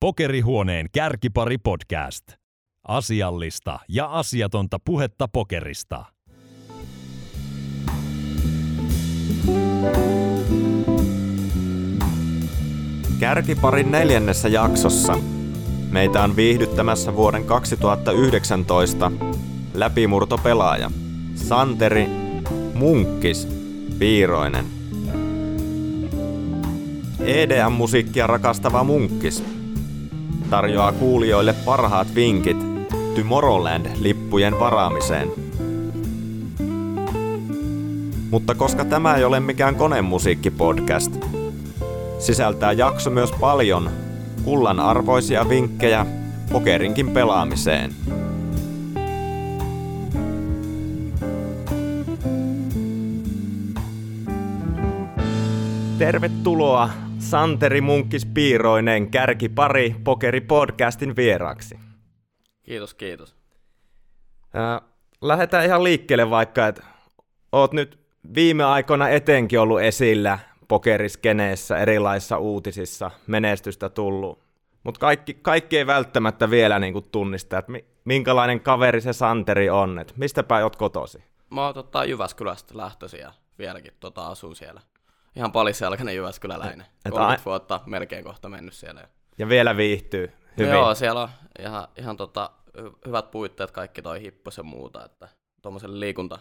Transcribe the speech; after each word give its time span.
Pokerihuoneen 0.00 0.86
kärkipari 0.92 1.58
podcast. 1.58 2.24
Asiallista 2.88 3.78
ja 3.88 4.06
asiatonta 4.06 4.78
puhetta 4.84 5.28
pokerista. 5.28 6.04
Kärkiparin 13.20 13.90
neljännessä 13.90 14.48
jaksossa 14.48 15.18
meitä 15.90 16.22
on 16.22 16.36
viihdyttämässä 16.36 17.14
vuoden 17.14 17.44
2019 17.44 19.12
läpimurtopelaaja 19.74 20.90
Santeri 21.34 22.06
Munkkis 22.74 23.48
Piiroinen. 23.98 24.64
EDM-musiikkia 27.20 28.26
rakastava 28.26 28.84
Munkkis 28.84 29.57
tarjoaa 30.50 30.92
kuulijoille 30.92 31.52
parhaat 31.52 32.14
vinkit 32.14 32.56
Tomorrowland-lippujen 33.14 34.60
varaamiseen. 34.60 35.28
Mutta 38.30 38.54
koska 38.54 38.84
tämä 38.84 39.14
ei 39.16 39.24
ole 39.24 39.40
mikään 39.40 39.74
konemusiikkipodcast, 39.74 41.12
sisältää 42.18 42.72
jakso 42.72 43.10
myös 43.10 43.32
paljon 43.40 43.90
kullan 44.44 44.80
arvoisia 44.80 45.48
vinkkejä 45.48 46.06
pokerinkin 46.52 47.10
pelaamiseen. 47.10 47.94
Tervetuloa 55.98 56.90
Santeri 57.30 57.80
Munkkis 57.80 58.26
Piiroinen 58.26 59.10
kärkipari 59.10 59.96
Pokeri 60.04 60.40
podcastin 60.40 61.16
vieraaksi. 61.16 61.78
Kiitos, 62.62 62.94
kiitos. 62.94 63.36
Äh, 64.56 64.88
lähdetään 65.20 65.64
ihan 65.64 65.84
liikkeelle 65.84 66.30
vaikka, 66.30 66.66
että 66.66 66.82
oot 67.52 67.72
nyt 67.72 67.98
viime 68.34 68.64
aikoina 68.64 69.08
etenkin 69.08 69.60
ollut 69.60 69.80
esillä 69.80 70.38
pokeriskeneessä, 70.68 71.78
erilaisissa 71.78 72.38
uutisissa, 72.38 73.10
menestystä 73.26 73.88
tullut. 73.88 74.42
Mutta 74.84 75.00
kaikki, 75.00 75.34
kaikki 75.34 75.78
ei 75.78 75.86
välttämättä 75.86 76.50
vielä 76.50 76.78
niin 76.78 76.92
kuin 76.92 77.04
tunnista, 77.12 77.58
että 77.58 77.72
minkälainen 78.04 78.60
kaveri 78.60 79.00
se 79.00 79.12
Santeri 79.12 79.70
on, 79.70 79.98
että 79.98 80.14
mistä 80.16 80.42
päin 80.42 80.64
oot 80.64 80.76
kotosi? 80.76 81.24
Mä 81.50 81.64
oon 81.64 81.74
tota, 81.74 82.04
Jyväskylästä 82.04 82.76
lähtöisin 82.76 83.20
ja 83.20 83.32
vieläkin 83.58 83.92
tota, 84.00 84.28
asun 84.28 84.56
siellä. 84.56 84.80
Ihan 85.36 85.52
palisjalkainen 85.52 86.16
Jyväskyläläinen. 86.16 86.86
Et 87.04 87.12
30 87.12 87.42
a... 87.42 87.44
vuotta 87.44 87.80
melkein 87.86 88.24
kohta 88.24 88.48
mennyt 88.48 88.74
siellä. 88.74 89.08
Ja 89.38 89.48
vielä 89.48 89.76
viihtyy 89.76 90.32
hyvin. 90.56 90.72
No 90.72 90.78
joo, 90.78 90.94
siellä 90.94 91.22
on 91.22 91.28
ihan, 91.58 91.88
ihan 91.96 92.16
tota, 92.16 92.50
hyvät 93.06 93.30
puitteet, 93.30 93.70
kaikki 93.70 94.02
toi 94.02 94.20
hippos 94.20 94.56
ja 94.56 94.62
muuta, 94.62 95.04
että 95.04 95.28
tuommoiselle 95.62 96.00
liikunta, 96.00 96.38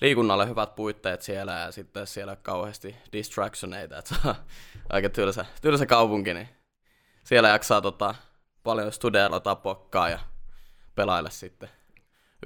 liikunnalle 0.00 0.48
hyvät 0.48 0.74
puitteet 0.74 1.22
siellä 1.22 1.52
ja 1.52 1.72
sitten 1.72 2.06
siellä 2.06 2.36
kauheasti 2.36 2.96
distractioneita, 3.12 3.98
että 3.98 4.14
se 4.14 4.28
on 4.28 4.34
aika 4.92 5.08
tylsä, 5.08 5.44
tylsä 5.62 5.86
kaupunki, 5.86 6.34
niin 6.34 6.48
siellä 7.24 7.48
jaksaa 7.48 7.80
tota, 7.80 8.14
paljon 8.62 8.92
studeilla 8.92 9.56
pokkaa 9.56 10.08
ja 10.08 10.18
pelailla 10.94 11.30
sitten 11.30 11.68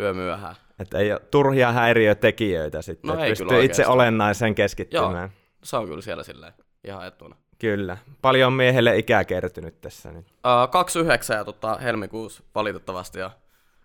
yömyöhään. 0.01 0.55
Että 0.79 0.99
ei 0.99 1.13
ole 1.13 1.21
turhia 1.21 1.73
häiriötekijöitä 1.73 2.83
sitten, 2.83 3.09
no 3.09 3.25
ei 3.25 3.31
pystyy 3.31 3.65
itse 3.65 3.87
olennaisen 3.87 4.55
keskittymään. 4.55 5.13
Joo, 5.15 5.38
se 5.63 5.77
on 5.77 5.87
kyllä 5.87 6.03
siellä 6.03 6.23
silleen 6.23 6.53
ihan 6.85 7.07
etuna. 7.07 7.37
Kyllä. 7.59 7.97
Paljon 8.23 8.53
miehelle 8.53 8.99
ikää 8.99 9.25
kertynyt 9.25 9.81
tässä 9.81 10.13
nyt. 10.13 10.27
Uh, 10.27 10.71
29 10.71 11.37
ja 11.37 11.45
tota, 11.45 11.77
helmikuussa 11.77 12.43
valitettavasti 12.55 13.19
ja 13.19 13.31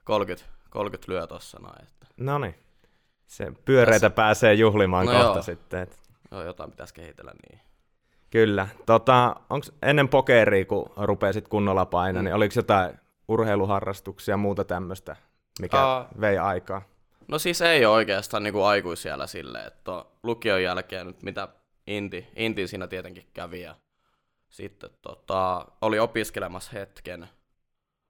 30, 0.04 0.46
30 0.70 1.12
lyö 1.12 1.28
tossa 1.28 1.60
noin. 1.60 1.84
Että. 1.84 2.08
No 2.18 2.38
niin. 2.38 2.56
Se 3.28 3.52
pyöreitä 3.66 4.00
tässä... 4.00 4.10
pääsee 4.10 4.54
juhlimaan 4.54 5.06
no 5.06 5.12
kohta 5.12 5.28
joo. 5.28 5.42
sitten. 5.42 5.82
Että... 5.82 5.96
Joo, 6.32 6.44
jotain 6.44 6.70
pitäisi 6.70 6.94
kehitellä 6.94 7.32
niin. 7.50 7.62
Kyllä. 8.30 8.68
Tota, 8.86 9.36
onko 9.50 9.68
ennen 9.82 10.10
pokeria, 10.10 10.66
kun 10.66 10.92
rupesit 10.98 11.48
kunnolla 11.48 11.86
painaa, 11.86 12.22
mm. 12.22 12.26
niin 12.26 12.36
oliko 12.36 12.54
jotain 12.56 13.00
urheiluharrastuksia 13.28 14.34
ja 14.34 14.38
muuta 14.38 14.64
tämmöistä, 14.64 15.16
mikä 15.60 16.00
uh, 16.00 16.22
vei 16.22 16.38
aikaa? 16.38 16.82
No 17.28 17.40
siis 17.40 17.62
ei 17.62 17.86
ole 17.86 17.96
oikeastaan 17.96 18.44
niin 18.44 18.54
kuin 18.54 18.66
aikuisiellä 18.66 19.28
silleen, 19.28 19.68
että 19.68 20.06
lukion 20.24 20.64
jälkeen 20.64 21.08
nyt 21.08 21.24
mitä 21.24 21.48
Inti, 21.88 22.28
Inti 22.36 22.68
siinä 22.68 22.88
tietenkin 22.88 23.30
kävi 23.34 23.62
ja 23.62 23.76
sitten 24.50 24.90
tota, 25.02 25.66
oli 25.82 26.00
opiskelemassa 26.00 26.72
hetken 26.74 27.30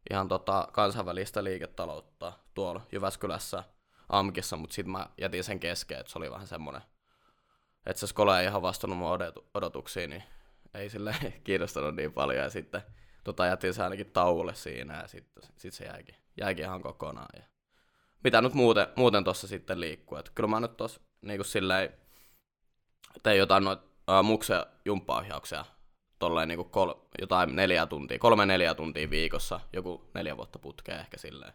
ihan 0.10 0.28
tota, 0.28 0.68
kansainvälistä 0.72 1.44
liiketaloutta 1.44 2.34
tuolla 2.54 2.82
Jyväskylässä 2.92 3.64
AMKissa, 4.10 4.58
mutta 4.58 4.74
sitten 4.74 4.92
mä 4.92 5.08
jätin 5.18 5.44
sen 5.44 5.60
kesken, 5.60 6.00
että 6.00 6.12
se 6.12 6.18
oli 6.18 6.32
vähän 6.32 6.48
semmoinen, 6.48 6.82
että 7.86 8.00
se 8.00 8.08
skole 8.08 8.40
ei 8.40 8.46
ihan 8.46 8.62
vastannut 8.62 9.00
mun 9.00 9.10
odotuksiin, 9.54 10.10
niin 10.10 10.24
ei 10.74 10.90
sille 10.90 11.16
kiinnostanut 11.44 11.96
niin 11.96 12.14
paljon 12.14 12.44
ja 12.44 12.50
sitten 12.50 12.82
tota, 13.24 13.46
jätin 13.46 13.74
se 13.74 13.84
ainakin 13.84 14.12
tauolle 14.12 14.56
siinä 14.56 15.02
ja 15.02 15.08
sitten 15.08 15.44
sit 15.58 15.74
se 15.74 15.86
jäikin, 15.86 16.16
jäikin 16.38 16.66
ihan 16.66 16.82
kokonaan. 16.82 17.40
Ja 17.40 17.44
mitä 18.24 18.42
nyt 18.42 18.54
muuten, 18.54 18.88
muuten 18.96 19.24
tuossa 19.24 19.48
sitten 19.48 19.80
liikkuu. 19.80 20.18
Et 20.18 20.30
kyllä 20.36 20.50
mä 20.50 20.60
nyt 20.60 20.78
tuossa 20.78 21.02
niin 21.22 21.46
silleen 21.46 21.94
tein 23.24 23.38
jotain 23.38 23.64
noita 23.64 23.84
uh, 23.84 24.24
mukse 24.24 24.66
jumppaohjauksia 24.86 25.66
tolleen 26.20 26.48
niin 26.48 26.66
kol, 26.66 26.94
jotain 27.22 27.56
neljä 27.56 27.86
tuntia, 27.86 28.20
kolme 28.20 28.46
neljä 28.46 28.76
tuntia 28.76 29.10
viikossa, 29.10 29.60
joku 29.74 30.10
neljä 30.14 30.38
vuotta 30.38 30.60
putkea 30.60 31.00
ehkä 31.00 31.18
silleen, 31.18 31.54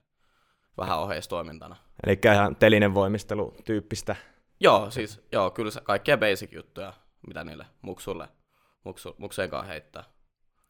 vähän 0.79 0.99
oheistoimintana. 0.99 1.77
Eli 2.07 2.19
ihan 2.25 2.57
telinen 2.57 2.95
voimistelu 2.95 3.55
tyyppistä. 3.65 4.17
Joo, 4.61 4.91
siis 4.91 5.21
joo, 5.33 5.51
kyllä 5.51 5.71
se 5.71 5.81
kaikkia 5.81 6.19
basic 6.19 6.53
juttuja, 6.53 6.93
mitä 7.27 7.45
niille 7.45 7.67
muksulle, 7.83 8.29
muksu, 8.85 9.15
mukseen 9.19 9.51
kanssa 9.51 9.73
heittää. 9.73 10.05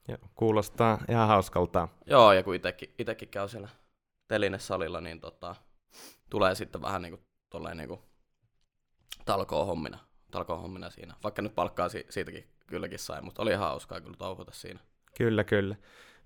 Joo, 0.09 0.19
kuulostaa 0.34 0.98
ihan 1.09 1.28
hauskalta. 1.28 1.88
Joo, 2.06 2.32
ja 2.32 2.43
kun 2.43 2.54
itekin, 2.54 2.94
itekin 2.98 3.28
käy 3.28 3.48
siellä 3.48 3.69
telinesalilla, 4.28 5.00
niin 5.00 5.21
tota, 5.21 5.54
tulee 6.31 6.54
sitten 6.54 6.82
vähän 6.82 7.03
niin 7.03 7.12
kuin, 7.12 7.22
tolleen 7.50 7.77
niin 7.77 7.88
kuin 7.88 8.00
talkoon 9.25 9.66
hommina, 9.66 9.98
talkoon 10.31 10.61
hommina 10.61 10.91
siinä. 10.91 11.15
Vaikka 11.25 11.43
nyt 11.43 11.55
palkkaa 11.55 11.89
si- 11.89 12.06
siitäkin 12.11 12.49
kylläkin 12.66 12.99
sai, 12.99 13.22
mutta 13.22 13.43
oli 13.43 13.50
ihan 13.50 13.69
hauskaa 13.69 14.00
kyllä 14.00 14.16
touhuta 14.19 14.53
siinä. 14.53 14.81
Kyllä, 15.19 15.44
kyllä. 15.44 15.77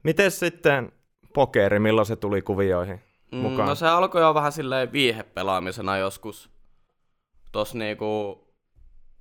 Miten 0.03 0.31
sitten 0.31 0.93
pokeri, 1.35 1.79
milloin 1.79 2.07
se 2.07 2.17
tuli 2.17 2.43
kuvioihin 2.43 3.01
mm, 3.33 3.39
mukaan? 3.39 3.69
no 3.69 3.75
se 3.75 3.89
alkoi 3.89 4.23
jo 4.23 4.35
vähän 4.35 4.53
silleen 4.53 4.93
viihepelaamisena 4.93 5.97
joskus. 5.97 6.51
Tos 7.53 7.75
niinku, 7.75 8.41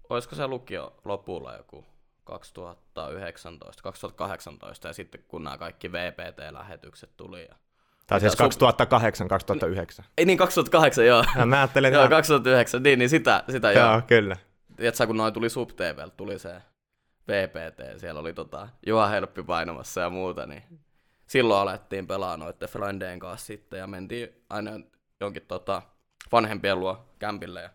olisiko 0.10 0.36
se 0.36 0.48
lukio 0.48 0.96
lopulla 1.06 1.56
joku 1.56 1.86
2019, 2.24 3.84
2018 3.84 4.88
ja 4.88 4.94
sitten 4.94 5.24
kun 5.28 5.44
nämä 5.44 5.58
kaikki 5.58 5.92
VPT-lähetykset 5.92 7.10
tuli 7.18 7.48
ja 7.50 7.56
tai 8.08 8.20
siis 8.20 8.36
2008, 8.36 9.28
2009. 9.28 10.06
Ei 10.18 10.26
niin, 10.26 10.38
2008, 10.38 11.06
joo. 11.06 11.24
Ja 11.38 11.46
mä 11.46 11.58
ajattelin, 11.58 11.94
joo, 11.94 12.10
2009, 12.10 12.84
niin, 12.84 13.00
niin 13.00 13.10
sitä, 13.10 13.44
sitä 13.50 13.72
joo. 13.72 13.92
Joo, 13.92 14.02
kyllä. 14.08 14.36
Tiedätkö, 14.82 15.08
kun 15.08 15.18
noin 15.18 15.34
tuli 15.34 15.50
SubTV, 15.50 16.10
tuli 16.18 16.40
se 16.40 16.62
VPT, 17.28 18.00
siellä 18.00 18.20
oli 18.20 18.34
tota, 18.34 18.68
Juha 18.86 19.08
Helppi 19.08 19.44
painamassa 19.44 20.02
ja 20.02 20.10
muuta, 20.10 20.46
niin 20.46 20.64
silloin 21.28 21.62
alettiin 21.62 22.08
pelaa 22.08 22.38
noiden 22.38 22.70
friendeen 22.70 23.20
kanssa 23.20 23.46
sitten 23.46 23.80
ja 23.80 23.88
mentiin 23.88 24.30
aina 24.50 24.72
jonkin 25.20 25.44
tota, 25.48 25.82
vanhempien 26.32 26.80
luo 26.80 27.14
kämpille 27.20 27.62
ja 27.62 27.70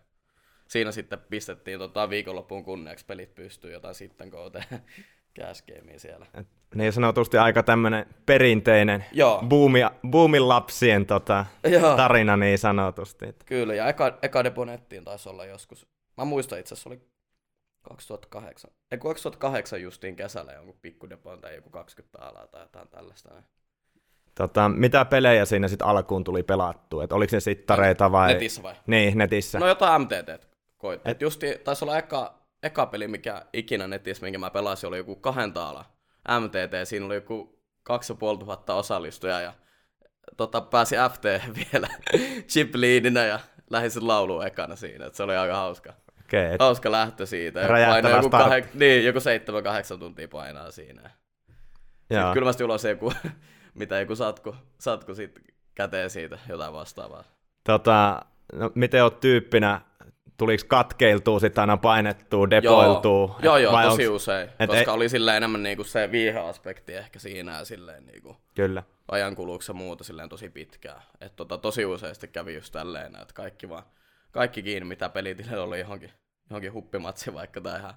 siinä 0.67 0.91
sitten 0.91 1.19
pistettiin 1.29 1.79
tota, 1.79 2.09
viikonloppuun 2.09 2.63
kunniaksi 2.63 3.05
pelit 3.05 3.35
pystyyn, 3.35 3.73
jotain 3.73 3.95
sitten 3.95 4.31
koote 4.31 4.63
cash 5.39 5.63
siellä. 5.97 6.25
Et 6.33 6.47
niin 6.75 6.93
sanotusti 6.93 7.37
aika 7.37 7.63
tämmöinen 7.63 8.05
perinteinen 8.25 9.05
Joo. 9.11 9.43
Boomi, 9.47 9.79
boomin 10.09 10.49
lapsien 10.49 11.05
tota, 11.05 11.45
tarina 11.97 12.37
niin 12.37 12.57
sanotusti. 12.57 13.25
Kyllä, 13.45 13.75
ja 13.75 13.87
eka, 13.87 14.17
eka 14.21 14.43
deponettiin 14.43 15.03
taisi 15.03 15.29
olla 15.29 15.45
joskus. 15.45 15.96
Mä 16.17 16.25
muistan 16.25 16.59
itse 16.59 16.73
asiassa 16.73 16.89
oli 16.89 17.01
2008. 17.81 18.71
Ei 18.91 18.97
2008 18.97 19.81
justiin 19.81 20.15
kesällä 20.15 20.53
jonkun 20.53 20.77
pikkudepon 20.81 21.41
tai 21.41 21.55
joku 21.55 21.69
20 21.69 22.19
alaa 22.19 22.47
tai 22.47 22.61
jotain 22.61 22.87
tällaista. 22.87 23.29
Tota, 24.35 24.69
mitä 24.69 25.05
pelejä 25.05 25.45
siinä 25.45 25.67
sitten 25.67 25.87
alkuun 25.87 26.23
tuli 26.23 26.43
pelattua? 26.43 27.03
Et 27.03 27.11
oliko 27.11 27.35
ne 27.35 27.39
sittareita 27.39 28.11
vai? 28.11 28.33
Netissä 28.33 28.63
vai? 28.63 28.75
Niin, 28.87 29.17
netissä. 29.17 29.59
No 29.59 29.67
jotain 29.67 30.01
MTT 30.01 30.47
koitti. 30.77 31.11
Et... 31.11 31.21
Justi, 31.21 31.55
taisi 31.63 31.85
olla 31.85 31.97
eka, 31.97 32.41
eka 32.63 32.85
peli, 32.85 33.07
mikä 33.07 33.45
ikinä 33.53 33.87
netissä, 33.87 34.23
minkä 34.23 34.39
mä 34.39 34.49
pelasin, 34.49 34.87
oli 34.87 34.97
joku 34.97 35.15
kahden 35.15 35.53
taala 35.53 35.85
MTT, 36.39 36.87
siinä 36.87 37.05
oli 37.05 37.15
joku 37.15 37.63
2500 37.83 38.75
osallistujaa 38.75 39.41
ja 39.41 39.53
tota, 40.37 40.61
pääsi 40.61 40.95
FT 41.13 41.23
vielä 41.59 41.87
chip 42.47 42.75
leadinä 42.75 43.25
ja 43.25 43.39
lähdin 43.69 43.91
sen 43.91 44.07
lauluun 44.07 44.47
ekana 44.47 44.75
siinä, 44.75 45.05
että 45.05 45.17
se 45.17 45.23
oli 45.23 45.35
aika 45.35 45.55
hauska. 45.55 45.93
Okay. 46.27 46.57
Hauska 46.59 46.91
lähtö 46.91 47.25
siitä. 47.25 47.67
Painoi 47.67 48.11
joku, 48.11 48.27
kahek- 48.27 48.69
niin, 48.73 49.05
joku 49.05 49.19
7-8 49.95 49.99
tuntia 49.99 50.27
painaa 50.27 50.71
siinä. 50.71 51.09
Sitten 51.99 52.33
kylmästi 52.33 52.63
ulos 52.63 52.83
joku, 52.83 53.13
mitä 53.79 53.99
joku 53.99 54.15
satku, 54.15 54.55
satku 54.79 55.15
sit 55.15 55.39
käteen 55.75 56.09
siitä, 56.09 56.39
jotain 56.49 56.73
vastaavaa. 56.73 57.23
Tota, 57.63 58.25
no, 58.53 58.71
miten 58.75 59.03
oot 59.03 59.19
tyyppinä? 59.19 59.81
Tuliko 60.37 60.63
katkeiltua 60.67 61.39
sitten 61.39 61.61
aina 61.61 61.77
painettua, 61.77 62.49
depoiltua? 62.49 63.39
Joo, 63.43 63.57
joo, 63.57 63.73
joo 63.73 63.89
tosi 63.89 64.07
onks... 64.07 64.23
usein, 64.23 64.49
et 64.59 64.69
koska 64.69 64.91
ei... 64.91 64.95
oli 64.95 65.09
sille 65.09 65.37
enemmän 65.37 65.63
niinku 65.63 65.83
se 65.83 66.11
viiheaspekti 66.11 66.93
ehkä 66.93 67.19
siinä 67.19 67.57
ja 67.57 67.65
silleen 67.65 68.05
niinku 68.05 68.37
Kyllä. 68.55 68.83
ajan 69.11 69.35
kuluksi 69.35 69.73
muuta 69.73 70.03
silleen 70.03 70.29
tosi 70.29 70.49
pitkään. 70.49 71.01
Et 71.21 71.35
tota, 71.35 71.57
tosi 71.57 71.85
useasti 71.85 72.27
kävi 72.27 72.55
just 72.55 72.71
tälleen, 72.71 73.15
että 73.15 73.33
kaikki 73.33 73.69
vaan, 73.69 73.83
kaikki 74.31 74.63
kiinni 74.63 74.87
mitä 74.87 75.09
pelitilillä 75.09 75.63
oli 75.63 75.79
johonkin, 75.79 76.11
johonkin 76.49 76.73
huppimatsi 76.73 77.33
vaikka 77.33 77.61
tai 77.61 77.79
ihan, 77.79 77.93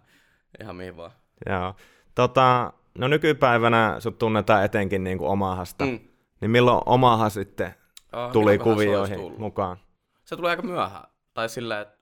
ihan 0.60 0.76
mihin 0.76 0.96
vaan. 0.96 1.12
Joo. 1.46 1.74
Tota, 2.14 2.72
no 2.98 3.08
nykypäivänä 3.08 3.96
sut 3.98 4.18
tunnetaan 4.18 4.64
etenkin 4.64 5.04
niin 5.04 5.18
kuin 5.18 5.30
Omahasta. 5.30 5.84
Mm. 5.84 6.00
Niin 6.40 6.50
milloin 6.50 6.82
Omaha 6.86 7.28
sitten 7.28 7.74
oh, 8.12 8.32
tuli 8.32 8.58
kuvioihin 8.58 9.40
mukaan? 9.40 9.76
Se 10.24 10.36
tuli 10.36 10.48
aika 10.48 10.62
myöhään. 10.62 11.04
Tai 11.34 11.48
silleen, 11.48 11.82
että 11.82 11.98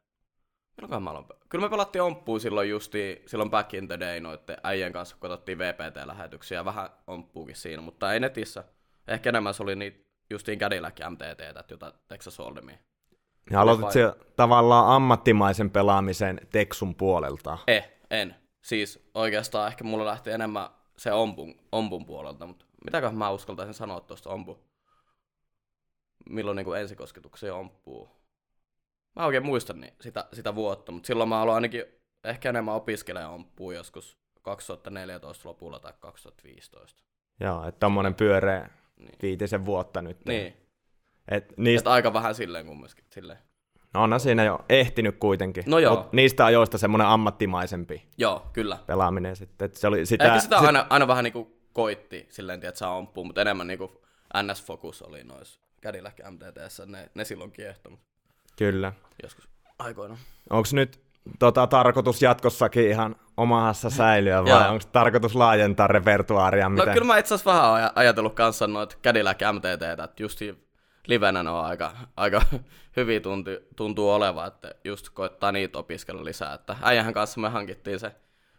milloin 0.81 1.03
mä 1.03 1.11
aloin 1.11 1.27
Kyllä 1.49 1.65
me 1.65 1.71
pelattiin 1.71 2.03
omppua 2.03 2.39
silloin 2.39 2.71
justi, 2.71 3.23
silloin 3.27 3.51
back 3.51 3.75
in 3.75 3.89
the 3.89 4.01
day 4.01 4.21
noitten 4.21 4.57
äijän 4.63 4.93
kanssa, 4.93 5.17
kun 5.17 5.21
katsottiin 5.21 5.59
VPT-lähetyksiä, 5.59 6.65
vähän 6.65 6.91
omppuukin 7.07 7.57
siinä, 7.57 7.83
mutta 7.83 8.13
ei 8.13 8.21
netissä. 8.21 8.65
Ehkä 9.09 9.29
enemmän 9.29 9.55
se 9.55 9.63
oli 9.63 9.77
niitä 9.77 9.99
justiin 10.31 10.59
Cadillac 10.59 11.01
MTT, 11.11 11.71
jota 11.71 11.93
Texas 12.09 12.39
Hold'emia. 12.39 12.79
Ja 13.51 13.61
aloitit 13.61 13.91
se 13.91 14.13
tavallaan 14.37 14.89
ammattimaisen 14.89 15.71
pelaamisen 15.71 16.41
Texun 16.51 16.95
puolelta? 16.95 17.59
Eh, 17.67 17.91
en. 18.11 18.35
Siis 18.63 19.11
oikeastaan 19.15 19.69
ehkä 19.69 19.85
mulla 19.85 20.05
lähti 20.05 20.31
enemmän 20.31 20.69
se 20.97 21.13
ompun, 21.13 21.55
ompun 21.73 22.07
puolelta, 22.07 22.47
mutta 22.47 22.65
mitäköhän 22.85 23.19
mä 23.19 23.31
uskaltaisin 23.31 23.75
sanoa 23.75 24.01
tuosta 24.01 24.31
ompu? 24.31 24.59
Milloin 26.31 26.57
niin 26.57 26.77
ensikosketuksia 26.77 27.55
omppuu? 27.55 28.09
Mä 29.17 29.27
oikein 29.27 29.47
muistan 29.47 29.81
niin 29.81 29.93
sitä, 30.01 30.25
sitä 30.33 30.55
vuotta, 30.55 30.93
mutta 30.93 31.07
silloin 31.07 31.29
mä 31.29 31.41
aloin 31.41 31.55
ainakin 31.55 31.85
ehkä 32.25 32.49
enemmän 32.49 32.75
opiskelemaan 32.75 33.35
omppuu 33.35 33.73
joskus 33.73 34.19
2014 34.43 35.49
lopulla 35.49 35.81
tai 35.81 35.93
2015. 36.01 37.05
Joo, 37.41 37.69
että 37.69 37.79
tommonen 37.79 38.15
pyöreä 38.15 38.71
niin. 38.97 39.19
viitisen 39.23 39.65
vuotta 39.65 40.03
nyt. 40.03 40.25
Niin. 40.25 40.57
Et 41.31 41.55
niistä... 41.57 41.91
Et 41.91 41.93
aika 41.93 42.13
vähän 42.13 42.35
silleen 42.35 42.67
kumminkin. 42.67 43.05
Silleen. 43.11 43.39
No 43.95 44.03
on 44.03 44.21
siinä 44.21 44.45
jo 44.45 44.65
ehtinyt 44.69 45.17
kuitenkin. 45.19 45.65
No 45.67 45.79
joo. 45.79 45.97
Mut 45.97 46.13
niistä 46.13 46.45
ajoista 46.45 46.79
semmoinen 46.79 47.07
ammattimaisempi 47.07 48.09
joo, 48.19 48.47
kyllä. 48.53 48.79
pelaaminen 48.87 49.37
sitten. 49.37 49.67
Et 49.67 49.75
se 49.75 49.87
oli 49.87 50.07
sitä, 50.07 50.25
Ehkä 50.25 50.41
sitä 50.41 50.59
aina, 50.59 50.87
aina 50.91 51.09
vähän 51.09 51.25
niinku 51.25 51.59
koitti 51.73 52.27
silleen, 52.31 52.65
että 52.65 52.79
saa 52.79 52.97
ampua, 52.97 53.25
mutta 53.25 53.41
enemmän 53.41 53.67
niinku 53.67 54.03
NS-fokus 54.37 55.03
oli 55.03 55.25
noissa 55.25 55.61
Cadillac 55.83 56.15
MTTssä, 56.31 56.87
ne, 56.87 57.11
ne 57.15 57.25
silloin 57.25 57.53
kiehtonut. 57.53 58.01
Kyllä. 58.57 58.93
Joskus 59.23 59.49
aikoina. 59.79 60.19
Onko 60.51 60.69
nyt 60.73 61.01
tota, 61.39 61.67
tarkoitus 61.67 62.23
jatkossakin 62.23 62.89
ihan 62.89 63.17
omahassa 63.37 63.91
säilyä 63.91 64.45
vai 64.45 64.69
onko 64.69 64.85
tarkoitus 64.93 65.35
laajentaa 65.35 65.87
repertuaaria? 65.87 66.65
No 66.65 66.71
miten? 66.71 66.87
No 66.87 66.93
kyllä 66.93 67.07
mä 67.07 67.19
itse 67.19 67.35
asiassa 67.35 67.51
vähän 67.51 67.91
ajatellut 67.95 68.35
kanssa 68.35 68.67
noita 68.67 68.97
Cadillac 69.05 69.41
MTT, 69.53 69.83
että 69.83 70.23
just 70.23 70.41
livenä 71.09 71.43
ne 71.43 71.51
on 71.51 71.65
aika, 71.65 71.93
aika 72.17 72.43
hyvin 72.97 73.23
tuntuu, 73.23 73.55
tuntuu 73.77 74.11
oleva, 74.11 74.47
että 74.47 74.75
just 74.85 75.11
koittaa 75.11 75.53
niitä 75.53 75.79
opiskella 75.79 76.25
lisää. 76.25 76.55
Että 76.55 76.77
äijähän 76.83 77.15
kanssa 77.15 77.41
me 77.41 77.49
hankittiin 77.49 78.01
se 78.01 78.15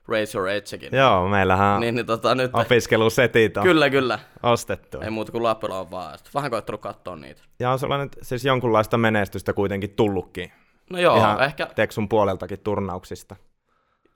Raise 0.07 0.37
Your 0.37 0.49
Edgekin. 0.49 0.97
Joo, 0.97 1.27
meillähän 1.27 1.79
niin, 1.79 1.95
niin, 1.95 2.05
tota, 2.05 2.35
nyt 2.35 2.51
opiskelusetit 2.53 3.57
on 3.57 3.63
Kyllä, 3.63 3.89
kyllä. 3.89 4.19
Ostettu. 4.43 5.01
Ei 5.01 5.09
muuta 5.09 5.31
kuin 5.31 5.43
Lappila 5.43 5.79
on 5.79 5.91
vaan. 5.91 6.19
Vähän 6.33 6.51
koittanut 6.51 6.81
katsoa 6.81 7.15
niitä. 7.15 7.41
Ja 7.59 7.71
on 7.71 7.79
sellainen, 7.79 8.09
siis 8.21 8.45
jonkunlaista 8.45 8.97
menestystä 8.97 9.53
kuitenkin 9.53 9.89
tullutkin. 9.89 10.51
No 10.89 10.99
joo, 10.99 11.17
Ihan 11.17 11.43
ehkä... 11.43 11.65
Teksun 11.75 12.09
puoleltakin 12.09 12.59
turnauksista. 12.59 13.35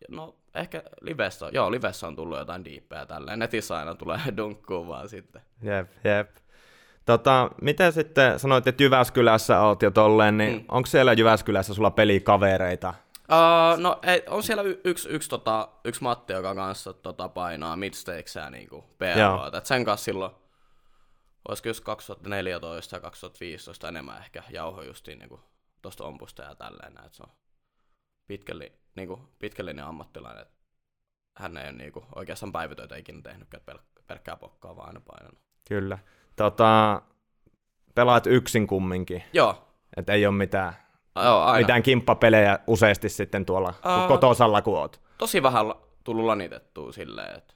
No 0.09 0.36
ehkä 0.56 0.83
livessä, 1.01 1.50
joo, 1.51 1.71
livessä 1.71 2.07
on 2.07 2.15
tullut 2.15 2.38
jotain 2.38 2.65
diippejä 2.65 3.06
tälleen. 3.06 3.39
Netissä 3.39 3.77
aina 3.77 3.95
tulee 3.95 4.19
dunkkuun 4.38 4.88
vaan 4.88 5.09
sitten. 5.09 5.41
Jep, 5.62 5.89
jep. 6.03 6.42
Tota, 7.05 7.50
miten 7.61 7.94
sitten 7.94 8.39
sanoit, 8.39 8.67
että 8.67 8.83
Jyväskylässä 8.83 9.61
oot 9.61 9.81
jo 9.81 9.91
tolleen, 9.91 10.38
niin 10.38 10.53
mm. 10.53 10.65
onko 10.69 10.88
siellä 10.88 11.13
Jyväskylässä 11.13 11.73
sulla 11.73 11.91
pelikavereita? 11.91 12.94
Uh, 13.31 13.79
no 13.79 14.00
ei, 14.03 14.23
on 14.27 14.44
siellä 14.44 14.63
y- 14.63 14.81
yksi, 14.83 15.09
yksi, 15.09 15.29
tota, 15.29 15.69
yksi 15.85 16.03
Matti, 16.03 16.33
joka 16.33 16.55
kanssa 16.55 16.94
tota, 16.94 17.29
painaa 17.29 17.75
midstakesia 17.75 18.50
niin 18.50 18.69
PLOa. 18.69 19.51
Et 19.57 19.65
sen 19.65 19.85
kanssa 19.85 20.03
silloin, 20.05 20.31
olisiko 21.47 21.69
just 21.69 21.83
2014 21.83 22.95
ja 22.95 23.00
2015 23.00 23.88
enemmän 23.88 24.17
ehkä 24.17 24.44
jauho 24.50 24.81
justiin 24.81 25.19
niin 25.19 25.39
tuosta 25.81 26.03
ompusta 26.03 26.44
ja 26.44 26.55
tälleen. 26.55 26.97
Että 27.05 27.17
se 27.17 27.23
on 27.23 27.31
pitkälle, 28.27 28.71
niin 28.95 29.07
kuin, 29.07 29.21
pitkällinen 29.39 29.85
ammattilainen. 29.85 30.41
Et 30.41 30.53
hän 31.38 31.57
ei 31.57 31.63
ole 31.63 31.71
niin 31.71 31.91
kuin, 31.91 32.05
oikeastaan 32.15 32.51
päivätöitä 32.51 32.95
ikinä 32.95 33.21
tehnyt, 33.21 33.53
että 33.53 33.73
pel- 33.73 34.03
pelkkää 34.07 34.35
pokkaa 34.35 34.75
vaan 34.75 34.88
aina 34.88 35.01
painanut. 35.01 35.39
Kyllä. 35.69 36.00
Tota, 36.35 37.01
pelaat 37.95 38.27
yksin 38.27 38.68
kumminkin. 38.68 39.24
Joo. 39.33 39.68
Että 39.97 40.13
ei 40.13 40.25
ole 40.25 40.35
mitään 40.35 40.74
Joo, 41.24 41.41
aina. 41.41 41.59
mitään 41.59 41.83
kimppapelejä 41.83 42.59
useasti 42.68 43.09
sitten 43.09 43.45
tuolla 43.45 43.69
uh, 43.69 44.07
kotosalla, 44.07 44.62
kun 44.62 44.77
oot? 44.77 45.01
Tosi 45.18 45.44
vähän 45.44 45.65
tullut 46.03 46.25
lanitettua 46.25 46.91
silleen, 46.91 47.38
että 47.38 47.53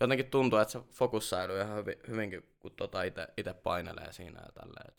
jotenkin 0.00 0.26
tuntuu, 0.26 0.58
että 0.58 0.72
se 0.72 0.80
fokus 0.92 1.30
säilyy 1.30 1.60
ihan 1.60 1.76
hyvin, 1.76 1.94
hyvinkin, 2.08 2.42
kun 2.60 2.70
tota 2.76 3.02
itse 3.36 3.54
painelee 3.54 4.12
siinä 4.12 4.40
ja 4.40 4.52
tälleen. 4.52 4.94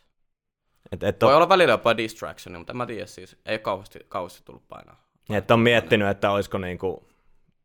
Et, 0.91 1.03
et 1.03 1.21
Voi 1.21 1.29
on... 1.29 1.35
olla 1.37 1.49
välillä 1.49 1.73
jopa 1.73 1.97
distraction, 1.97 2.57
mutta 2.57 2.73
en 2.73 2.77
mä 2.77 2.85
tiedä 2.85 3.05
siis, 3.05 3.37
ei 3.45 3.59
kauheasti, 3.59 3.99
kauheasti 4.07 4.41
tullut 4.45 4.67
painaa. 4.67 5.03
Että 5.29 5.53
on 5.53 5.59
miettinyt, 5.59 6.07
että 6.07 6.31
olisiko 6.31 6.57
niinku 6.57 7.07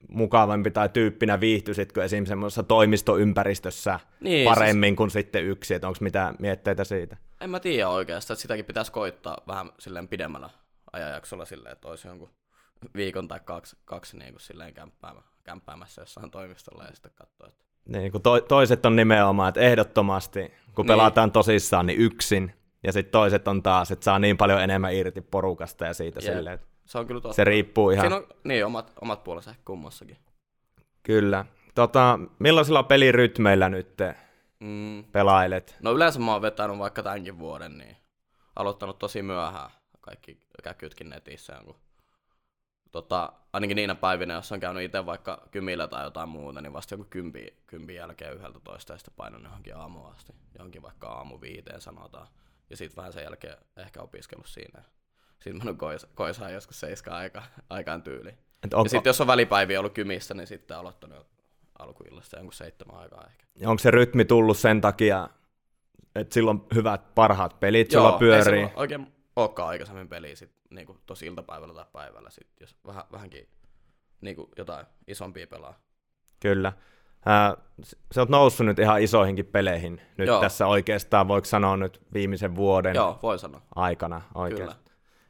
mukavampi 0.09 0.71
tai 0.71 0.89
tyyppinä 0.89 1.41
viihtyisitkö 1.41 2.05
esim. 2.05 2.27
semmoisessa 2.27 2.63
toimistoympäristössä 2.63 4.01
niin, 4.21 4.45
paremmin 4.45 4.91
siis... 4.91 4.97
kuin 4.97 5.11
sitten 5.11 5.45
yksi, 5.45 5.75
että 5.75 5.89
onko 5.89 5.99
mitään 6.01 6.37
mietteitä 6.39 6.85
siitä? 6.85 7.17
En 7.41 7.51
mä 7.51 7.61
tiedä 7.61 7.89
oikeastaan, 7.89 8.35
että 8.35 8.43
sitäkin 8.43 8.65
pitäisi 8.65 8.93
koittaa 8.93 9.39
vähän 9.47 9.71
silleen 9.79 10.09
pidemmällä 10.09 10.51
ajanjaksolla 10.93 11.45
silleen, 11.45 11.73
että 11.73 11.89
olisi 11.89 12.09
jonkun 12.09 12.31
viikon 12.97 13.29
tai 13.29 13.41
kaksi, 13.45 13.77
kaksi 13.85 14.19
niin 14.19 14.33
kuin 14.33 14.41
silleen 14.41 14.75
kämppäämä, 14.75 15.23
kämppäämässä 15.45 16.03
jossain 16.03 16.31
toimistolla 16.31 16.85
ja 16.85 16.95
sitten 16.95 17.13
katsoa. 17.15 17.47
Että... 17.47 17.61
Niin, 17.89 18.13
kun 18.13 18.23
to, 18.23 18.41
toiset 18.41 18.87
on 18.87 18.97
nimenomaan, 18.97 19.49
että 19.49 19.61
ehdottomasti, 19.61 20.53
kun 20.75 20.83
niin. 20.83 20.87
pelataan 20.87 21.33
tosissaan, 21.33 21.87
niin 21.87 21.99
yksin, 21.99 22.53
ja 22.83 22.93
sitten 22.93 23.13
toiset 23.13 23.49
on 23.49 23.63
taas, 23.63 23.91
että 23.91 24.05
saa 24.05 24.19
niin 24.19 24.37
paljon 24.37 24.63
enemmän 24.63 24.95
irti 24.95 25.21
porukasta 25.21 25.87
ja 25.87 25.95
siitä 25.95 26.21
yep. 26.23 26.35
silleen, 26.35 26.55
että 26.55 26.67
se 26.87 26.99
on 26.99 27.07
kyllä 27.07 27.21
totta. 27.21 27.37
Se 27.37 27.45
riippuu 27.45 27.91
ihan... 27.91 28.03
Siinä 28.03 28.17
on, 28.17 28.27
niin, 28.45 28.67
omat, 28.67 28.93
omat 29.01 29.25
puolensa 29.25 29.55
kummassakin. 29.65 30.17
Kyllä. 31.03 31.45
Tota, 31.75 32.19
millaisilla 32.39 32.83
pelirytmeillä 32.83 33.69
nyt 33.69 33.97
te 33.97 34.15
mm. 34.61 35.05
pelailet? 35.05 35.77
No 35.83 35.93
yleensä 35.93 36.21
mä 36.21 36.33
oon 36.33 36.43
vetänyt 36.43 36.79
vaikka 36.79 37.03
tämänkin 37.03 37.39
vuoden, 37.39 37.79
niin 37.79 37.97
aloittanut 38.57 38.99
tosi 38.99 39.23
myöhään 39.23 39.71
kaikki 40.01 40.41
käkytkin 40.63 41.11
netissä. 41.11 41.61
Kun, 41.65 41.77
tota, 42.93 43.33
ainakin 43.53 43.77
niinä 43.77 43.95
päivinä, 43.95 44.35
jos 44.35 44.53
on 44.53 44.61
käynyt 44.61 44.83
itse 44.83 45.07
vaikka 45.07 45.49
kymillä 45.51 45.89
tai 45.89 46.05
jotain 46.05 46.29
muuta, 46.29 46.61
niin 46.61 46.73
vasta 46.73 46.95
joku 46.95 47.07
kympi, 47.11 47.57
kympi 47.67 47.95
jälkeen 47.95 48.35
yhdeltä 48.35 48.61
toista 48.65 48.93
ja 48.93 48.99
sitten 48.99 49.15
painan 49.17 49.43
johonkin 49.43 49.77
aamuun 49.77 50.13
asti. 50.13 50.33
Johonkin 50.59 50.83
vaikka 50.83 51.09
aamu 51.09 51.41
viiteen 51.41 51.81
sanotaan. 51.81 52.29
Ja 52.71 52.77
sitten 52.77 52.97
vähän 52.97 53.13
sen 53.13 53.23
jälkeen 53.23 53.57
ehkä 53.77 54.03
opiskellut 54.03 54.47
siinä. 54.47 54.83
Sitten 55.39 55.65
mä 55.65 55.75
kois, 55.75 56.07
koisaan 56.15 56.53
joskus 56.53 56.81
seiska 56.81 57.17
aika, 57.17 57.43
aikaan 57.71 58.03
tyyli. 58.03 58.31
onko... 58.65 58.85
Ja 58.85 58.89
sitten 58.89 59.11
jos 59.11 59.21
on 59.21 59.27
välipäiviä 59.27 59.79
ollut 59.79 59.93
kymissä, 59.93 60.35
niin 60.35 60.47
sitten 60.47 60.77
aloittanut 60.77 61.27
alkuillasta 61.79 62.37
jonkun 62.37 62.53
seitsemän 62.53 62.97
aikaa 62.97 63.25
ehkä. 63.27 63.47
Ja 63.55 63.71
onko 63.71 63.79
se 63.79 63.91
rytmi 63.91 64.25
tullut 64.25 64.59
sen 64.59 64.81
takia, 64.81 65.29
että 66.15 66.35
silloin 66.35 66.63
hyvät 66.75 67.15
parhaat 67.15 67.61
pelit 67.61 67.93
Joo, 67.93 68.03
sulla 68.03 68.19
pyörii? 68.19 68.61
Joo, 68.61 68.71
oikein 68.77 69.07
olekaan 69.37 69.69
aikaisemmin 69.69 70.09
peliä 70.09 70.37
sit, 70.37 70.51
niinku, 70.71 70.99
tosi 71.07 71.27
iltapäivällä 71.27 71.75
tai 71.75 71.85
päivällä, 71.93 72.31
sit, 72.31 72.47
jos 72.61 72.77
vähän, 72.87 73.05
vähänkin 73.13 73.49
niinku, 74.21 74.51
jotain 74.59 74.87
isompia 75.07 75.47
pelaa. 75.47 75.79
Kyllä. 76.41 76.73
Äh, 77.29 77.65
se 78.13 78.21
on 78.21 78.27
noussut 78.31 78.67
nyt 78.67 78.79
ihan 78.79 79.03
isoihinkin 79.03 79.47
peleihin 79.47 80.01
nyt 80.17 80.27
Joo. 80.29 80.41
tässä 80.41 80.67
oikeastaan, 80.67 81.29
voiko 81.29 81.45
sanoa 81.45 81.77
nyt 81.77 82.03
viimeisen 82.15 82.57
vuoden 82.57 82.95
Joo, 82.95 83.19
voi 83.23 83.39
sanoa. 83.39 83.63
aikana 83.75 84.23
oikeastaan. 84.35 84.79
Kyllä. 84.79 84.86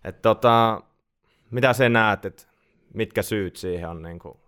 Et 0.06 0.22
tota, 0.22 0.80
mitä 1.50 1.72
sä 1.72 1.88
näet, 1.88 2.24
että 2.24 2.42
mitkä 2.94 3.22
syyt 3.22 3.56
siihen 3.56 3.88
on? 3.88 4.02
Niin 4.02 4.18
kuin, 4.18 4.38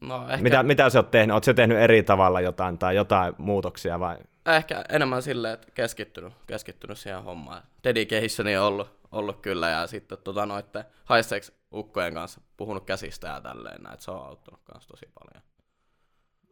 no, 0.00 0.28
ehkä... 0.28 0.42
mitä, 0.42 0.62
mitä 0.62 0.90
sä 0.90 0.98
oot 0.98 1.10
tehnyt? 1.10 1.34
Oot 1.34 1.44
sä 1.44 1.54
tehnyt 1.54 1.78
eri 1.78 2.02
tavalla 2.02 2.40
jotain 2.40 2.78
tai 2.78 2.96
jotain 2.96 3.34
muutoksia 3.38 4.00
vai? 4.00 4.16
Ehkä 4.46 4.84
enemmän 4.88 5.22
silleen, 5.22 5.54
että 5.54 5.68
keskittynyt, 5.74 6.32
keskittynyt 6.46 6.98
siihen 6.98 7.22
hommaan. 7.22 7.62
Dedicationi 7.84 8.56
on 8.56 8.64
ollut, 8.64 8.98
ollut 9.12 9.40
kyllä 9.40 9.68
ja 9.68 9.86
sitten 9.86 10.18
tota, 10.24 10.46
noitte 10.46 10.84
haisteeksi 11.04 11.52
ukkojen 11.72 12.14
kanssa 12.14 12.40
puhunut 12.56 12.84
käsistä 12.84 13.28
ja 13.28 13.40
tälleen, 13.40 13.86
että 13.92 14.04
se 14.04 14.10
on 14.10 14.26
auttanut 14.26 14.60
kanssa 14.64 14.88
tosi 14.88 15.06
paljon. 15.14 15.44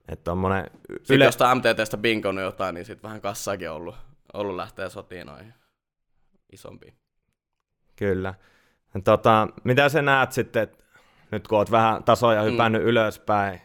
Että 0.09 0.25
tommonen 0.25 0.71
Sitten 0.89 1.17
yle... 1.17 1.25
jos 1.25 1.37
tää 1.37 1.55
MTTstä 1.55 1.97
bingonut 1.97 2.45
jotain, 2.45 2.75
niin 2.75 2.85
sitten 2.85 3.03
vähän 3.03 3.21
kassaakin 3.21 3.71
on 3.71 3.77
ollut, 3.77 3.97
ollut 4.33 4.57
lähteä 4.57 4.89
sotiin 4.89 5.27
noihin 5.27 5.55
isompiin. 6.53 7.02
Kyllä. 7.97 8.35
Tota, 9.05 9.49
mitä 9.65 9.89
sä 9.89 10.03
näet 10.03 10.33
sitten, 10.33 10.63
että 10.63 10.79
nyt 11.31 11.49
kun 11.49 11.59
oot 11.59 11.71
vähän 11.71 12.05
tasoja 12.05 12.43
hypännyt 12.43 12.83
mm. 12.83 12.89
ylöspäin, 12.89 13.61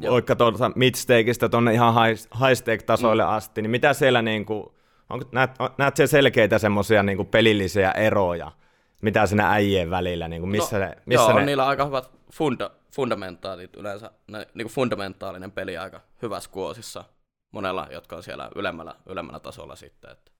Joo. 0.00 0.12
vaikka 0.12 0.36
tuolta 0.36 0.72
midstakeista 0.74 1.48
tuonne 1.48 1.74
ihan 1.74 1.94
high, 1.94 2.28
high 2.40 2.54
stake 2.54 2.82
tasoille 2.82 3.22
mm. 3.22 3.28
asti, 3.28 3.62
niin 3.62 3.70
mitä 3.70 3.92
siellä 3.92 4.22
niinku, 4.22 4.74
onko, 5.10 5.28
näet, 5.32 5.50
näet 5.78 5.96
siellä 5.96 6.10
selkeitä 6.10 6.58
semmoisia 6.58 7.02
niinku 7.02 7.24
pelillisiä 7.24 7.90
eroja, 7.90 8.52
mitä 9.02 9.26
siinä 9.26 9.52
äijien 9.52 9.90
välillä, 9.90 10.28
niinku 10.28 10.46
missä, 10.46 10.78
no, 10.78 10.84
ne, 10.84 10.96
missä 11.06 11.22
joo, 11.22 11.32
ne... 11.32 11.40
on 11.40 11.46
niillä 11.46 11.66
aika 11.66 11.86
hyvät 11.86 12.10
funda, 12.32 12.70
fundamentaalit 12.92 13.76
yleensä, 13.76 14.10
ne, 14.26 14.38
niin 14.38 14.64
kuin 14.66 14.74
fundamentaalinen 14.74 15.52
peli 15.52 15.78
aika 15.78 16.00
hyvässä 16.22 16.50
kuosissa 16.50 17.04
monella, 17.52 17.88
jotka 17.90 18.16
on 18.16 18.22
siellä 18.22 18.50
ylemmällä, 18.56 18.94
ylemmällä 19.06 19.40
tasolla 19.40 19.76
sitten, 19.76 20.10
että 20.10 20.30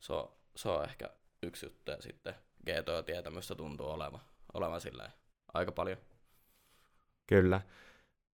se 0.00 0.12
on, 0.12 0.32
se 0.54 0.68
on 0.68 0.84
ehkä 0.84 1.10
yksi 1.42 1.66
juttu, 1.66 1.90
ja 1.90 1.96
sitten 2.00 2.34
GTO-tietämystä 2.66 3.54
tuntuu 3.54 3.86
olevan, 3.86 4.20
olevan 4.54 4.80
silleen 4.80 5.10
aika 5.54 5.72
paljon. 5.72 5.98
Kyllä. 7.26 7.60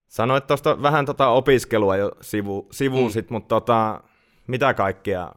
Sanoit 0.07 0.47
tuosta 0.47 0.81
vähän 0.81 1.05
tota 1.05 1.27
opiskelua 1.27 1.97
jo 1.97 2.11
sivu, 2.21 2.67
sivuusit, 2.71 3.29
mm. 3.29 3.33
mutta 3.33 3.55
tota, 3.55 4.03
mitä 4.47 4.73
kaikkia 4.73 5.31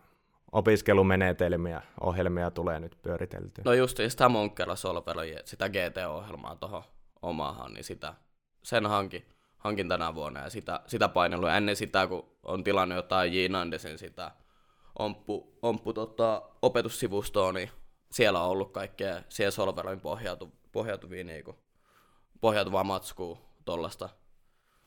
opiskelumenetelmiä, 0.52 1.82
ohjelmia 2.00 2.50
tulee 2.50 2.80
nyt 2.80 2.98
pyöriteltyä? 3.02 3.62
No 3.64 3.72
just 3.72 3.96
sitä 4.08 4.28
Monkkela 4.28 4.76
Solveri, 4.76 5.36
sitä 5.44 5.68
GT-ohjelmaa 5.68 6.56
tuohon 6.56 6.82
omaahan, 7.22 7.74
niin 7.74 7.84
sitä, 7.84 8.14
sen 8.62 8.86
hankin, 8.86 9.26
hankin 9.58 9.88
tänä 9.88 10.14
vuonna 10.14 10.40
ja 10.40 10.50
sitä, 10.50 10.80
sitä 10.86 11.08
painellut. 11.08 11.50
Ennen 11.50 11.76
sitä, 11.76 12.06
kun 12.06 12.28
on 12.42 12.64
tilannut 12.64 12.96
jotain 12.96 13.32
J. 13.34 13.48
Nandesin 13.48 13.98
sitä 13.98 14.30
omppu, 14.98 15.58
omppu 15.62 15.92
tota, 15.92 16.42
opetussivustoa, 16.62 17.52
niin 17.52 17.70
siellä 18.10 18.42
on 18.42 18.50
ollut 18.50 18.72
kaikkea 18.72 19.22
siihen 19.28 19.52
Solveroin 19.52 20.00
pohjautu, 20.00 20.52
pohjautuvia 20.72 21.24
niinku, 21.24 21.56
pohjautuvaa 22.40 22.84
matskua, 22.84 23.38
tollasta, 23.64 24.08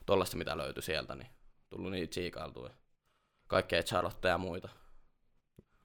tollasta 0.06 0.38
mitä 0.38 0.58
löytyi 0.58 0.84
sieltä, 0.84 1.16
niin 1.16 1.28
tullut 1.70 1.92
niitä 1.92 2.10
tsiikailtua. 2.10 2.70
Kaikkea 3.48 3.84
Charlotte 3.84 4.28
ja 4.28 4.38
muita. 4.38 4.70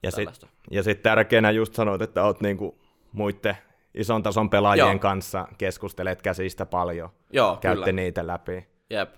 Ja 0.03 0.11
sitten 0.11 0.83
sit 0.83 1.01
tärkeänä 1.01 1.51
just 1.51 1.73
sanoit, 1.73 2.01
että 2.01 2.23
oot 2.23 2.41
niinku 2.41 2.81
muiden 3.11 3.57
ison 3.93 4.23
tason 4.23 4.49
pelaajien 4.49 4.87
Joo. 4.87 4.99
kanssa 4.99 5.47
keskustelet 5.57 6.21
käsistä 6.21 6.65
paljon. 6.65 7.09
Joo, 7.33 7.57
Käytte 7.61 7.85
kyllä. 7.85 8.01
niitä 8.01 8.27
läpi. 8.27 8.67
Jep. 8.89 9.15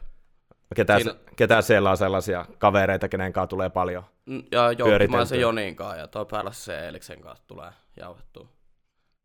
Ketä, 0.75 0.99
Siinä... 0.99 1.15
ketä 1.35 1.61
siellä 1.61 1.89
on 1.89 1.97
sellaisia 1.97 2.45
kavereita, 2.57 3.09
kenen 3.09 3.33
kanssa 3.33 3.47
tulee 3.47 3.69
paljon 3.69 4.03
Ja 4.51 4.71
Joukkimaisen 4.71 5.41
Jonin 5.41 5.75
kanssa 5.75 5.97
ja 5.97 6.07
tuo 6.07 6.25
päällä 6.25 6.51
se 6.51 6.79
Eeliksen 6.79 7.21
kanssa 7.21 7.47
tulee 7.47 7.71
jauhettua, 7.99 8.47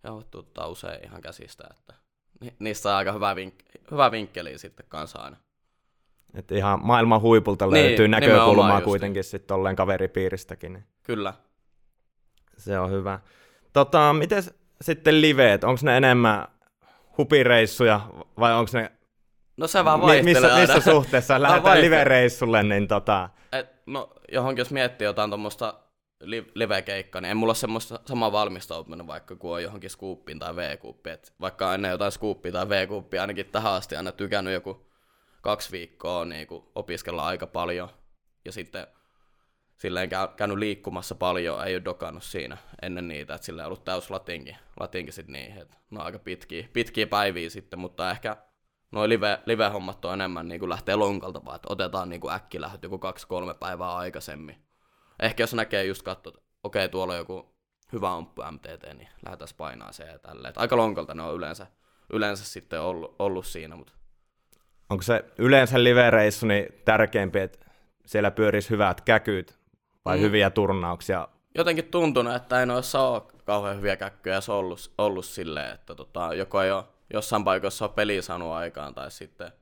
jauhettua 0.04 0.66
usein 0.66 1.04
ihan 1.04 1.20
käsistä. 1.20 1.64
Että 1.70 1.94
ni- 2.40 2.56
niistä 2.58 2.88
on 2.88 2.94
aika 2.94 3.12
hyvä, 3.12 3.34
vink- 3.34 3.80
hyvä 3.90 4.10
vinkkeli 4.10 4.58
sitten 4.58 4.86
kanssa 4.88 5.18
aina. 5.18 5.36
Että 6.34 6.54
ihan 6.54 6.80
maailman 6.82 7.20
huipulta 7.20 7.66
Niin, 7.66 7.84
löytyy 7.84 8.08
näkökulmaa 8.08 8.80
kuitenkin 8.80 9.24
sitten 9.24 9.48
tolleen 9.48 9.76
kaveripiiristäkin. 9.76 10.72
Niin 10.72 10.84
Kyllä. 11.02 11.34
se 12.56 12.78
on 12.78 12.90
hyvä. 12.90 13.20
Tota, 13.72 14.12
miten 14.12 14.42
sitten 14.80 15.20
liveet? 15.20 15.64
Onko 15.64 15.80
ne 15.82 15.96
enemmän 15.96 16.48
hupireissuja 17.18 18.00
vai 18.40 18.54
onko 18.54 18.70
ne... 18.74 18.92
No 19.58 19.66
se 19.66 19.84
vaan 19.84 20.00
Mi- 20.00 20.06
vaihtelee 20.06 20.58
missä, 20.58 20.74
missä 20.74 20.90
suhteessa 20.92 21.42
lähdetään 21.42 21.80
live-reissulle, 21.80 22.62
niin 22.62 22.88
tota... 22.88 23.30
Et, 23.52 23.68
no 23.86 24.12
johonkin 24.32 24.60
jos 24.60 24.70
miettii 24.70 25.04
jotain 25.04 25.30
tuommoista 25.30 25.74
li- 26.20 26.50
live-keikkaa, 26.54 27.20
niin 27.20 27.30
en 27.30 27.36
mulla 27.36 27.50
ole 27.50 27.56
semmoista 27.56 28.00
samaa 28.06 28.32
valmistautuminen 28.32 29.06
vaikka 29.06 29.36
kun 29.36 29.54
on 29.54 29.62
johonkin 29.62 29.90
skuuppiin 29.90 30.38
tai 30.38 30.56
V-kuuppiin. 30.56 31.14
Et 31.14 31.32
vaikka 31.40 31.74
ennen 31.74 31.90
jotain 31.90 32.12
skuuppia 32.12 32.52
tai 32.52 32.68
V-kuuppia 32.68 33.20
ainakin 33.20 33.46
tähän 33.46 33.72
asti 33.72 33.96
aina 33.96 34.12
tykännyt 34.12 34.54
joku 34.54 34.86
kaksi 35.40 35.72
viikkoa 35.72 36.24
niin 36.24 36.46
kuin 36.46 36.64
opiskella 36.74 37.26
aika 37.26 37.46
paljon. 37.46 37.88
Ja 38.44 38.52
sitten 38.52 38.86
silleen 39.76 40.08
käy, 40.08 40.28
käynyt 40.36 40.58
liikkumassa 40.58 41.14
paljon, 41.14 41.66
ei 41.66 41.74
ole 41.74 41.84
dokannut 41.84 42.22
siinä 42.22 42.56
ennen 42.82 43.08
niitä, 43.08 43.34
että 43.34 43.44
sillä 43.44 43.62
on 43.62 43.66
ollut 43.66 43.84
täys 43.84 44.10
latinkin, 44.10 44.56
latinkin 44.80 45.12
sit 45.12 45.28
niihin, 45.28 45.62
että 45.62 45.76
ne 45.90 45.98
on 45.98 46.06
aika 46.06 46.18
pitkiä, 46.18 46.68
pitkiä 46.72 47.06
päiviä 47.06 47.50
sitten, 47.50 47.78
mutta 47.78 48.10
ehkä 48.10 48.36
noi 48.90 49.08
live, 49.08 49.38
live-hommat 49.46 50.04
on 50.04 50.14
enemmän 50.14 50.48
niin 50.48 50.58
kuin 50.60 50.68
lähtee 50.68 50.96
lonkalta 50.96 51.44
vaan, 51.44 51.56
että 51.56 51.72
otetaan 51.72 52.08
niin 52.08 52.20
kuin 52.20 52.34
äkkilähöt 52.34 52.82
joku 52.82 52.98
kaksi-kolme 52.98 53.54
päivää 53.54 53.96
aikaisemmin. 53.96 54.56
Ehkä 55.22 55.42
jos 55.42 55.54
näkee 55.54 55.84
just 55.84 56.02
katsoo, 56.02 56.30
että 56.30 56.42
okei, 56.62 56.88
tuolla 56.88 57.12
on 57.12 57.18
joku 57.18 57.54
hyvä 57.92 58.14
omppu 58.14 58.42
MTT, 58.52 58.82
niin 58.94 59.08
lähdetään 59.24 59.48
painaa 59.56 59.92
se 59.92 60.04
ja 60.04 60.18
tälleen. 60.18 60.54
Aika 60.56 60.76
lonkalta 60.76 61.14
ne 61.14 61.22
on 61.22 61.34
yleensä, 61.34 61.66
yleensä 62.12 62.44
sitten 62.44 62.80
ollut, 62.80 63.16
ollut 63.18 63.46
siinä, 63.46 63.76
mutta 63.76 63.92
Onko 64.90 65.02
se 65.02 65.24
yleensä 65.38 65.84
live-reissu 65.84 66.46
niin 66.46 66.66
tärkeämpi, 66.84 67.38
että 67.38 67.66
siellä 68.06 68.30
pyörisi 68.30 68.70
hyvät 68.70 69.00
käkyt 69.00 69.58
vai 70.04 70.16
Mm. 70.16 70.20
mm. 70.20 70.26
hyviä 70.26 70.50
turnauksia? 70.50 71.28
jotenkin 71.54 71.84
tuntunut, 71.84 72.34
että 72.34 72.60
ei 72.60 72.66
noissa 72.66 73.00
ole 73.00 73.22
kauhean 73.44 73.76
hyviä 73.76 73.96
käkkyjä 73.96 74.40
se 74.40 74.52
on 74.52 74.58
ollut, 74.58 74.92
ollut 74.98 75.24
silleen, 75.24 75.74
että 75.74 75.94
tota, 75.94 76.34
joko 76.34 76.62
ei 76.62 76.70
ole 76.70 76.84
jossain 77.12 77.44
paikoissa 77.44 77.84
on 77.84 77.92
peli 77.94 78.22
saanut 78.22 78.52
aikaan 78.52 78.94
tai 78.94 79.10
sitten, 79.10 79.52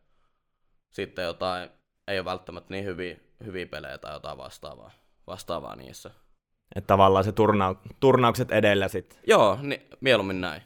sitten 0.91 1.25
jotain, 1.25 1.71
ei 2.09 2.19
ole 2.19 2.25
välttämättä 2.25 2.75
niin 2.75 2.85
hyviä, 2.85 3.17
hyviä 3.45 3.67
pelejä 3.67 3.99
tai 3.99 4.13
jotain 4.13 4.39
vastaavaa, 4.39 4.91
vastaavaa 5.27 5.77
niissä. 5.77 6.11
Että 6.77 6.87
tavallaan 6.87 7.25
se 7.25 7.31
turnau- 7.31 7.95
turnaukset 8.01 8.51
edellä 8.53 8.89
sitten. 8.89 9.19
Joo, 9.27 9.59
niin, 9.63 9.83
mieluummin 10.01 10.41
näin. 10.41 10.63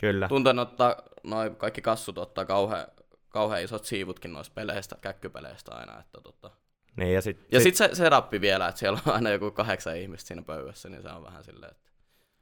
Kyllä. 0.00 0.28
Tuntuu, 0.28 0.50
että 0.50 0.62
ottaa, 0.62 0.96
noi 1.22 1.50
kaikki 1.58 1.82
kassut 1.82 2.18
ottaa 2.18 2.44
kauhean, 2.44 2.86
kauhean 3.28 3.62
isot 3.62 3.84
siivutkin 3.84 4.32
noista 4.32 4.54
peleistä, 4.54 4.96
käkkypeleistä 5.00 5.74
aina. 5.74 6.00
Että 6.00 6.20
tota. 6.20 6.50
Niin, 6.96 7.14
ja 7.14 7.22
sit, 7.22 7.46
Ja 7.52 7.60
sit, 7.60 7.76
sitten 7.76 7.96
se, 7.96 8.02
se 8.02 8.08
rappi 8.08 8.40
vielä, 8.40 8.68
että 8.68 8.78
siellä 8.78 8.98
on 9.06 9.12
aina 9.14 9.30
joku 9.30 9.50
kahdeksan 9.50 9.96
ihmistä 9.96 10.28
siinä 10.28 10.42
pöydässä, 10.42 10.88
niin 10.88 11.02
se 11.02 11.08
on 11.08 11.22
vähän 11.24 11.44
silleen, 11.44 11.70
että 11.70 11.90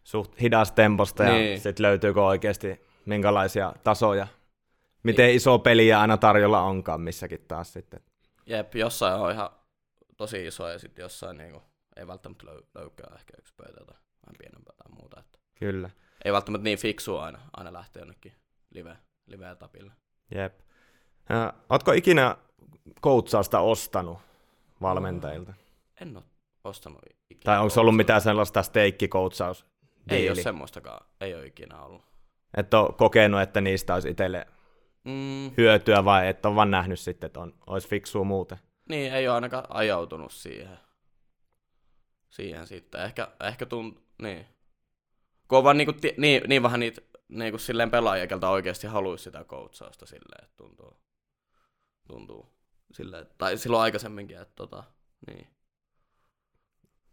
suht 0.04 0.40
hidas 0.40 0.72
temposta 0.72 1.24
ja 1.24 1.32
Niin. 1.32 1.60
sitten 1.60 1.82
löytyykö 1.82 2.24
oikeasti 2.24 2.86
minkälaisia 3.06 3.72
tasoja. 3.84 4.26
Miten 5.02 5.30
iso 5.30 5.58
peliä 5.58 6.00
aina 6.00 6.16
tarjolla 6.16 6.62
onkaan 6.62 7.00
missäkin 7.00 7.44
taas 7.48 7.72
sitten. 7.72 8.00
Jep, 8.46 8.74
jossain 8.74 9.20
on 9.20 9.30
ihan 9.32 9.50
tosi 10.16 10.46
iso 10.46 10.68
ja 10.68 10.78
sitten 10.78 11.02
jossain 11.02 11.36
niinku, 11.38 11.62
ei 11.96 12.06
välttämättä 12.06 12.46
löy- 12.46 12.66
löykää 12.74 13.12
ehkä 13.14 13.32
yksi 13.38 13.54
pöytä 13.56 13.84
tai 13.86 13.96
vähän 14.26 14.34
pienempää 14.38 14.74
tai 14.76 14.92
muuta. 14.98 15.20
Että 15.20 15.38
Kyllä. 15.58 15.90
ei 16.24 16.32
välttämättä 16.32 16.64
niin 16.64 16.78
fiksua 16.78 17.24
aina, 17.24 17.38
aina 17.56 17.72
lähteä 17.72 18.00
jonnekin 18.00 18.32
live, 18.70 18.96
live-etapille. 19.26 19.92
Jep. 20.34 20.60
Ja, 21.28 21.54
ootko 21.70 21.92
ikinä 21.92 22.36
koutsausta 23.00 23.60
ostanut 23.60 24.18
valmentajilta? 24.82 25.54
En 26.00 26.16
ole 26.16 26.24
ostanut 26.64 26.98
ikinä. 27.30 27.40
Tai 27.44 27.58
onko 27.58 27.70
se 27.70 27.80
ollut 27.80 27.96
mitään 27.96 28.20
sellaista 28.20 28.62
steikkikoutsaus 28.62 29.66
Ei 30.10 30.30
ole 30.30 30.42
semmoistakaan, 30.42 31.06
ei 31.20 31.34
ole 31.34 31.46
ikinä 31.46 31.82
ollut. 31.82 32.13
Että 32.56 32.78
on 32.80 32.94
kokenut, 32.94 33.40
että 33.40 33.60
niistä 33.60 33.94
olisi 33.94 34.10
itselle 34.10 34.46
Mm, 35.04 35.50
hyötyä 35.56 36.04
vai 36.04 36.28
että 36.28 36.48
on 36.48 36.56
vaan 36.56 36.70
nähnyt 36.70 37.00
sitten, 37.00 37.26
että 37.26 37.40
on, 37.40 37.54
olisi 37.66 37.88
fiksua 37.88 38.24
muuten? 38.24 38.58
niin, 38.88 39.12
ei 39.12 39.28
ole 39.28 39.34
ainakaan 39.34 39.64
ajautunut 39.68 40.32
siihen. 40.32 40.78
Siihen 42.28 42.66
sitten. 42.66 43.00
Ehkä, 43.02 43.28
ehkä 43.44 43.66
tunt, 43.66 44.02
niin. 44.22 44.46
Kun 45.48 45.58
on 45.58 45.64
vaan 45.64 45.76
niinku, 45.76 45.92
ti- 45.92 46.14
niin, 46.18 46.42
niin 46.48 46.62
vähän 46.62 46.80
niitä 46.80 47.00
niinku 47.28 47.58
silleen 47.58 47.90
pelaajia, 47.90 48.26
keltä 48.26 48.48
oikeasti 48.48 48.86
haluaisi 48.86 49.24
sitä 49.24 49.44
coachausta 49.44 50.06
silleen, 50.06 50.44
että 50.44 50.56
tuntuu, 50.56 50.96
tuntuu 52.08 52.52
silleen, 52.92 53.26
tai 53.38 53.58
silloin 53.58 53.82
aikaisemminkin, 53.82 54.38
että 54.40 54.54
tota, 54.54 54.84
niin. 55.26 55.46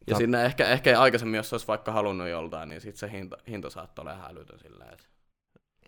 Ja 0.08 0.14
Ta- 0.14 0.18
sinne 0.18 0.46
ehkä, 0.46 0.68
ehkä 0.68 1.02
aikaisemmin, 1.02 1.38
jos 1.38 1.54
olisi 1.54 1.68
vaikka 1.68 1.92
halunnut 1.92 2.28
joltain, 2.30 2.70
niin 2.70 2.82
sitten 2.82 3.00
se 3.00 3.12
hinta, 3.12 3.38
hinta 3.48 3.70
saattaa 3.70 4.04
olla 4.04 4.14
ihan 4.14 4.32
älytön 4.32 4.60
silleen, 4.60 4.94
että 4.94 5.06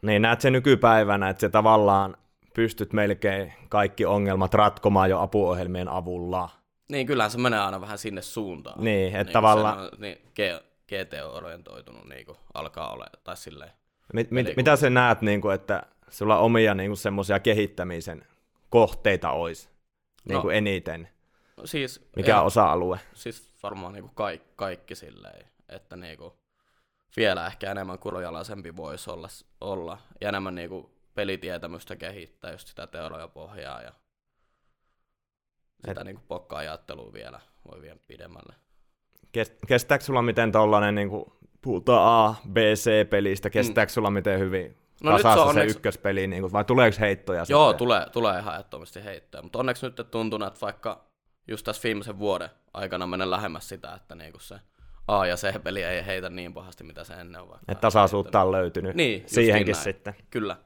Niin 0.03 0.21
näet 0.21 0.41
se 0.41 0.51
nykypäivänä, 0.51 1.29
että 1.29 1.41
se 1.41 1.49
tavallaan 1.49 2.17
pystyt 2.53 2.93
melkein 2.93 3.53
kaikki 3.69 4.05
ongelmat 4.05 4.53
ratkomaan 4.53 5.09
jo 5.09 5.19
apuohjelmien 5.19 5.87
avulla. 5.87 6.49
Niin, 6.91 7.07
kyllähän 7.07 7.31
se 7.31 7.37
menee 7.37 7.59
aina 7.59 7.81
vähän 7.81 7.97
sinne 7.97 8.21
suuntaan. 8.21 8.83
Niin, 8.83 9.07
että 9.07 9.23
niin, 9.23 9.33
tavallaan- 9.33 9.79
on, 9.79 9.89
niin, 9.97 10.17
GT-orientoitunut 10.87 12.09
niin 12.09 12.25
kuin 12.25 12.37
alkaa 12.53 12.91
olla, 12.93 13.05
tai 13.23 13.37
silleen. 13.37 13.71
Mit, 14.13 14.31
mit, 14.31 14.47
Eli- 14.47 14.53
mitä 14.57 14.75
sä 14.75 14.89
näet, 14.89 15.21
niin 15.21 15.41
kuin, 15.41 15.55
että 15.55 15.83
sulla 16.09 16.37
omia 16.37 16.73
niin 16.73 16.97
semmoisia 16.97 17.39
kehittämisen 17.39 18.25
kohteita 18.69 19.31
olisi 19.31 19.69
niin 20.25 20.35
No. 20.35 20.41
kuin 20.41 20.55
eniten? 20.55 21.09
No, 21.57 21.65
siis, 21.65 22.07
Mikä 22.15 22.39
on 22.39 22.45
osa-alue? 22.45 22.99
Siis 23.13 23.53
varmaan 23.63 23.93
niin 23.93 24.03
kuin 24.03 24.15
kaikki, 24.15 24.47
kaikki 24.55 24.95
silleen, 24.95 25.45
että 25.69 25.95
niin 25.95 26.17
kuin 26.17 26.33
vielä 27.17 27.47
ehkä 27.47 27.71
enemmän 27.71 27.99
kurojalaisempi 27.99 28.75
voisi 28.75 29.11
olla, 29.11 29.27
olla 29.61 29.97
ja 30.21 30.29
enemmän 30.29 30.55
niin 30.55 30.69
kuin 30.69 30.89
pelitietämystä 31.15 31.95
kehittää, 31.95 32.51
just 32.51 32.67
sitä 32.67 32.87
teoriapohjaa 32.87 33.81
ja 33.81 33.93
sitä 35.85 36.01
Et... 36.01 36.05
niin 36.05 36.15
kuin 36.15 36.25
pokka-ajattelua 36.27 37.13
vielä 37.13 37.39
voi 37.71 37.81
vielä 37.81 37.99
pidemmälle. 38.07 38.55
Kestääkö 39.67 40.03
sulla 40.03 40.21
miten 40.21 40.51
tollanen, 40.51 40.95
niin 40.95 41.09
kuin 41.09 41.25
puhutaan 41.61 42.29
A, 42.29 42.35
B, 42.51 42.57
C-pelistä, 42.57 43.49
kestääkö 43.49 43.89
mm. 43.89 43.93
sulla 43.93 44.11
miten 44.11 44.39
hyvin 44.39 44.77
no 45.03 45.11
nyt 45.11 45.21
se, 45.21 45.27
on 45.27 45.39
onneksi... 45.39 45.73
se 45.73 45.77
ykköspeli, 45.77 46.27
niin 46.27 46.41
kuin, 46.41 46.51
vai 46.51 46.65
tuleeko 46.65 46.97
heittoja 46.99 47.45
Joo, 47.49 47.65
sitten? 47.69 47.77
tulee, 47.77 48.09
tulee 48.09 48.39
ihan 48.39 48.53
ehdottomasti 48.53 49.03
heittoja, 49.03 49.41
mutta 49.43 49.59
onneksi 49.59 49.85
nyt 49.85 50.11
tuntuu, 50.11 50.43
että 50.47 50.61
vaikka 50.61 51.05
just 51.47 51.65
tässä 51.65 51.83
viimeisen 51.83 52.19
vuoden 52.19 52.49
aikana 52.73 53.07
menen 53.07 53.31
lähemmäs 53.31 53.69
sitä, 53.69 53.93
että 53.93 54.15
niin 54.15 54.31
kuin 54.31 54.41
se 54.41 54.59
A- 55.07 55.25
ja 55.25 55.35
C-peli 55.35 55.83
ei 55.83 56.05
heitä 56.05 56.29
niin 56.29 56.53
pahasti, 56.53 56.83
mitä 56.83 57.03
se 57.03 57.13
ennen 57.13 57.41
on. 57.41 57.49
Vaikka 57.49 57.71
että 57.71 57.81
tasaisuutta 57.81 58.41
on 58.41 58.51
löytynyt 58.51 58.95
niin, 58.95 59.23
siihenkin 59.25 59.73
näin. 59.73 59.83
sitten. 59.83 60.15
Kyllä. 60.29 60.57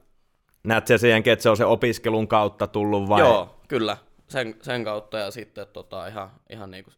Näetkö 0.64 0.98
siihenkin, 0.98 1.34
että 1.34 1.44
se 1.44 1.50
on 1.50 1.58
se 1.58 1.66
opiskelun 1.66 2.28
kautta 2.28 2.68
tullut 2.68 3.10
vai? 3.10 3.20
Joo, 3.20 3.62
kyllä. 3.68 3.98
Sen, 4.28 4.56
sen 4.62 4.84
kautta 4.84 5.18
ja 5.18 5.32
sitten 5.32 5.68
tota, 5.68 6.08
ihan, 6.08 6.32
ihan 6.50 6.72
niin 6.72 6.84
kuin 6.84 6.94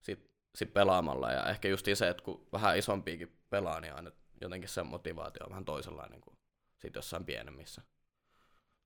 sit, 0.00 0.30
sit 0.54 0.74
pelaamalla. 0.74 1.32
Ja 1.32 1.46
ehkä 1.46 1.68
just 1.68 1.86
se, 1.94 2.08
että 2.08 2.22
kun 2.22 2.46
vähän 2.52 2.78
isompiakin 2.78 3.32
pelaa, 3.50 3.80
niin 3.80 3.94
aina 3.94 4.10
jotenkin 4.40 4.68
se 4.68 4.82
motivaatio 4.82 5.44
on 5.44 5.50
vähän 5.50 5.64
toisenlainen 5.64 6.20
kuin 6.20 6.36
sit 6.78 6.94
jossain 6.94 7.24
pienemmissä. 7.24 7.82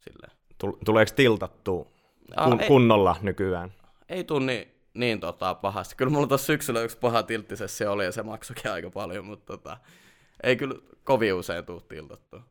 Silleen. 0.00 0.32
Tuleeko 0.84 1.12
tiltattua 1.16 1.84
kun, 2.44 2.60
ei, 2.60 2.68
kunnolla 2.68 3.16
nykyään? 3.22 3.72
Ei 4.08 4.24
tule 4.24 4.46
niin, 4.46 4.73
niin 4.94 5.20
tota, 5.20 5.54
pahasti. 5.54 5.94
Kyllä 5.96 6.12
mulla 6.12 6.26
tuossa 6.26 6.46
syksyllä 6.46 6.82
yksi 6.82 6.98
paha 6.98 7.22
tilttisessi 7.22 7.86
oli 7.86 8.04
ja 8.04 8.12
se 8.12 8.22
maksoikin 8.22 8.70
aika 8.70 8.90
paljon, 8.90 9.24
mutta 9.24 9.46
tota, 9.46 9.76
ei 10.42 10.56
kyllä 10.56 10.74
kovin 11.04 11.34
usein 11.34 11.64
tule 11.64 11.82
tiltattua. 11.88 12.42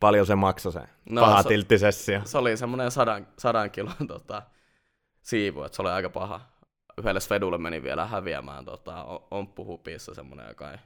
Paljon 0.00 0.26
se 0.26 0.34
maksoi 0.34 0.72
se 0.72 0.80
no, 1.10 1.20
paha 1.20 1.42
se? 1.42 1.48
Se 2.24 2.38
oli 2.38 2.56
semmoinen 2.56 2.90
sadan, 2.90 3.28
sadan 3.38 3.70
kilon 3.70 4.06
tota, 4.08 4.42
siivu, 5.22 5.62
että 5.62 5.76
se 5.76 5.82
oli 5.82 5.90
aika 5.90 6.10
paha. 6.10 6.40
Yhdelle 6.98 7.20
Svedulle 7.20 7.58
meni 7.58 7.82
vielä 7.82 8.06
häviämään 8.06 8.64
tota, 8.64 9.04
omppuhupissa 9.30 10.14
semmoinen, 10.14 10.48
joka 10.48 10.70
ei 10.70 10.78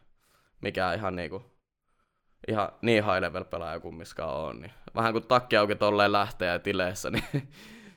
mikään 0.60 0.96
ihan 0.96 1.16
niinku 1.16 1.52
ihan 2.48 2.68
niin 2.82 3.04
high 3.04 3.20
level 3.20 3.44
pelaaja 3.44 3.80
kummiskaan 3.80 4.36
on. 4.36 4.60
Niin 4.60 4.72
vähän 4.94 5.12
kuin 5.12 5.26
takki 5.26 5.56
auki 5.56 5.74
tolleen 5.74 6.12
lähtee 6.12 6.48
ja 6.48 6.58
tileissä, 6.58 7.10
niin 7.10 7.24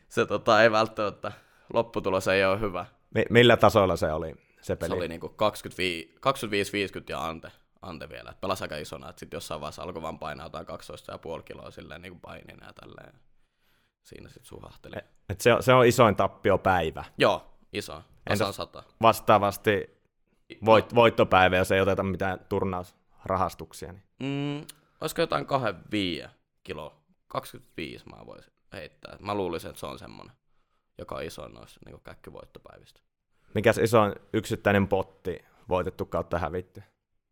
se 0.10 0.26
tota, 0.26 0.64
ei 0.64 0.72
välttämättä, 0.72 1.32
lopputulos 1.74 2.28
ei 2.28 2.46
ole 2.46 2.60
hyvä. 2.60 2.86
Mi- 3.16 3.26
millä 3.30 3.58
tasolla 3.58 3.96
se 3.96 4.12
oli 4.12 4.36
se 4.62 4.76
peli? 4.76 4.90
Se 4.90 4.96
oli 4.96 5.08
niinku 5.08 5.28
25-50 5.28 5.32
ja 7.10 7.26
ante, 7.26 7.52
ante 7.82 8.10
vielä. 8.10 8.30
Et 8.30 8.42
pelasi 8.42 8.64
aika 8.64 8.78
isona, 8.78 9.10
että 9.10 9.20
sitten 9.20 9.38
jossain 9.38 9.62
vaiheessa 9.62 9.84
alkoi 9.84 10.02
vaan 10.02 10.20
painaa 10.20 10.46
jotain 10.46 10.66
12,5 11.38 11.44
kiloa 11.44 11.72
silleen 11.72 12.02
niin 12.02 12.20
painina 12.20 12.66
ja 12.66 12.74
tälleen. 12.74 13.14
Siinä 14.04 14.30
sitten 14.30 14.46
suhahteli. 14.46 14.96
Et, 14.98 15.06
et 15.30 15.42
se, 15.42 15.54
on, 15.54 15.64
se 15.64 15.74
on 15.74 15.86
isoin 15.86 16.16
tappiopäivä. 16.16 17.04
Joo, 17.18 17.58
iso. 17.74 18.04
Tasan 18.30 18.54
sata. 18.54 18.84
Vastaavasti 19.02 19.90
voit, 20.66 20.96
voittopäivä, 20.96 21.58
jos 21.58 21.72
ei 21.72 21.82
oteta 21.82 22.04
mitään 22.04 22.40
turnausrahastuksia. 22.50 23.92
Niin. 23.92 24.04
Mm, 24.20 24.68
olisiko 25.02 25.22
jotain 25.22 25.46
25 25.46 26.28
kilo? 26.64 27.02
25 27.28 28.06
mä 28.10 28.26
voisin 28.26 28.54
heittää. 28.74 29.18
Mä 29.20 29.36
luulisin, 29.36 29.70
että 29.70 29.80
se 29.80 29.86
on 29.86 30.00
semmoinen, 30.00 30.36
joka 30.98 31.16
on 31.16 31.24
iso 31.24 31.48
noissa 31.48 31.80
niin 31.86 32.02
käkkyvoittopäivistä. 32.04 33.02
Mikäs 33.54 33.78
iso 33.78 34.00
yksittäinen 34.34 34.88
potti 34.88 35.46
voitettu 35.70 36.06
kautta 36.06 36.40
hävitty? 36.40 36.84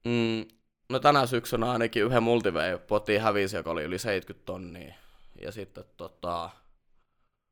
Mm, 0.05 0.45
no 0.89 0.99
tänä 0.99 1.25
syksynä 1.25 1.71
ainakin 1.71 2.03
yhden 2.03 2.23
multivei-potin 2.23 3.21
hävisi, 3.21 3.55
joka 3.55 3.71
oli 3.71 3.83
yli 3.83 3.99
70 3.99 4.45
tonnia. 4.45 4.95
Ja 5.41 5.51
sitten 5.51 5.83
tota, 5.97 6.49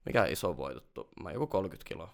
mikä 0.05 0.25
iso 0.25 0.57
voitettu? 0.57 1.09
Mä 1.23 1.31
joku 1.31 1.47
30 1.47 1.89
kiloa. 1.89 2.13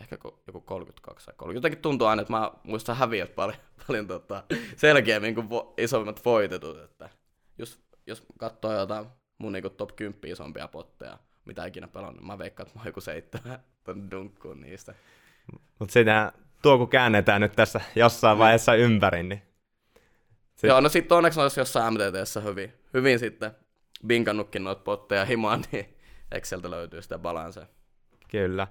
Ehkä 0.00 0.18
joku 0.46 0.60
32 0.60 1.26
tai 1.26 1.34
30. 1.36 1.56
Jotenkin 1.56 1.82
tuntuu 1.82 2.06
aina, 2.06 2.22
että 2.22 2.32
mä 2.32 2.52
muistan 2.62 2.96
häviöt 2.96 3.34
paljon, 3.34 3.58
paljon 3.86 4.06
tota, 4.06 4.44
selkeämmin 4.76 5.34
kuin 5.34 5.50
vo, 5.50 5.74
isommat 5.78 6.24
voitetut. 6.24 6.78
Että 6.78 7.10
jos, 7.58 7.80
jos 8.06 8.22
katsoo 8.38 8.72
jotain 8.72 9.06
mun 9.38 9.52
niinku 9.52 9.70
top 9.70 9.96
10 9.96 10.20
isompia 10.24 10.68
potteja, 10.68 11.18
mitä 11.44 11.66
ikinä 11.66 11.88
pelannut, 11.88 12.24
mä 12.24 12.38
veikkaan, 12.38 12.66
että 12.66 12.78
mä 12.78 12.80
oon 12.80 12.86
joku 12.86 13.00
seitsemän 13.00 13.58
ton 13.84 14.10
dunkkuun 14.10 14.60
niistä. 14.60 14.94
Mutta 15.78 15.92
sitä, 15.92 16.32
tuo 16.62 16.78
kun 16.78 16.88
käännetään 16.88 17.40
nyt 17.40 17.52
tässä 17.52 17.80
jossain 17.96 18.38
vaiheessa 18.38 18.74
ympäri, 18.74 19.22
niin... 19.22 19.42
Sit... 20.56 20.68
Joo, 20.68 20.80
no 20.80 20.88
sitten 20.88 21.16
onneksi 21.16 21.40
olisi 21.40 21.60
jossain 21.60 21.94
MTTssä 21.94 22.40
hyvin, 22.40 22.72
hyvin 22.94 23.18
sitten 23.18 23.50
binkannutkin 24.06 24.64
noita 24.64 24.82
potteja 24.82 25.24
himaan, 25.24 25.64
niin 25.72 25.96
Exceltä 26.32 26.70
löytyy 26.70 27.02
sitä 27.02 27.18
balansea. 27.18 27.66
Kyllä. 28.30 28.66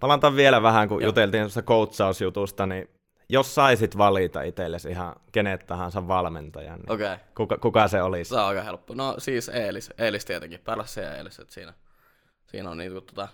Palataan 0.00 0.36
vielä 0.36 0.62
vähän, 0.62 0.88
kun 0.88 1.02
Joo. 1.02 1.08
juteltiin 1.08 1.42
tuossa 1.42 1.62
coachausjutusta, 1.62 2.66
niin 2.66 2.88
jos 3.28 3.54
saisit 3.54 3.98
valita 3.98 4.42
itsellesi 4.42 4.88
ihan 4.88 5.16
kenet 5.32 5.66
tahansa 5.66 6.08
valmentajan, 6.08 6.80
niin 6.80 6.92
okay. 6.92 7.18
kuka, 7.34 7.58
kuka 7.58 7.88
se 7.88 8.02
olisi? 8.02 8.28
Se 8.28 8.34
on 8.34 8.46
aika 8.46 8.62
helppo. 8.62 8.94
No 8.94 9.14
siis 9.18 9.48
Eelis, 9.48 9.90
Eelis 9.98 10.24
tietenkin, 10.24 10.60
Pärlässä 10.64 11.00
ja 11.00 11.16
Eelis, 11.16 11.38
että 11.38 11.54
siinä, 11.54 11.74
siinä 12.50 12.70
on 12.70 12.78
niin, 12.78 12.92
tota, 12.92 13.28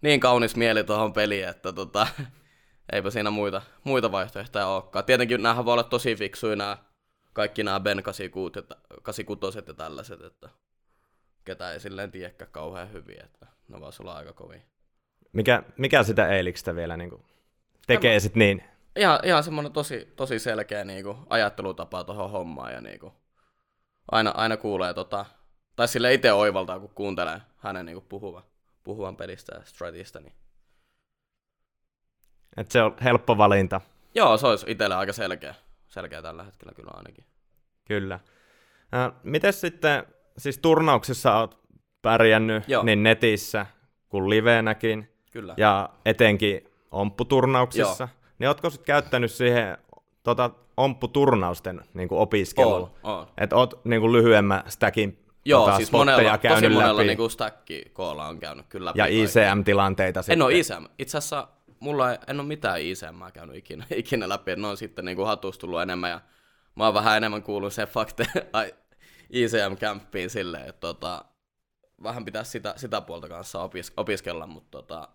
niin 0.00 0.20
kaunis 0.20 0.56
mieli 0.56 0.84
tuohon 0.84 1.12
peliin, 1.12 1.48
että 1.48 1.72
tota, 1.72 2.06
eipä 2.92 3.10
siinä 3.10 3.30
muita, 3.30 3.62
muita 3.84 4.12
vaihtoehtoja 4.12 4.66
olekaan. 4.66 5.04
Tietenkin 5.04 5.42
näähän 5.42 5.64
voi 5.64 5.72
olla 5.72 5.82
tosi 5.82 6.16
fiksuja 6.16 6.56
nämä, 6.56 6.76
kaikki 7.32 7.62
nämä 7.62 7.80
Ben 7.80 8.02
86 8.02 9.58
ja 9.66 9.74
tällaiset, 9.74 10.20
että 10.22 10.48
ketä 11.44 11.72
ei 11.72 11.80
silleen 11.80 12.10
tiedäkään 12.10 12.50
kauhean 12.50 12.92
hyvin, 12.92 13.24
että 13.24 13.46
ne 13.68 13.80
vaan 13.80 13.92
sulla 13.92 14.14
aika 14.14 14.32
kovin. 14.32 14.62
Mikä, 15.32 15.62
mikä 15.78 16.02
sitä 16.02 16.28
Eelikstä 16.28 16.74
vielä 16.74 16.96
niin 16.96 17.10
kuin 17.10 17.22
tekee 17.86 18.20
sitten 18.20 18.40
niin 18.40 18.64
ihan, 18.96 19.20
ihan 19.24 19.44
semmoinen 19.44 19.72
tosi, 19.72 20.12
tosi 20.16 20.38
selkeä 20.38 20.84
niin 20.84 21.04
kuin, 21.04 21.16
ajattelutapa 21.30 22.04
tuohon 22.04 22.30
hommaan 22.30 22.72
ja 22.72 22.80
niin 22.80 23.00
kuin, 23.00 23.12
aina, 24.10 24.30
aina 24.30 24.56
kuulee 24.56 24.94
tota, 24.94 25.26
tai 25.76 25.88
sille 25.88 26.14
itse 26.14 26.32
oivaltaa, 26.32 26.80
kun 26.80 26.90
kuuntelee 26.94 27.40
hänen 27.58 27.86
niin 27.86 28.02
puhuvan, 28.08 28.42
puhuvan 28.84 29.16
pelistä 29.16 29.54
ja 29.54 29.62
stratista. 29.64 30.20
Niin. 30.20 30.32
Et 32.56 32.70
se 32.70 32.82
on 32.82 32.96
helppo 33.04 33.38
valinta. 33.38 33.80
Joo, 34.14 34.36
se 34.36 34.46
olisi 34.46 34.66
itselle 34.68 34.94
aika 34.94 35.12
selkeä, 35.12 35.54
selkeä 35.88 36.22
tällä 36.22 36.42
hetkellä 36.42 36.72
kyllä 36.74 36.90
ainakin. 36.94 37.24
Kyllä. 37.84 38.14
Äh, 38.94 39.12
miten 39.22 39.52
sitten, 39.52 40.04
siis 40.38 40.58
turnauksissa 40.58 41.38
olet 41.38 41.58
pärjännyt 42.02 42.68
Joo. 42.68 42.82
niin 42.82 43.02
netissä 43.02 43.66
kuin 44.08 44.30
livenäkin. 44.30 45.08
Kyllä. 45.30 45.54
Ja 45.56 45.88
etenkin 46.04 46.70
ompputurnauksissa. 46.90 48.04
Joo 48.04 48.22
niin 48.42 48.48
ootko 48.48 48.70
sitten 48.70 48.86
käyttänyt 48.86 49.30
siihen 49.30 49.78
tota, 50.22 50.50
ompputurnausten 50.76 51.80
niin 51.94 52.08
opiskeluun? 52.10 52.90
Että 53.38 53.56
oot 53.56 53.84
niin 53.84 54.12
lyhyemmän 54.12 54.62
stackin 54.68 55.21
Joo, 55.44 55.64
tota, 55.64 55.76
siis 55.76 55.92
monella, 55.92 56.38
tosi 56.38 56.68
monella 56.68 56.96
läpi. 56.96 57.16
niin 57.16 57.30
stacki 57.30 57.84
koolla 57.92 58.26
on 58.26 58.38
käynyt 58.38 58.66
kyllä 58.68 58.84
läpi. 58.84 58.98
Ja 58.98 59.06
ICM-tilanteita 59.06 60.22
sitten. 60.22 60.38
En 60.38 60.42
ole 60.42 60.54
ICM. 60.54 60.84
Itse 60.98 61.18
asiassa 61.18 61.48
mulla 61.80 62.12
ei, 62.12 62.18
en 62.26 62.40
ole 62.40 62.48
mitään 62.48 62.80
ICM 62.80 63.32
käynyt 63.32 63.56
ikinä, 63.56 63.84
ikinä 63.96 64.28
läpi. 64.28 64.56
Ne 64.56 64.66
on 64.66 64.76
sitten 64.76 65.04
niin 65.04 65.26
hatusta 65.26 65.60
tullut 65.60 65.82
enemmän 65.82 66.10
ja 66.10 66.20
mä 66.74 66.84
oon 66.84 66.94
vähän 66.94 67.16
enemmän 67.16 67.42
kuullut 67.42 67.72
sen 67.72 67.88
fakte 67.88 68.26
ICM-kämppiin 69.30 70.30
silleen, 70.30 70.68
että 70.68 70.80
tota, 70.80 71.24
vähän 72.02 72.24
pitäisi 72.24 72.50
sitä, 72.50 72.74
sitä 72.76 73.00
puolta 73.00 73.28
kanssa 73.28 73.62
opis, 73.62 73.92
opiskella, 73.96 74.46
mutta 74.46 74.70
tota, 74.70 75.08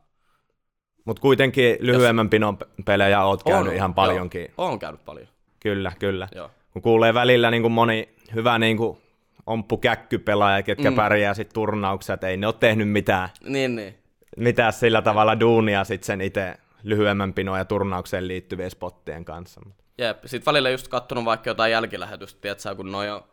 mutta 1.06 1.22
kuitenkin 1.22 1.78
lyhyemmän 1.80 2.26
Jos... 2.26 2.30
pinon 2.30 2.58
pelejä 2.86 3.24
oot 3.24 3.44
käynyt 3.44 3.70
on, 3.70 3.76
ihan 3.76 3.94
paljonkin. 3.94 4.42
Joo, 4.58 4.68
on 4.68 4.80
käynyt 4.80 5.06
paljon. 5.06 5.28
Kyllä, 5.60 5.92
kyllä. 6.00 6.28
Joo. 6.36 6.52
Kun 6.74 6.82
kuulee 6.82 7.14
välillä 7.14 7.52
niin 7.52 7.62
kuin 7.62 7.72
moni 7.72 8.10
hyvä 8.36 8.60
niin 8.60 8.78
kuin 8.78 8.98
omppu 9.48 9.78
käkkypelaaja, 9.78 10.64
ketkä 10.64 10.90
mm. 10.92 10.96
pärjää 10.96 11.34
sit 11.34 11.50
turnauksia, 11.54 12.14
että 12.14 12.28
ei 12.28 12.38
ne 12.38 12.48
ole 12.48 12.56
tehnyt 12.60 12.90
mitään, 12.90 13.30
niin, 13.44 13.76
niin. 13.76 13.98
mitään 14.38 14.74
sillä 14.74 15.02
tavalla 15.02 15.40
duunia 15.40 15.84
sit 15.84 16.04
sen 16.04 16.22
itse 16.22 16.56
lyhyemmän 16.84 17.34
pinon 17.34 17.58
ja 17.58 17.66
turnaukseen 17.66 18.28
liittyvien 18.28 18.72
spottien 18.72 19.26
kanssa. 19.26 19.62
Jep, 19.98 20.18
sit 20.26 20.46
välillä 20.46 20.70
just 20.70 20.88
kattonut 20.88 21.26
vaikka 21.26 21.50
jotain 21.50 21.72
jälkilähetystä, 21.72 22.42
tiedätkö, 22.42 22.76
kun 22.76 22.92
ne 22.92 22.98
on 22.98 23.24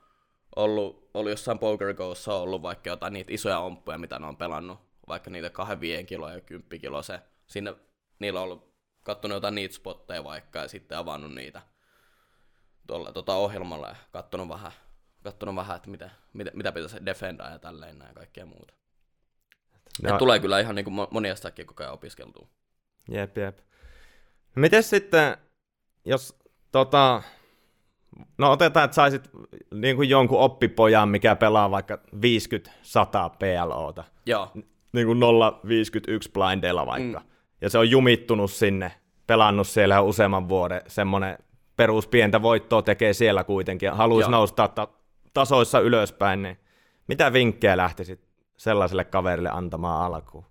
ollut, 0.56 1.10
ollut 1.14 1.30
jossain 1.30 1.58
Poker 1.58 1.94
Go'ssa 1.94 2.32
ollut 2.32 2.62
vaikka 2.62 2.90
jotain 2.90 3.12
niitä 3.12 3.34
isoja 3.34 3.58
omppuja, 3.58 3.98
mitä 3.98 4.18
ne 4.18 4.26
on 4.26 4.36
pelannut, 4.36 4.78
vaikka 5.08 5.30
niitä 5.30 5.50
2 5.50 5.76
kiloa 6.06 6.32
ja 6.32 6.40
10 6.40 6.80
kiloa 6.80 7.02
se 7.02 7.20
sinne 7.46 7.74
niillä 8.18 8.40
on 8.40 8.44
ollut 8.44 8.74
kattonut 9.02 9.36
jotain 9.36 9.54
niitä 9.54 9.74
spotteja 9.74 10.24
vaikka 10.24 10.58
ja 10.58 10.68
sitten 10.68 10.98
avannut 10.98 11.34
niitä 11.34 11.62
tuolla 12.86 13.12
tota 13.12 13.34
ohjelmalla 13.34 13.88
ja 13.88 13.96
kattonut 14.12 14.48
vähän, 14.48 14.72
kattonut 15.24 15.56
vähän 15.56 15.76
että 15.76 15.90
mitä, 15.90 16.10
mitä, 16.32 16.50
mitä 16.54 16.72
pitäisi 16.72 17.06
defendaa 17.06 17.50
ja 17.50 17.58
tälleen 17.58 17.98
näin 17.98 18.08
ja 18.08 18.14
kaikkea 18.14 18.46
muuta. 18.46 18.74
No. 20.02 20.18
tulee 20.18 20.38
kyllä 20.38 20.60
ihan 20.60 20.74
niin 20.74 20.84
kuin 20.84 21.08
monia 21.10 21.36
sitäkin 21.36 21.66
koko 21.66 21.82
ajan 21.82 21.94
opiskeltua. 21.94 22.48
Jep, 23.10 23.36
jep. 23.36 23.58
Miten 24.56 24.82
sitten, 24.82 25.36
jos 26.04 26.38
tota, 26.72 27.22
no 28.38 28.52
otetaan, 28.52 28.84
että 28.84 28.94
saisit 28.94 29.30
niin 29.74 29.96
kuin 29.96 30.08
jonkun 30.08 30.40
oppipojan, 30.40 31.08
mikä 31.08 31.36
pelaa 31.36 31.70
vaikka 31.70 31.96
50-100 31.96 32.18
PLOta. 33.38 34.04
Joo 34.26 34.52
niin 34.94 35.06
kuin 35.06 35.20
0,51 35.20 36.32
blindeilla 36.32 36.86
vaikka. 36.86 37.18
Mm. 37.18 37.26
Ja 37.60 37.70
se 37.70 37.78
on 37.78 37.90
jumittunut 37.90 38.50
sinne, 38.50 38.92
pelannut 39.26 39.66
siellä 39.66 40.00
useamman 40.00 40.48
vuoden, 40.48 40.80
semmoinen 40.86 41.38
peruspientä 41.76 42.42
voittoa 42.42 42.82
tekee 42.82 43.12
siellä 43.12 43.44
kuitenkin, 43.44 43.92
haluaisi 43.92 44.30
nousta 44.30 44.68
ta- 44.68 44.88
tasoissa 45.34 45.80
ylöspäin, 45.80 46.42
niin 46.42 46.58
mitä 47.08 47.32
vinkkejä 47.32 47.76
lähtisit 47.76 48.20
sellaiselle 48.56 49.04
kaverille 49.04 49.50
antamaan 49.50 50.06
alkuun? 50.06 50.44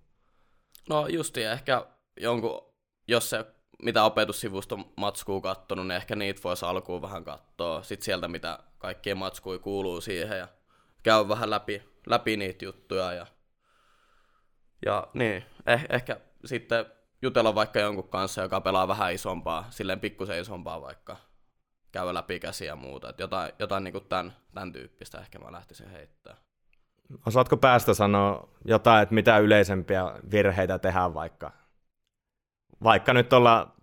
No 0.88 1.06
justi 1.06 1.42
ehkä 1.42 1.86
jonkun, 2.20 2.74
jos 3.08 3.30
se 3.30 3.44
mitä 3.82 4.04
opetussivuston 4.04 4.84
matskuu 4.96 5.40
kattonut, 5.40 5.86
niin 5.86 5.96
ehkä 5.96 6.16
niitä 6.16 6.40
voisi 6.44 6.64
alkuun 6.64 7.02
vähän 7.02 7.24
katsoa. 7.24 7.82
Sitten 7.82 8.04
sieltä, 8.04 8.28
mitä 8.28 8.58
kaikkien 8.78 9.18
matskui 9.18 9.58
kuuluu 9.58 10.00
siihen 10.00 10.38
ja 10.38 10.48
käy 11.02 11.28
vähän 11.28 11.50
läpi, 11.50 11.82
läpi 12.06 12.36
niitä 12.36 12.64
juttuja. 12.64 13.12
Ja, 13.12 13.26
ja 14.86 15.06
niin, 15.14 15.44
eh, 15.66 15.86
ehkä 15.90 16.20
sitten 16.44 16.86
jutella 17.22 17.54
vaikka 17.54 17.80
jonkun 17.80 18.08
kanssa, 18.08 18.42
joka 18.42 18.60
pelaa 18.60 18.88
vähän 18.88 19.12
isompaa, 19.12 19.66
silleen 19.70 20.00
pikkusen 20.00 20.40
isompaa 20.40 20.80
vaikka, 20.80 21.16
käydä 21.94 22.14
läpi 22.14 22.40
käsiä 22.40 22.66
ja 22.66 22.76
muuta. 22.76 23.08
Et 23.08 23.20
jotain 23.20 23.52
jotain 23.58 23.84
niin 23.84 24.06
tämän, 24.08 24.36
tämän 24.54 24.72
tyyppistä 24.72 25.18
ehkä 25.18 25.38
mä 25.38 25.52
lähtisin 25.52 25.90
heittämään. 25.90 26.42
Osaatko 27.26 27.56
päästä 27.56 27.94
sanoa 27.94 28.48
jotain, 28.64 29.02
että 29.02 29.14
mitä 29.14 29.38
yleisempiä 29.38 30.04
virheitä 30.30 30.78
tehdään 30.78 31.14
vaikka? 31.14 31.52
Vaikka 32.82 33.12
nyt 33.12 33.32
olla 33.32 33.74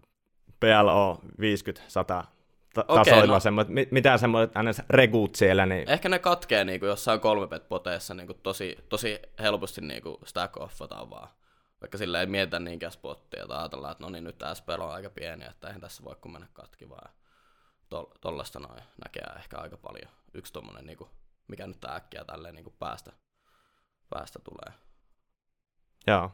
PLO 0.59 1.21
50-100 1.23 2.25
ta- 2.73 2.85
okay, 2.87 3.03
tasoilla, 3.03 3.39
no. 3.51 3.65
mitä 3.91 4.17
semmoiset 4.17 4.57
aina 4.57 4.71
regut 4.89 5.35
siellä? 5.35 5.65
Niin... 5.65 5.89
Ehkä 5.89 6.09
ne 6.09 6.19
katkee 6.19 6.63
niin 6.63 6.79
kuin 6.79 6.89
jossain 6.89 7.19
kolme 7.19 7.59
poteessa 7.59 8.13
niin 8.13 8.27
kuin 8.27 8.39
tosi, 8.43 8.77
tosi 8.89 9.19
helposti 9.39 9.81
niin 9.81 10.01
kuin 10.01 10.17
stack 10.25 10.57
offataan 10.57 11.09
vaan. 11.09 11.29
Vaikka 11.81 11.97
sillä 11.97 12.19
ei 12.19 12.25
mietitä 12.25 12.59
niinkään 12.59 12.91
spottia 12.91 13.47
tai 13.47 13.57
ajatellaan, 13.57 13.91
että 13.91 14.03
no 14.03 14.09
niin, 14.09 14.23
nyt 14.23 14.43
SPL 14.53 14.81
on 14.81 14.91
aika 14.91 15.09
pieni, 15.09 15.45
että 15.45 15.67
eihän 15.67 15.81
tässä 15.81 16.03
voi 16.03 16.15
kun 16.21 16.31
mennä 16.31 16.47
katki 16.53 16.89
vaan. 16.89 17.11
Tollasta 18.21 18.59
noin 18.59 18.83
näkee 19.05 19.23
ehkä 19.37 19.57
aika 19.57 19.77
paljon. 19.77 20.11
Yksi 20.33 20.53
tommonen, 20.53 20.85
niin 20.85 20.97
kuin, 20.97 21.09
mikä 21.47 21.67
nyt 21.67 21.85
äkkiä 21.85 22.23
tälleen 22.25 22.55
niin 22.55 22.63
kuin 22.63 22.75
päästä, 22.79 23.11
päästä 24.09 24.39
tulee. 24.39 24.77
Joo. 26.07 26.31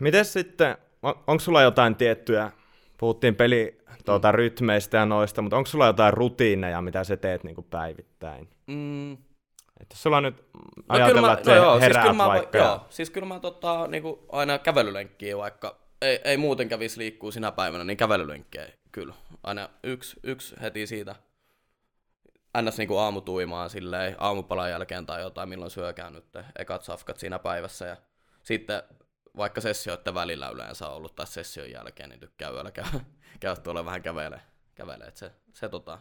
Miten 0.00 0.24
sitten, 0.24 0.76
on, 1.02 1.14
onko 1.26 1.40
sulla 1.40 1.62
jotain 1.62 1.96
tiettyjä, 1.96 2.52
puhuttiin 2.98 3.36
peli 3.36 3.78
tuota, 4.04 4.32
mm. 4.32 4.34
rytmeistä 4.34 4.96
ja 4.96 5.06
noista, 5.06 5.42
mutta 5.42 5.56
onko 5.56 5.66
sulla 5.66 5.86
jotain 5.86 6.14
rutiineja, 6.14 6.82
mitä 6.82 7.04
sä 7.04 7.16
teet 7.16 7.44
niin 7.44 7.54
kuin 7.54 7.66
päivittäin? 7.70 8.48
Mm. 8.66 9.12
Että 9.80 9.96
sulla 9.96 10.20
nyt 10.20 10.44
no, 10.54 10.62
ajatellaan, 10.88 11.38
että 11.38 11.50
no, 11.50 11.56
joo, 11.56 11.80
siis 11.80 11.98
kyllä 11.98 12.26
vaikka. 12.26 12.58
Mä, 12.58 12.64
joo, 12.64 12.86
siis 12.90 13.10
kyllä 13.10 13.26
mä 13.26 13.40
tota, 13.40 13.86
niin 13.86 14.02
kuin 14.02 14.20
aina 14.32 14.58
kävelylenkkiä, 14.58 15.38
vaikka 15.38 15.83
ei, 16.04 16.20
ei 16.24 16.36
muuten 16.36 16.68
kävisi 16.68 16.98
liikkuu 16.98 17.30
sinä 17.30 17.52
päivänä, 17.52 17.84
niin 17.84 17.96
kävelylenkkiä 17.96 18.68
kyllä. 18.92 19.14
Aina 19.42 19.68
yksi, 19.82 20.16
yksi 20.22 20.56
heti 20.60 20.86
siitä 20.86 21.16
ns. 22.62 22.78
Niin 22.78 22.88
kuin 22.88 23.00
aamutuimaan 23.00 23.70
silleen, 23.70 24.16
aamupalan 24.18 24.70
jälkeen 24.70 25.06
tai 25.06 25.20
jotain, 25.20 25.48
milloin 25.48 25.70
syökään 25.70 26.12
nyt 26.12 26.24
ekat 26.58 26.82
safkat 26.82 27.18
siinä 27.18 27.38
päivässä. 27.38 27.86
Ja 27.86 27.96
sitten 28.42 28.82
vaikka 29.36 29.60
sessioiden 29.60 30.14
välillä 30.14 30.48
yleensä 30.48 30.88
on 30.88 30.96
ollut 30.96 31.14
tai 31.14 31.26
session 31.26 31.70
jälkeen, 31.70 32.08
niin 32.08 32.20
tykkää 32.20 32.50
yöllä 32.50 32.70
käydä, 32.70 32.90
käydä 33.40 33.60
tuolla 33.60 33.84
vähän 33.84 34.02
kävelee. 34.02 34.40
kävelee. 34.74 35.10
Se, 35.14 35.32
se 35.52 35.68
tota, 35.68 35.98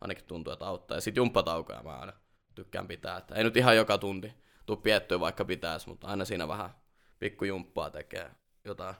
ainakin 0.00 0.24
tuntuu, 0.24 0.52
että 0.52 0.66
auttaa. 0.66 0.96
Ja 0.96 1.00
sitten 1.00 1.20
jumppataukoja 1.20 1.82
mä 1.82 1.96
aina 1.96 2.12
tykkään 2.54 2.88
pitää. 2.88 3.16
Että 3.16 3.34
ei 3.34 3.44
nyt 3.44 3.56
ihan 3.56 3.76
joka 3.76 3.98
tunti 3.98 4.32
tuu 4.66 4.76
piettyä 4.76 5.20
vaikka 5.20 5.44
pitäisi, 5.44 5.88
mutta 5.88 6.06
aina 6.06 6.24
siinä 6.24 6.48
vähän 6.48 6.70
pikkujumppaa 7.18 7.90
tekee, 7.90 8.30
jotain 8.64 8.94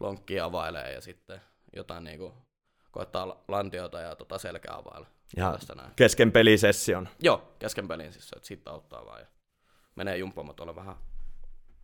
lonkkia 0.00 0.44
availee 0.44 0.92
ja 0.92 1.00
sitten 1.00 1.40
jotain 1.76 2.04
niinku 2.04 2.34
koittaa 2.90 3.44
lantiota 3.48 4.00
ja 4.00 4.16
tota 4.16 4.38
selkää 4.38 4.74
availla. 4.76 5.06
Ja 5.36 5.58
kesken 5.96 6.32
pelisession. 6.32 7.08
Joo, 7.22 7.54
kesken 7.58 7.88
pelin 7.88 8.12
siis, 8.12 8.32
että 8.32 8.46
siitä 8.46 8.70
auttaa 8.70 9.06
vaan. 9.06 9.20
Ja 9.20 9.26
menee 9.96 10.16
jumppamaan 10.16 10.56
tuolla 10.56 10.76
vähän 10.76 10.96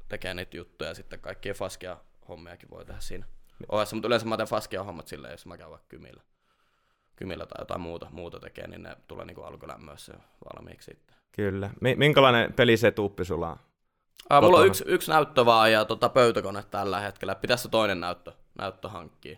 tekee 0.09 0.35
niitä 0.35 0.57
juttuja 0.57 0.91
ja 0.91 0.95
sitten 0.95 1.21
kaikkia 1.21 1.55
faskia 1.55 1.97
hommiakin 2.29 2.71
voi 2.71 2.85
tehdä 2.85 3.01
siinä 3.01 3.27
ohessa, 3.69 3.97
mutta 3.97 4.07
yleensä 4.07 4.27
mä 4.27 4.37
teen 4.37 4.49
faskia 4.49 4.85
hommat 4.85 5.09
silleen, 5.09 5.33
jos 5.33 5.47
mä 5.47 5.59
käyn 5.59 5.71
vaikka 5.71 5.89
kymillä, 5.89 6.23
kymillä 7.17 7.47
tai 7.47 7.61
jotain 7.61 7.81
muuta, 7.81 8.09
muuta 8.11 8.41
tekee, 8.41 8.67
niin 8.67 8.83
ne 8.83 8.97
tulee 9.07 9.27
niinku 9.27 9.43
alkulämmössä 9.43 10.15
valmiiksi 10.45 10.91
sitten. 10.91 11.17
Kyllä. 11.33 11.71
Minkälainen 11.97 12.53
pelisetuppi 12.53 13.25
sulla 13.25 13.51
on? 13.51 13.57
Ah, 14.31 14.43
mulla 14.43 14.59
on 14.59 14.67
yksi, 14.67 14.85
yksi 14.87 15.11
näyttö 15.11 15.47
vaan 15.47 15.73
ja 15.73 15.85
tota, 15.85 16.09
pöytäkone 16.09 16.65
tällä 16.71 17.01
hetkellä. 17.01 17.35
Pitäisi 17.35 17.69
toinen 17.69 18.01
näyttö, 18.01 18.33
näyttö 18.59 18.89
hankkia. 18.89 19.37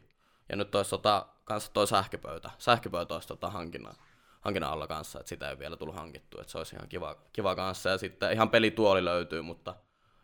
Ja 0.49 0.57
nyt 0.57 0.75
olisi 0.75 0.91
tota, 0.91 1.27
kanssa 1.45 1.73
toi 1.73 1.87
sähköpöytä. 1.87 2.51
Sähköpöytä 2.59 3.15
olisi 3.15 3.29
tota, 3.29 3.51
hankinnan, 3.51 3.95
hankinnan 4.41 4.71
alla 4.71 4.87
kanssa, 4.87 5.21
että 5.21 5.29
sitä 5.29 5.51
ei 5.51 5.59
vielä 5.59 5.77
tullut 5.77 5.95
hankittua. 5.95 6.41
Että 6.41 6.51
se 6.51 6.59
olisi 6.59 6.77
ihan 6.77 6.89
kiva, 6.89 7.17
kiva 7.33 7.55
kanssa. 7.55 7.91
Ja 7.91 7.99
sitten 7.99 8.33
ihan 8.33 8.51
pelituoli 8.51 9.05
löytyy, 9.05 9.43
mutta 9.43 9.75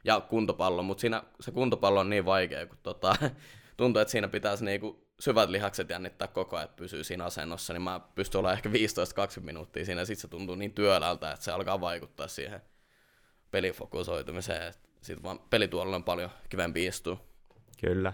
ja 0.05 0.21
kuntopallo, 0.21 0.83
mutta 0.83 1.01
siinä 1.01 1.23
se 1.41 1.51
kuntopallo 1.51 2.01
on 2.01 2.11
niin 2.11 2.25
vaikea, 2.25 2.67
kun 2.67 2.79
tota, 2.83 3.17
tuntuu, 3.77 4.03
että 4.03 4.13
siinä 4.13 4.29
pitäisi 4.29 4.65
niinku 4.65 5.07
syvät 5.21 5.51
lihakset 5.51 5.91
jännittää 5.91 6.29
koko 6.29 6.57
ajan, 6.57 6.65
että 6.65 6.77
pysyy 6.77 7.05
siinä 7.05 7.25
asennossa, 7.25 7.73
niin 7.73 7.83
mä 7.83 8.01
pystyn 8.15 8.39
olemaan 8.39 8.57
ehkä 8.57 8.69
15-20 8.69 8.73
minuuttia 9.41 9.85
siinä, 9.85 10.01
ja 10.01 10.07
sitten 10.07 10.21
se 10.21 10.29
tuntuu 10.29 10.55
niin 10.55 10.73
työlältä, 10.73 11.31
että 11.31 11.45
se 11.45 11.53
alkaa 11.53 11.81
vaikuttaa 11.81 12.29
siihen 12.29 12.63
pelifokusoitumiseen, 13.55 14.63
että 14.69 14.89
sitten 15.01 15.23
vaan 15.23 15.41
pelituolella 15.51 15.97
on 15.97 16.05
paljon 16.05 16.31
kivempi 16.49 16.87
istua. 16.87 17.17
Kyllä. 17.81 18.13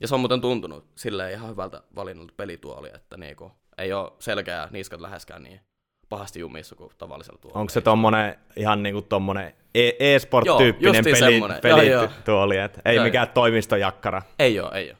Ja 0.00 0.08
se 0.08 0.14
on 0.14 0.20
muuten 0.20 0.40
tuntunut 0.40 0.84
silleen 0.94 1.32
ihan 1.32 1.50
hyvältä 1.50 1.82
valinnalta 1.96 2.34
pelituoli, 2.36 2.90
että 2.94 3.16
niinku, 3.16 3.52
ei 3.78 3.92
ole 3.92 4.12
selkeää 4.18 4.68
niskat 4.70 5.00
läheskään 5.00 5.42
niin 5.42 5.60
pahasti 6.08 6.40
jumissa 6.40 6.74
kuin 6.74 6.90
tavallisella 6.98 7.38
tuolilla. 7.38 7.60
Onko 7.60 7.70
se 7.70 7.80
tommonen, 7.80 8.38
ihan 8.56 8.82
niinku 8.82 9.02
tommonen 9.02 9.54
e- 9.74 10.14
e-sport-tyyppinen 10.14 11.04
peli, 11.04 11.40
pelituoli, 11.62 12.56
että 12.56 12.80
ei 12.84 12.96
joo, 12.96 13.04
mikään 13.04 13.26
joo. 13.26 13.34
toimistojakkara? 13.34 14.22
Ei 14.38 14.60
ole, 14.60 14.70
ei 14.74 14.90
ole. 14.90 14.98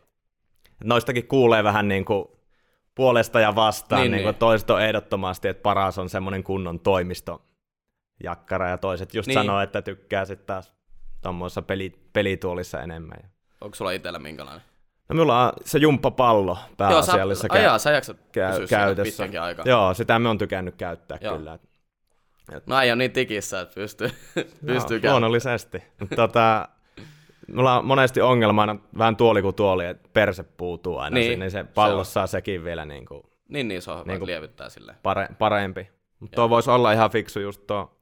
Noistakin 0.85 1.29
kuulee 1.29 1.64
vähän 1.64 1.88
niin 1.88 2.05
kuin 2.05 2.29
puolesta 2.94 3.40
ja 3.40 3.55
vastaan, 3.55 4.01
niin, 4.03 4.12
niin, 4.12 4.25
niin. 4.25 4.35
toiset 4.35 4.70
on 4.70 4.83
ehdottomasti, 4.83 5.49
että 5.49 5.62
paras 5.62 5.99
on 5.99 6.09
semmoinen 6.09 6.44
kunnon 6.44 6.81
toimistojakkara, 8.24 8.68
ja 8.68 8.79
toiset 8.79 9.14
just 9.14 9.27
niin. 9.27 9.35
sanoo, 9.35 9.61
että 9.61 9.83
tykkää 9.83 10.24
sitten 10.24 10.46
taas 10.46 10.72
tuommoisessa 11.22 11.62
peli, 11.62 11.92
pelituolissa 12.12 12.83
enemmän. 12.83 13.31
Onko 13.61 13.74
sulla 13.74 13.90
itsellä 13.90 14.18
minkälainen? 14.18 14.62
No 15.09 15.14
minulla 15.14 15.46
on 15.46 15.53
se 15.64 15.79
jumppapallo 15.79 16.59
pääasiallisessa 16.77 17.46
Joo, 17.46 17.55
sä, 17.55 17.61
ajaa, 17.61 17.79
sä 17.79 17.90
jaksat 17.90 18.16
käy, 18.33 18.66
käytössä. 18.66 19.24
aikaa. 19.40 19.64
Joo, 19.68 19.94
sitä 19.94 20.18
me 20.18 20.29
on 20.29 20.38
tykännyt 20.38 20.74
käyttää 20.77 21.18
Joo. 21.20 21.37
kyllä. 21.37 21.59
Et... 22.53 22.66
No 22.66 22.81
ei 22.81 22.90
ole 22.90 22.96
niin 22.96 23.12
tikissä, 23.12 23.61
että 23.61 23.74
pystyy, 23.74 24.11
pystyy 24.66 25.00
no, 25.00 25.11
Luonnollisesti. 25.11 25.83
tota, 26.16 26.68
mulla 27.55 27.79
on 27.79 27.85
monesti 27.85 28.20
ongelmana 28.20 28.77
vähän 28.98 29.16
tuoli 29.16 29.42
kuin 29.42 29.55
tuoli, 29.55 29.87
että 29.87 30.09
perse 30.12 30.42
puutuu 30.42 30.98
aina 30.98 31.14
niin, 31.14 31.38
niin 31.38 31.50
se 31.50 31.64
pallossa 31.64 32.12
saa 32.12 32.27
sekin 32.27 32.64
vielä 32.64 32.85
niin 32.85 33.07
kuin, 33.07 33.22
niin, 33.48 33.68
niin 33.68 33.83
se 33.83 33.90
on 33.90 34.07
niin 34.07 34.18
kuin 34.18 34.27
lievittää 34.27 34.68
silleen. 34.68 34.98
Pare, 35.03 35.29
parempi. 35.38 35.90
Mutta 36.20 36.35
tuo 36.35 36.50
voisi 36.50 36.70
olla 36.70 36.92
ihan 36.92 37.11
fiksu 37.11 37.40
just 37.40 37.66
tuo 37.66 37.93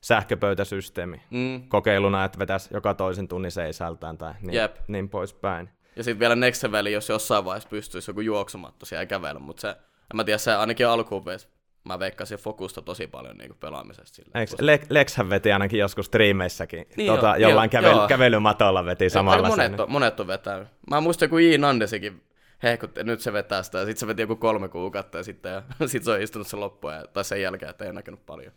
sähköpöytäsysteemi 0.00 1.22
mm. 1.30 1.68
kokeiluna, 1.68 2.24
että 2.24 2.38
vetäisi 2.38 2.68
joka 2.74 2.94
toisen 2.94 3.28
tunnin 3.28 3.50
seisältään 3.50 4.18
tai 4.18 4.34
niin, 4.40 4.54
Jep. 4.54 4.76
niin 4.88 5.08
poispäin. 5.08 5.70
Ja 5.96 6.04
sitten 6.04 6.20
vielä 6.20 6.36
next 6.36 6.62
level, 6.62 6.86
jos 6.86 7.08
jossain 7.08 7.44
vaiheessa 7.44 7.68
pystyisi 7.68 8.10
joku 8.10 8.20
juoksumatto 8.20 8.86
siellä 8.86 9.06
kävellä, 9.06 9.40
mutta 9.40 9.60
se, 9.60 9.68
en 9.68 9.76
mä 10.14 10.24
tiedä, 10.24 10.38
se 10.38 10.54
ainakin 10.54 10.88
alkuun 10.88 11.24
vesi, 11.24 11.48
mä 11.84 11.98
veikkasin 11.98 12.38
fokusta 12.38 12.82
tosi 12.82 13.06
paljon 13.06 13.36
niin 13.36 13.48
kuin 13.48 13.58
pelaamisesta. 13.58 14.14
Sillä, 14.14 14.40
Eikö, 14.40 14.54
Le- 14.60 14.86
Lexhän 14.90 15.30
veti 15.30 15.52
ainakin 15.52 15.80
joskus 15.80 16.06
striimeissäkin, 16.06 16.86
niin 16.96 17.14
tota, 17.14 17.36
jo, 17.36 17.48
jollain 17.48 17.70
kävely, 17.70 17.92
joo. 17.92 18.08
kävelymatolla 18.08 18.84
veti 18.84 19.10
samalla 19.10 19.48
monet, 19.48 19.80
on, 19.80 19.90
monet 19.92 20.20
on 20.20 20.26
vetänyt. 20.26 20.68
Mä 20.90 21.00
muistan, 21.00 21.28
kun 21.28 21.40
Iin 21.40 21.64
Andesikin 21.64 22.22
hehkutti, 22.62 23.04
nyt 23.04 23.20
se 23.20 23.32
vetää 23.32 23.62
sitä, 23.62 23.78
ja 23.78 23.84
sitten 23.84 24.00
se 24.00 24.06
veti 24.06 24.22
joku 24.22 24.36
kolme 24.36 24.68
kuukautta, 24.68 25.18
ja 25.18 25.24
sitten 25.24 25.52
ja 25.52 25.62
sit 25.88 26.04
se 26.04 26.10
on 26.10 26.22
istunut 26.22 26.46
se 26.46 26.56
loppuun, 26.56 26.94
ja, 26.94 27.04
tai 27.12 27.24
sen 27.24 27.42
jälkeen, 27.42 27.70
että 27.70 27.84
ei 27.84 27.92
näkynyt 27.92 28.26
paljon. 28.26 28.52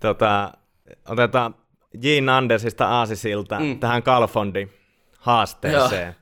Tota, 0.00 0.52
otetaan 1.08 1.54
Jean 2.02 2.28
Andersista 2.28 2.86
aasisilta 2.88 3.60
mm. 3.60 3.80
tähän 3.80 4.02
Kalfondi 4.02 4.68
haasteeseen. 5.18 6.06
Joo. 6.06 6.14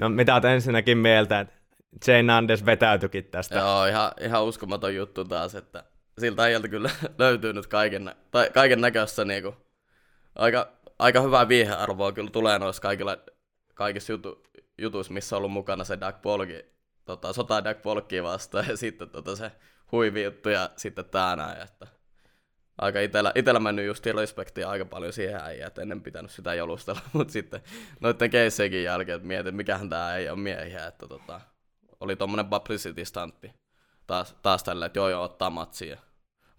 No 0.00 0.08
mitä 0.08 0.34
olet 0.34 0.44
ensinnäkin 0.44 0.98
mieltä, 0.98 1.40
että 1.40 1.54
Jane 2.06 2.32
Andes 2.32 2.66
vetäytyikin 2.66 3.24
tästä? 3.24 3.58
Joo, 3.58 3.86
ihan, 3.86 4.12
ihan 4.20 4.44
uskomaton 4.44 4.94
juttu 4.94 5.24
taas, 5.24 5.54
että 5.54 5.84
siltä 6.18 6.42
ajalta 6.42 6.68
kyllä 6.68 6.90
löytyy 7.18 7.52
nyt 7.52 7.66
kaiken, 7.66 8.14
tai 8.30 8.50
kaiken 8.50 8.80
näköistä 8.80 9.24
niinku, 9.24 9.56
aika, 10.34 10.72
aika 10.98 11.20
hyvää 11.20 11.48
viihearvoa 11.48 12.12
kyllä 12.12 12.30
tulee 12.30 12.58
noissa 12.58 12.82
kaikilla, 12.82 13.16
kaikissa 13.74 14.12
jutu, 14.12 14.42
jutuissa, 14.78 15.12
missä 15.12 15.36
on 15.36 15.38
ollut 15.38 15.52
mukana 15.52 15.84
se 15.84 16.00
Doug 16.00 16.22
Polki, 16.22 16.64
tota, 17.04 17.32
sota 17.32 17.64
Doug 17.64 17.82
Polkia 17.82 18.22
vastaan 18.22 18.68
ja 18.70 18.76
sitten 18.76 19.10
tota 19.10 19.36
se 19.36 19.52
huivi 19.92 20.24
juttu 20.24 20.48
ja 20.48 20.70
sitten 20.76 21.04
tää 21.04 21.36
näin, 21.36 21.62
että 21.62 21.86
aika 22.82 23.00
itellä, 23.00 23.32
itellä 23.34 23.60
mennyt 23.60 23.86
just 23.86 24.06
respektiä 24.06 24.68
aika 24.68 24.84
paljon 24.84 25.12
siihen 25.12 25.40
äijään, 25.42 25.68
että 25.68 25.82
ennen 25.82 26.00
pitänyt 26.00 26.30
sitä 26.30 26.54
jolustella, 26.54 27.00
mutta 27.12 27.32
sitten 27.32 27.60
noiden 28.00 28.30
keisseikin 28.30 28.84
jälkeen, 28.84 29.16
että 29.16 29.28
mietin, 29.28 29.56
mikähän 29.56 29.88
tämä 29.88 30.16
ei 30.16 30.28
ole 30.28 30.38
miehiä, 30.38 30.86
että 30.86 31.08
tota, 31.08 31.40
oli 32.00 32.16
tommonen 32.16 32.46
publicity-stantti 32.46 33.52
taas, 34.06 34.36
taas 34.42 34.62
tällä, 34.62 34.86
että 34.86 34.98
joo 34.98 35.08
joo, 35.08 35.22
ottaa 35.22 35.50
matsia 35.50 35.96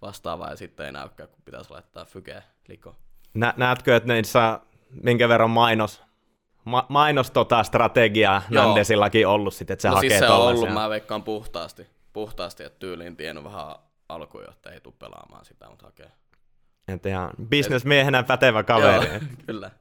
vastaavaa 0.01 0.49
ja 0.49 0.55
sitten 0.55 0.85
ei 0.85 0.91
näykään, 0.91 1.29
kun 1.29 1.41
pitäisi 1.45 1.71
laittaa 1.71 2.05
fykeä 2.05 2.43
liko. 2.67 2.95
Nä, 3.33 3.53
näetkö, 3.57 3.95
että 3.95 4.13
niissä 4.13 4.59
minkä 4.89 5.29
verran 5.29 5.49
mainos, 5.49 6.03
ma, 6.65 6.85
mainos 6.89 7.31
tota 7.31 7.63
strategiaa. 7.63 8.41
Nandesillakin 8.49 9.27
ollut 9.27 9.53
sitten, 9.53 9.73
että 9.73 9.81
se 9.81 9.89
no 9.89 9.95
hakee 9.95 10.09
siis 10.09 10.19
se 10.19 10.29
on 10.29 10.41
ollut, 10.41 10.73
mä 10.73 10.89
veikkaan 10.89 11.23
puhtaasti, 11.23 11.87
puhtaasti, 12.13 12.63
että 12.63 12.79
tyyliin 12.79 13.17
tiennyt 13.17 13.43
vähän 13.43 13.75
alkuja, 14.13 14.51
että 14.51 14.69
ei 14.69 14.81
tule 14.81 14.93
pelaamaan 14.99 15.45
sitä, 15.45 15.69
mutta 15.69 15.85
hakee. 15.85 16.11
Että 16.87 17.09
ihan 17.09 17.31
bisnesmiehenä 17.49 18.23
pätevä 18.23 18.63
kaveri. 18.63 19.07
Joo, 19.07 19.19
kyllä. 19.45 19.71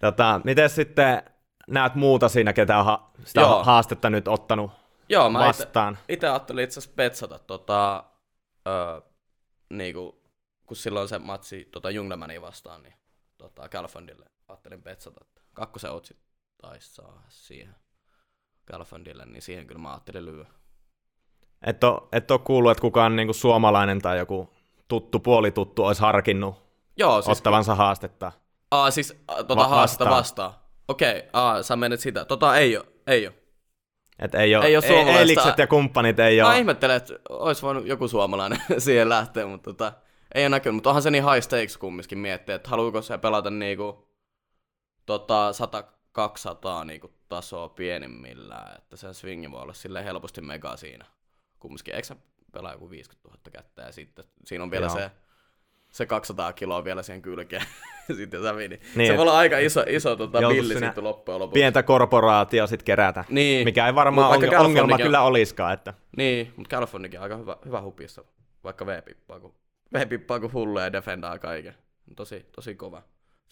Tota, 0.00 0.40
miten 0.44 0.70
sitten 0.70 1.22
näet 1.68 1.94
muuta 1.94 2.28
siinä, 2.28 2.52
ketä 2.52 2.78
on 2.78 2.84
ha- 2.84 3.10
sitä 3.24 3.40
Joo. 3.40 3.64
haastetta 3.64 4.10
nyt 4.10 4.28
ottanut 4.28 4.70
Joo, 5.08 5.30
mä 5.30 5.38
vastaan? 5.38 5.98
itse 6.08 6.28
ajattelin 6.28 6.64
itse 6.64 6.80
asiassa 6.80 6.96
petsata, 6.96 7.38
tota, 7.38 8.04
öö, 8.68 9.00
niinku, 9.70 10.22
kun 10.66 10.76
silloin 10.76 11.08
se 11.08 11.18
matsi 11.18 11.68
tota 11.72 11.90
Junglemania 11.90 12.40
vastaan, 12.40 12.82
niin 12.82 12.94
tota, 13.38 13.68
Galfondille 13.68 14.26
ajattelin 14.48 14.82
petsata, 14.82 15.20
että 15.22 15.40
kakkosen 15.54 15.90
otsi 15.90 16.16
taisi 16.62 16.94
saada 16.94 17.20
siihen 17.28 17.74
Galfondille, 18.66 19.26
niin 19.26 19.42
siihen 19.42 19.66
kyllä 19.66 19.80
mä 19.80 19.90
ajattelin 19.90 20.24
lyödä. 20.24 20.48
Et 21.66 21.84
ole, 21.84 22.00
et 22.12 22.30
ole 22.30 22.38
kuullut, 22.44 22.70
että 22.70 22.80
kukaan 22.82 23.16
niinku 23.16 23.32
suomalainen 23.32 24.02
tai 24.02 24.18
joku 24.18 24.50
tuttu, 24.88 25.20
puolituttu 25.20 25.84
olisi 25.84 26.00
harkinnut 26.02 26.54
Joo, 26.96 27.22
siis 27.22 27.38
ottavansa 27.38 27.74
haastetta. 27.74 28.32
aa, 28.70 28.90
siis 28.90 29.22
a, 29.28 29.34
tota 29.44 29.56
Va- 29.56 29.68
haastetta 29.68 30.04
vastaan. 30.04 30.50
vastaan. 30.50 30.66
Okei, 30.88 31.22
aa, 31.32 31.62
sä 31.62 31.76
menet 31.76 32.00
sitä. 32.00 32.24
Tota 32.24 32.56
ei 32.56 32.76
oo, 32.76 32.84
ei 33.06 33.26
oo. 33.26 33.32
Et 34.18 34.34
ei 34.34 34.56
ole, 34.56 34.64
Ei 34.64 34.76
oo 34.76 34.82
suomalaista- 34.82 35.54
ja 35.58 35.66
kumppanit 35.66 36.18
ei 36.20 36.40
Mä 36.40 36.48
ole. 36.48 36.58
ihmettelen, 36.58 36.96
että 36.96 37.14
olisi 37.28 37.62
voinut 37.62 37.86
joku 37.86 38.08
suomalainen 38.08 38.58
siihen 38.78 39.08
lähteä, 39.08 39.46
mutta 39.46 39.70
tota, 39.72 39.92
ei 40.34 40.42
ole 40.42 40.48
näkynyt. 40.48 40.74
Mutta 40.74 40.90
onhan 40.90 41.02
se 41.02 41.10
niin 41.10 41.24
high 41.32 41.42
stakes 41.42 41.76
kumminkin 41.78 42.18
miettiä, 42.18 42.54
että 42.54 42.70
haluuko 42.70 43.02
se 43.02 43.18
pelata 43.18 43.50
niinku 43.50 44.08
tota 45.06 45.50
100-200 46.82 46.84
niinku 46.84 47.10
tasoa 47.28 47.68
pienimmillään, 47.68 48.76
että 48.78 48.96
sen 48.96 49.14
swingi 49.14 49.50
voi 49.50 49.60
olla 49.62 49.72
sille 49.72 50.04
helposti 50.04 50.40
mega 50.40 50.76
siinä. 50.76 51.04
Kumminkin, 51.68 51.94
eikö 51.94 52.14
pelaa 52.52 52.72
joku 52.72 52.90
50 52.90 53.28
000 53.28 53.40
kättä 53.52 53.82
ja 53.82 53.92
sitten 53.92 54.24
siinä 54.44 54.64
on 54.64 54.70
vielä 54.70 54.86
Joo. 54.86 54.94
se, 54.94 55.10
se 55.90 56.06
200 56.06 56.52
kiloa 56.52 56.84
vielä 56.84 57.02
siihen 57.02 57.22
kylkeen. 57.22 57.62
sitten 58.16 58.42
se 58.42 58.52
meni. 58.52 58.80
Niin, 58.94 59.12
se 59.12 59.16
voi 59.16 59.22
olla 59.22 59.38
aika 59.38 59.58
iso, 59.58 59.84
iso 59.88 60.16
tota, 60.16 60.38
billi 60.38 60.78
sitten 60.78 61.04
loppujen 61.04 61.40
lopuksi. 61.40 61.60
Pientä 61.60 61.82
korporaatio 61.82 62.66
sitten 62.66 62.84
kerätä. 62.84 63.24
Niin. 63.28 63.64
Mikä 63.64 63.86
ei 63.86 63.94
varmaan 63.94 64.30
onge- 64.30 64.34
ongelma 64.34 64.56
Californiakin 64.56 64.92
on- 65.04 65.08
kyllä 65.08 65.22
olisikaan. 65.22 65.72
Että. 65.74 65.94
Niin, 66.16 66.52
mutta 66.56 66.76
Californiakin 66.76 67.18
on 67.18 67.22
aika 67.22 67.36
hyvä, 67.36 67.56
hyvä 67.64 67.82
hupissa, 67.82 68.24
vaikka 68.64 68.86
V-pippaa, 68.86 69.40
kun, 69.40 69.54
V-pippaa 69.92 70.40
kun 70.40 70.52
hullu 70.52 70.78
ja 70.78 70.92
defendaa 70.92 71.38
kaiken. 71.38 71.74
Tosi, 72.16 72.46
tosi 72.56 72.74
kova. 72.74 73.02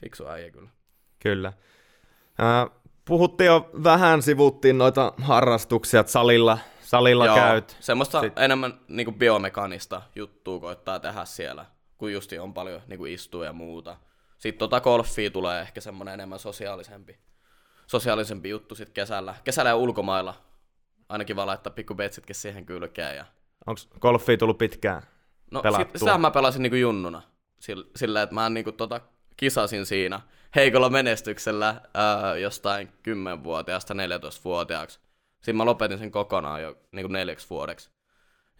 Fiksu 0.00 0.26
äijä 0.28 0.50
kyllä. 0.50 0.68
Kyllä. 1.22 1.52
Äh, 2.40 2.70
puhuttiin 3.04 3.46
jo 3.46 3.70
vähän, 3.84 4.22
sivuttiin 4.22 4.78
noita 4.78 5.12
harrastuksia, 5.22 6.00
että 6.00 6.12
salilla, 6.12 6.58
salilla 6.84 7.26
Joo, 7.26 7.36
käyt. 7.36 7.76
Semmoista 7.80 8.20
Sit- 8.20 8.38
enemmän 8.38 8.80
niinku 8.88 9.12
biomekanista 9.12 10.02
juttua 10.16 10.60
koittaa 10.60 11.00
tehdä 11.00 11.24
siellä, 11.24 11.66
kun 11.98 12.12
justi 12.12 12.38
on 12.38 12.54
paljon 12.54 12.82
niinku 12.86 13.04
istua 13.04 13.44
ja 13.44 13.52
muuta. 13.52 13.96
Sitten 14.38 14.58
tota 14.58 14.80
golfia 14.80 15.30
tulee 15.30 15.60
ehkä 15.60 15.80
semmoinen 15.80 16.14
enemmän 16.14 16.38
sosiaalisempi, 16.38 17.18
sosiaalisempi 17.86 18.48
juttu 18.48 18.74
sit 18.74 18.90
kesällä. 18.90 19.34
Kesällä 19.44 19.70
ja 19.70 19.76
ulkomailla. 19.76 20.34
Ainakin 21.08 21.36
vaan 21.36 21.48
laittaa 21.48 21.72
pikku 21.72 21.94
betsitkin 21.94 22.36
siihen 22.36 22.66
kylkeen. 22.66 23.16
Ja... 23.16 23.24
Onko 23.66 23.80
golfia 24.00 24.36
tullut 24.36 24.58
pitkään? 24.58 25.02
No 25.50 25.62
sit, 25.76 25.88
sitä 25.96 26.18
mä 26.18 26.30
pelasin 26.30 26.62
niinku 26.62 26.76
junnuna. 26.76 27.22
Sillä, 27.60 27.84
sillä 27.96 28.22
että 28.22 28.34
mä 28.34 28.48
niinku 28.48 28.72
tota, 28.72 29.00
kisasin 29.36 29.86
siinä 29.86 30.20
heikolla 30.54 30.90
menestyksellä 30.90 31.80
ää, 31.94 32.36
jostain 32.36 32.88
10-vuotiaasta 32.88 33.94
14-vuotiaaksi. 33.94 35.00
Siinä 35.44 35.56
mä 35.56 35.64
lopetin 35.64 35.98
sen 35.98 36.10
kokonaan 36.10 36.62
jo 36.62 36.76
niinku 36.92 37.12
neljäksi 37.12 37.50
vuodeksi. 37.50 37.90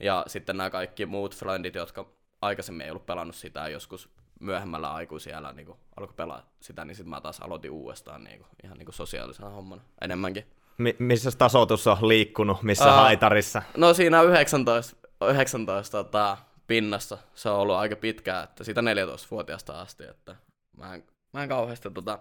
Ja 0.01 0.25
sitten 0.27 0.57
nämä 0.57 0.71
kaikki 0.71 1.07
muut 1.07 1.37
friendit, 1.37 1.75
jotka 1.75 2.07
aikaisemmin 2.43 2.85
ei 2.85 2.91
ollut 2.91 3.07
pelannut 3.07 3.37
sitä 3.37 3.69
joskus 3.69 4.09
myöhemmällä 4.41 4.93
aikuisiellä 4.93 5.53
niin 5.53 5.75
alkoi 5.97 6.15
pelaa 6.17 6.43
sitä, 6.61 6.85
niin 6.85 6.95
sitten 6.97 7.11
mä 7.11 7.21
taas 7.21 7.41
aloitin 7.41 7.71
uudestaan 7.71 8.25
niin 8.25 8.39
kuin, 8.39 8.49
ihan 8.65 8.79
niin 8.79 8.87
kuin 8.87 8.95
sosiaalisena 8.95 9.49
hommana 9.51 9.83
enemmänkin. 10.01 10.47
Mi- 10.79 10.97
missä 10.99 11.31
tasoitus 11.39 11.87
on 11.87 12.09
liikkunut, 12.09 12.63
missä 12.63 12.91
Ää, 12.91 12.97
haitarissa? 12.97 13.63
No 13.77 13.95
siinä 13.95 14.23
19, 14.23 14.97
19 15.31 16.05
tota, 16.05 16.37
pinnassa 16.67 17.19
se 17.35 17.49
on 17.49 17.59
ollut 17.59 17.77
aika 17.77 17.97
pitkään, 17.97 18.45
että 18.45 18.65
sitä 18.65 18.81
14-vuotiaasta 18.81 19.81
asti, 19.81 20.05
että 20.05 20.37
mä 20.77 20.95
en, 20.95 21.05
mä 21.33 21.43
en 21.43 21.49
kauheasti 21.49 21.91
tota, 21.91 22.19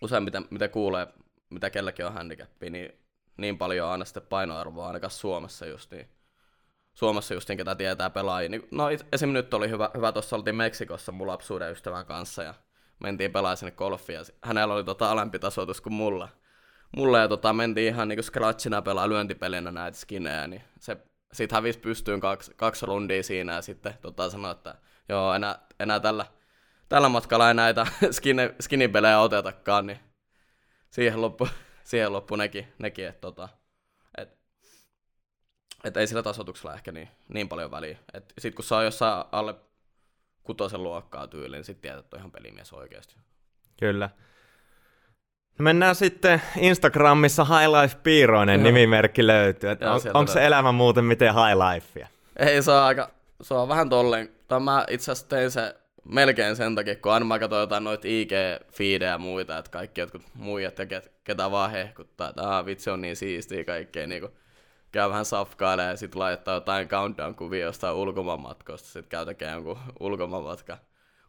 useimmiten 0.00 0.46
mitä 0.50 0.68
kuulee, 0.68 1.06
mitä 1.50 1.70
kelläkin 1.70 2.06
on 2.06 2.12
handicappi, 2.12 2.70
niin 2.70 2.99
niin 3.40 3.58
paljon 3.58 3.86
on 3.86 3.92
aina 3.92 4.04
sitten 4.04 4.22
painoarvoa 4.22 4.86
ainakaan 4.86 5.10
Suomessa 5.10 5.66
just 5.66 5.90
niin. 5.90 6.08
Suomessa 6.94 7.34
just 7.34 7.48
niin, 7.48 7.56
ketä 7.56 7.74
tietää 7.74 8.10
pelaajia. 8.10 8.48
Niin, 8.48 8.68
no 8.70 8.84
esim. 9.12 9.32
nyt 9.32 9.54
oli 9.54 9.70
hyvä, 9.70 9.90
hyvä 9.96 10.12
tuossa 10.12 10.36
oltiin 10.36 10.56
Meksikossa 10.56 11.12
mun 11.12 11.26
lapsuuden 11.26 11.72
ystävän 11.72 12.06
kanssa 12.06 12.42
ja 12.42 12.54
mentiin 12.98 13.32
pelaa 13.32 13.56
sinne 13.56 13.70
golfia. 13.70 14.18
ja 14.18 14.24
Hänellä 14.42 14.74
oli 14.74 14.84
tota 14.84 15.10
alempi 15.10 15.38
tasoitus 15.38 15.80
kuin 15.80 15.92
mulla. 15.92 16.28
Mulla 16.96 17.18
ja 17.18 17.28
tota, 17.28 17.52
mentiin 17.52 17.94
ihan 17.94 18.08
niinku 18.08 18.22
scratchina 18.22 18.82
pelaa 18.82 19.08
lyöntipelinä 19.08 19.70
näitä 19.70 19.98
skinejä, 19.98 20.46
niin 20.46 20.62
se 20.80 20.96
sit 21.32 21.52
hävisi 21.52 21.78
pystyyn 21.78 22.20
kaksi, 22.20 22.52
kaksi 22.56 22.86
rundia 22.86 23.22
siinä 23.22 23.54
ja 23.54 23.62
sitten 23.62 23.94
tota, 24.02 24.30
sanoi, 24.30 24.52
että 24.52 24.74
joo, 25.08 25.34
enää, 25.34 25.58
enää 25.80 26.00
tällä, 26.00 26.26
tällä 26.88 27.08
matkalla 27.08 27.48
ei 27.48 27.54
näitä 27.54 27.86
skine, 28.10 28.54
skinipelejä 28.60 29.20
otetakaan, 29.20 29.86
niin 29.86 30.00
siihen 30.90 31.20
loppu, 31.20 31.48
siihen 31.84 32.12
loppu 32.12 32.36
nekin, 32.36 32.72
nekin 32.78 33.06
että 33.06 33.20
tota, 33.20 33.48
et, 34.18 34.38
et 35.84 35.96
ei 35.96 36.06
sillä 36.06 36.22
tasoituksella 36.22 36.74
ehkä 36.74 36.92
niin, 36.92 37.08
niin 37.28 37.48
paljon 37.48 37.70
väliä. 37.70 37.98
Et 38.14 38.32
sit 38.38 38.54
kun 38.54 38.64
saa 38.64 38.82
jossain 38.82 39.24
alle 39.32 39.54
kutosen 40.42 40.82
luokkaa 40.82 41.26
tyyliin, 41.26 41.52
niin 41.52 41.64
sit 41.64 41.80
tiedät, 41.80 41.98
että 41.98 42.16
on 42.16 42.20
ihan 42.20 42.30
pelimies 42.30 42.72
oikeasti. 42.72 43.16
Kyllä. 43.80 44.10
Mennään 45.58 45.94
sitten 45.94 46.42
Instagramissa 46.56 47.44
High 47.44 47.70
Life 47.80 47.96
Piiroinen 48.02 48.60
Joo. 48.60 48.64
nimimerkki 48.64 49.26
löytyy. 49.26 49.70
Et 49.70 49.80
Joo, 49.80 49.94
on, 49.94 50.00
onko 50.14 50.32
se 50.32 50.46
elämä 50.46 50.72
muuten 50.72 51.04
miten 51.04 51.34
High 51.34 51.56
Lifea? 51.58 52.08
Ei, 52.36 52.62
se 52.62 52.70
on 52.70 52.82
aika, 52.82 53.10
se 53.42 53.54
on 53.54 53.68
vähän 53.68 53.88
tolleen. 53.88 54.30
Tai 54.48 54.60
mä 54.60 54.84
itse 54.88 55.12
asiassa 55.12 55.28
tein 55.28 55.50
se 55.50 55.79
melkein 56.04 56.56
sen 56.56 56.74
takia, 56.74 56.96
kun 56.96 57.12
aina 57.12 57.26
mä 57.26 57.38
katsoin 57.38 57.60
jotain 57.60 57.84
noita 57.84 58.08
IG-fiidejä 58.08 59.10
ja 59.10 59.18
muita, 59.18 59.58
että 59.58 59.70
kaikki 59.70 60.00
jotkut 60.00 60.22
muijat 60.34 60.78
ja 60.78 60.86
ket, 60.86 61.12
ketä 61.24 61.50
vaan 61.50 61.70
hehkuttaa, 61.70 62.28
että 62.28 62.42
aah, 62.42 62.66
vitsi 62.66 62.90
on 62.90 63.00
niin 63.00 63.16
siistiä 63.16 63.64
kaikkea, 63.64 64.06
niin 64.06 64.20
kuin 64.20 64.32
käy 64.92 65.08
vähän 65.08 65.24
safkailemaan 65.24 65.90
ja 65.90 65.96
sit 65.96 66.14
laittaa 66.14 66.54
jotain 66.54 66.88
countdown-kuvia 66.88 67.64
jostain 67.64 67.94
ulkomaanmatkoista, 67.94 68.88
sit 68.88 69.06
käy 69.06 69.26
tekemään 69.26 69.54
jonkun 69.54 69.78
ulkomaanmatka, 70.00 70.78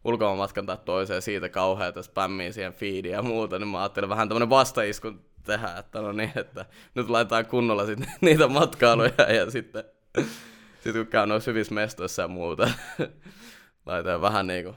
ulkomaanmatkan 0.04 0.66
tai 0.66 0.78
toiseen 0.86 1.22
siitä 1.22 1.50
kauheata 1.50 2.04
spämmiä 2.04 2.52
siihen 2.52 2.74
feediin 2.74 3.14
ja 3.14 3.22
muuta, 3.22 3.60
niin 3.60 3.68
mä 3.68 3.80
ajattelin 3.82 4.10
vähän 4.10 4.30
tämmönen 4.30 4.50
vastaiskun 4.50 5.26
tehdä, 5.44 5.76
että 5.80 6.02
no 6.02 6.12
niin, 6.12 6.32
että 6.36 6.66
nyt 6.96 7.10
laitetaan 7.10 7.46
kunnolla 7.46 7.86
sit 7.86 8.00
niitä 8.22 8.48
matkailuja 8.48 9.32
ja 9.34 9.52
sitten 9.52 9.84
sitten 10.84 11.06
kun 11.06 11.12
käy 11.12 11.28
noissa 11.28 11.52
hyvissä 11.52 11.74
mestoissa 11.74 12.22
ja 12.22 12.28
muuta, 12.28 12.70
laitetaan 13.86 14.22
vähän 14.22 14.48
niinku 14.48 14.76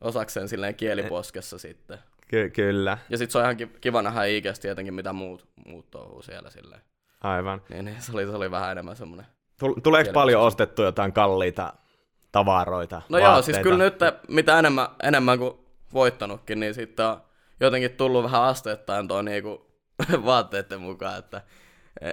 osakseen 0.00 0.48
silleen 0.48 0.74
kieliposkessa 0.74 1.58
sitten. 1.58 1.98
Ky- 2.28 2.50
kyllä, 2.50 2.98
Ja 3.10 3.18
sitten 3.18 3.32
se 3.32 3.38
on 3.38 3.44
ihan 3.44 3.56
ki- 3.56 3.70
kiva 3.80 4.02
nähdä 4.02 4.24
ikästi 4.24 4.62
tietenkin, 4.62 4.94
mitä 4.94 5.12
muut, 5.12 5.46
muut 5.66 5.90
touhuu 5.90 6.22
siellä 6.22 6.50
silleen. 6.50 6.80
aivan. 7.20 7.62
Niin, 7.68 7.84
niin 7.84 8.02
se, 8.02 8.12
oli, 8.12 8.26
se 8.26 8.30
oli 8.32 8.50
vähän 8.50 8.72
enemmän 8.72 8.96
semmoinen. 8.96 9.26
Tul- 9.64 9.80
Tuleeko 9.82 10.12
paljon 10.12 10.42
ostettu 10.42 10.82
jotain 10.82 11.12
kalliita 11.12 11.72
tavaroita, 12.32 13.02
No 13.08 13.18
joo, 13.18 13.42
siis 13.42 13.56
vaatteita? 13.56 13.62
kyllä 13.62 13.84
nyt 13.84 13.94
mitä 14.28 14.58
enemmän, 14.58 14.88
enemmän 15.02 15.38
kuin 15.38 15.54
voittanutkin, 15.94 16.60
niin 16.60 16.74
sitten 16.74 17.06
on 17.06 17.20
jotenkin 17.60 17.90
tullut 17.90 18.24
vähän 18.24 18.42
asteittain 18.42 19.08
tuo 19.08 19.22
niinku 19.22 19.66
vaatteiden 20.24 20.80
mukaan, 20.80 21.18
että 21.18 21.42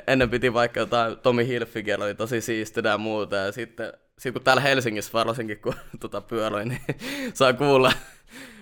ennen 0.07 0.29
piti 0.29 0.53
vaikka 0.53 0.79
jotain 0.79 1.17
Tomi 1.19 1.47
Hilfiger 1.47 2.03
oli 2.03 2.15
tosi 2.15 2.41
siistinä 2.41 2.89
ja 2.89 2.97
muuta, 2.97 3.35
ja 3.35 3.51
sitten 3.51 3.93
sit 4.19 4.33
kun 4.33 4.43
täällä 4.43 4.61
Helsingissä 4.61 5.13
varsinkin 5.13 5.61
kun 5.61 5.73
tota 6.01 6.21
pyöroin, 6.21 6.69
niin 6.69 6.81
saa 7.33 7.53
kuulla, 7.53 7.91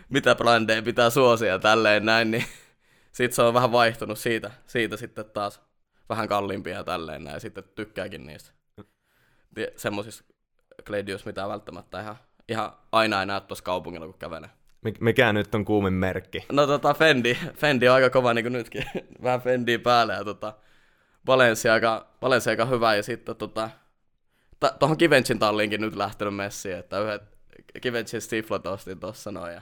mitä 0.10 0.36
brändejä 0.36 0.82
pitää 0.82 1.10
suosia 1.10 1.48
ja 1.48 1.60
tälleen 1.60 2.06
näin, 2.06 2.32
niin 2.32 2.46
sitten 3.12 3.36
se 3.36 3.42
on 3.42 3.54
vähän 3.54 3.72
vaihtunut 3.72 4.20
siitä, 4.20 4.52
siitä 4.68 4.98
sitten 4.98 5.26
taas 5.26 5.62
vähän 6.10 6.28
kalliimpia 6.28 6.76
ja 6.76 6.84
tälleen 6.84 7.24
näin, 7.24 7.34
ja 7.34 7.40
sitten 7.40 7.64
tykkääkin 7.76 8.28
niistä. 8.28 8.52
Semmosista 9.76 10.34
Gladius, 10.86 11.26
mitä 11.26 11.48
välttämättä 11.48 12.02
ihan, 12.02 12.16
ihan 12.48 12.72
aina 12.92 13.20
ei 13.20 13.26
näe 13.26 13.42
tuossa 13.42 13.64
kaupungilla, 13.64 14.06
kun 14.06 14.20
kävelee. 14.20 14.50
Mik- 14.88 14.98
Mikä 15.00 15.34
nyt 15.34 15.56
on 15.56 15.66
kuumin 15.66 15.94
merkki? 15.94 16.46
No 16.52 16.68
tota 16.68 16.94
Fendi, 16.94 17.38
Fendi 17.54 17.90
on 17.90 17.96
aika 17.96 18.10
kova 18.10 18.34
niin 18.34 18.46
kuin 18.46 18.54
nytkin, 18.54 18.84
vähän 19.24 19.42
Fendiä 19.42 19.80
päälle 19.80 20.14
ja 20.14 20.24
tota, 20.24 20.54
Valencia 21.28 21.74
aika, 21.74 22.66
hyvä 22.70 22.96
ja 22.96 23.04
sitten 23.04 23.36
tota, 23.36 23.62
ta- 23.62 23.70
tuohon 24.70 24.98
Givenchin 25.00 25.40
talliinkin 25.40 25.82
nyt 25.82 25.96
lähtenyt 25.96 26.36
messiin, 26.36 26.78
että 26.78 27.00
yhdet 27.00 27.24
Givenchin 27.82 28.22
stiflot 28.22 28.68
ostin 28.68 29.00
tossa 29.00 29.32
noin 29.32 29.54
ja 29.54 29.62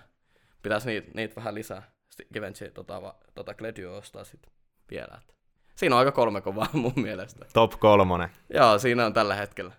pitäisi 0.64 0.88
niitä 0.88 1.12
niit 1.14 1.36
vähän 1.36 1.56
lisää. 1.56 1.92
Givenchy 2.34 2.72
tota, 2.72 3.14
tota 3.36 3.54
Gledio 3.54 3.98
ostaa 3.98 4.24
sitten 4.24 4.52
vielä. 4.92 5.18
Että. 5.22 5.34
Siinä 5.76 5.96
on 5.96 6.00
aika 6.00 6.12
kolme 6.12 6.42
kovaa 6.42 6.70
mun 6.74 6.94
mielestä. 6.96 7.46
Top 7.54 7.72
kolmonen. 7.80 8.30
Joo, 8.54 8.80
siinä 8.80 9.06
on 9.06 9.14
tällä 9.14 9.36
hetkellä. 9.36 9.72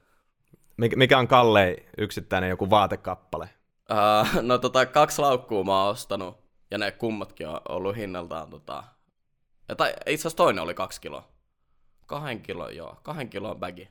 Mik- 0.83 0.97
Mikä 0.97 1.19
on 1.19 1.29
kallein 1.29 1.87
yksittäinen 1.99 2.51
joku 2.51 2.71
vaatekappale? 2.71 3.51
Uh, 3.91 4.43
no 4.43 4.59
tota, 4.59 4.87
kaksi 4.87 5.21
laukkuu 5.21 5.65
mä 5.65 5.83
oon 5.83 5.91
ostanut, 5.91 6.45
ja 6.71 6.79
ne 6.79 6.91
kummatkin 6.91 7.49
on 7.49 7.61
ollut 7.69 7.97
hinnaltaan 7.97 8.51
tota... 8.51 8.85
Ja, 9.69 9.77
tai 9.77 9.91
itse 9.91 10.23
asiassa 10.23 10.37
toinen 10.37 10.63
oli 10.63 10.75
kaksi 10.75 11.01
kiloa. 11.01 11.29
Kahden 12.07 12.43
kilon, 12.43 12.77
joo. 12.77 13.01
Kahden 13.03 13.31
kilon 13.31 13.57
bagi. 13.57 13.89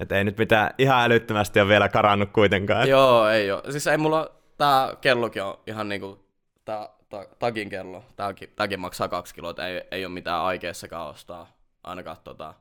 Et 0.00 0.12
ei 0.12 0.24
nyt 0.24 0.38
mitään 0.38 0.70
ihan 0.78 1.04
älyttömästi 1.04 1.60
ole 1.60 1.68
vielä 1.68 1.88
karannut 1.88 2.30
kuitenkaan. 2.32 2.88
Joo, 2.88 3.28
ei 3.28 3.50
oo. 3.50 3.62
Siis 3.70 3.86
ei 3.86 3.98
mulla... 3.98 4.30
Tää 4.58 4.96
kellokin 5.00 5.42
on 5.42 5.58
ihan 5.66 5.88
niinku... 5.88 6.24
Tää 6.64 6.88
ta, 7.08 7.26
tagin 7.38 7.68
kello. 7.68 8.04
Tääkin, 8.16 8.52
tääkin 8.56 8.80
maksaa 8.80 9.08
kaksi 9.08 9.34
kiloa, 9.34 9.54
ei, 9.66 9.82
ei 9.90 10.04
ole 10.04 10.14
mitään 10.14 10.40
aikeessakaan 10.42 11.08
ostaa. 11.08 11.52
Ainakaan 11.84 12.16
tota, 12.24 12.54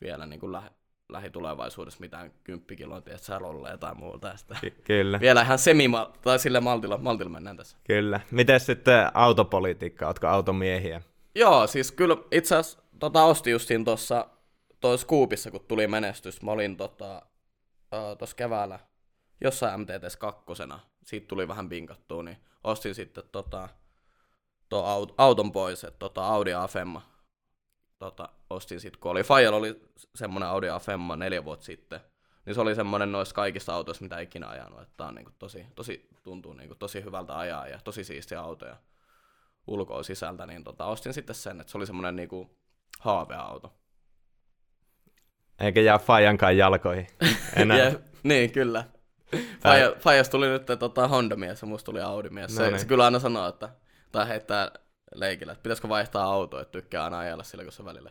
vielä 0.00 0.26
niinku 0.26 0.52
lähe, 0.52 0.70
lähitulevaisuudessa 1.08 2.00
mitään 2.00 2.32
kymppikiloa, 2.44 3.00
tiedätkö, 3.00 3.38
rolleja 3.38 3.78
tai 3.78 3.94
muuta. 3.94 4.36
Sitä. 4.36 4.56
Ky- 4.60 4.70
kyllä, 4.84 5.20
Vielä 5.20 5.42
ihan 5.42 5.58
semi 5.58 5.84
tai 6.22 6.38
sille 6.38 6.60
maltilla, 6.60 6.98
maltilla 6.98 7.30
mennään 7.30 7.56
tässä. 7.56 7.76
kyllä. 7.84 8.20
Miten 8.30 8.60
sitten 8.60 9.10
autopolitiikka? 9.14 10.06
Ootko 10.06 10.26
automiehiä? 10.26 11.02
Joo, 11.34 11.66
siis 11.66 11.92
kyllä 11.92 12.16
itse 12.32 12.56
asiassa 12.56 12.82
tota, 12.98 13.24
ostin 13.24 13.50
justiin 13.50 13.84
tuossa 13.84 14.26
toi 14.80 14.98
Scoopissa, 14.98 15.50
kun 15.50 15.64
tuli 15.68 15.86
menestys. 15.86 16.42
Mä 16.42 16.50
olin 16.50 16.76
tota, 16.76 17.22
tuossa 18.18 18.36
keväällä 18.36 18.78
jossain 19.40 19.80
MTTS 19.80 20.16
kakkosena. 20.16 20.80
Siitä 21.04 21.28
tuli 21.28 21.48
vähän 21.48 21.68
binkattua, 21.68 22.22
niin 22.22 22.36
ostin 22.64 22.94
sitten 22.94 23.24
tota, 23.32 23.68
tuo 24.68 24.82
aut- 24.82 25.14
auton 25.18 25.52
pois, 25.52 25.84
että 25.84 25.98
tota 25.98 26.26
Audi 26.26 26.50
A5. 26.50 27.00
Tota, 27.98 28.28
ostin 28.50 28.80
sitten, 28.80 29.00
kun 29.00 29.10
oli 29.10 29.22
Fajal 29.22 29.54
oli 29.54 29.80
semmoinen 30.14 30.48
Audi 30.48 30.66
A5 30.66 31.16
neljä 31.16 31.44
vuotta 31.44 31.64
sitten. 31.64 32.00
Niin 32.46 32.54
se 32.54 32.60
oli 32.60 32.74
semmoinen 32.74 33.12
noista 33.12 33.34
kaikista 33.34 33.74
autoista, 33.74 34.04
mitä 34.04 34.20
ikinä 34.20 34.48
ajanut. 34.48 34.82
Että 34.82 35.04
on 35.04 35.14
niinku 35.14 35.32
tosi, 35.38 35.66
tosi, 35.74 36.08
tuntuu 36.22 36.52
niinku 36.52 36.74
tosi 36.74 37.04
hyvältä 37.04 37.38
ajaa 37.38 37.68
ja 37.68 37.78
tosi 37.84 38.04
siistiä 38.04 38.40
autoja 38.40 38.76
ulkoa 39.66 40.02
sisältä, 40.02 40.46
niin 40.46 40.64
tota, 40.64 40.84
ostin 40.84 41.14
sitten 41.14 41.34
sen, 41.36 41.60
että 41.60 41.70
se 41.70 41.78
oli 41.78 41.86
semmoinen 41.86 42.16
niinku 42.16 42.58
haaveauto. 43.00 43.72
Eikä 45.60 45.80
jää 45.80 45.98
Fajankaan 45.98 46.56
jalkoihin 46.56 47.06
enää. 47.56 47.78
Ja, 47.84 47.92
niin, 48.22 48.52
kyllä. 48.52 48.84
Faija, 49.62 49.92
Faijas 49.98 50.28
tuli 50.28 50.48
nyt 50.48 50.66
tota, 50.78 51.08
Honda-mies 51.08 51.62
ja 51.62 51.68
musta 51.68 51.86
tuli 51.86 52.00
Audi-mies. 52.00 52.56
Se, 52.56 52.62
No 52.62 52.68
niin. 52.70 52.80
se 52.80 52.86
kyllä 52.86 53.04
aina 53.04 53.18
sanoo, 53.18 53.48
että, 53.48 53.68
tai 54.12 54.28
heittää 54.28 54.70
leikillä, 55.14 55.52
että 55.52 55.62
pitäisikö 55.62 55.88
vaihtaa 55.88 56.24
autoa, 56.24 56.60
että 56.60 56.72
tykkää 56.72 57.04
aina 57.04 57.18
ajella 57.18 57.42
sillä, 57.42 57.64
kun 57.64 57.72
se 57.72 57.84
välillä, 57.84 58.10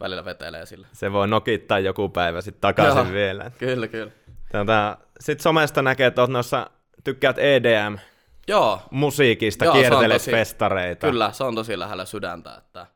välillä 0.00 0.24
vetelee 0.24 0.66
sillä. 0.66 0.86
Se 0.92 1.12
voi 1.12 1.28
nokittaa 1.28 1.78
joku 1.78 2.08
päivä 2.08 2.40
sitten 2.40 2.60
takaisin 2.60 2.98
Joo. 3.04 3.12
vielä. 3.12 3.50
Kyllä, 3.58 3.88
kyllä. 3.88 4.12
Tota, 4.52 4.96
sitten 5.20 5.42
somesta 5.42 5.82
näkee, 5.82 6.06
että 6.06 6.20
oot 6.20 6.30
noissa, 6.30 6.70
tykkäät 7.04 7.38
E 7.38 7.56
EDM-musiikista, 7.56 9.64
Joo, 9.64 9.74
se 9.74 9.90
tosi- 9.90 10.30
festareita. 10.30 11.06
Kyllä, 11.06 11.32
se 11.32 11.44
on 11.44 11.54
tosi 11.54 11.78
lähellä 11.78 12.04
sydäntä, 12.04 12.54
että 12.54 12.86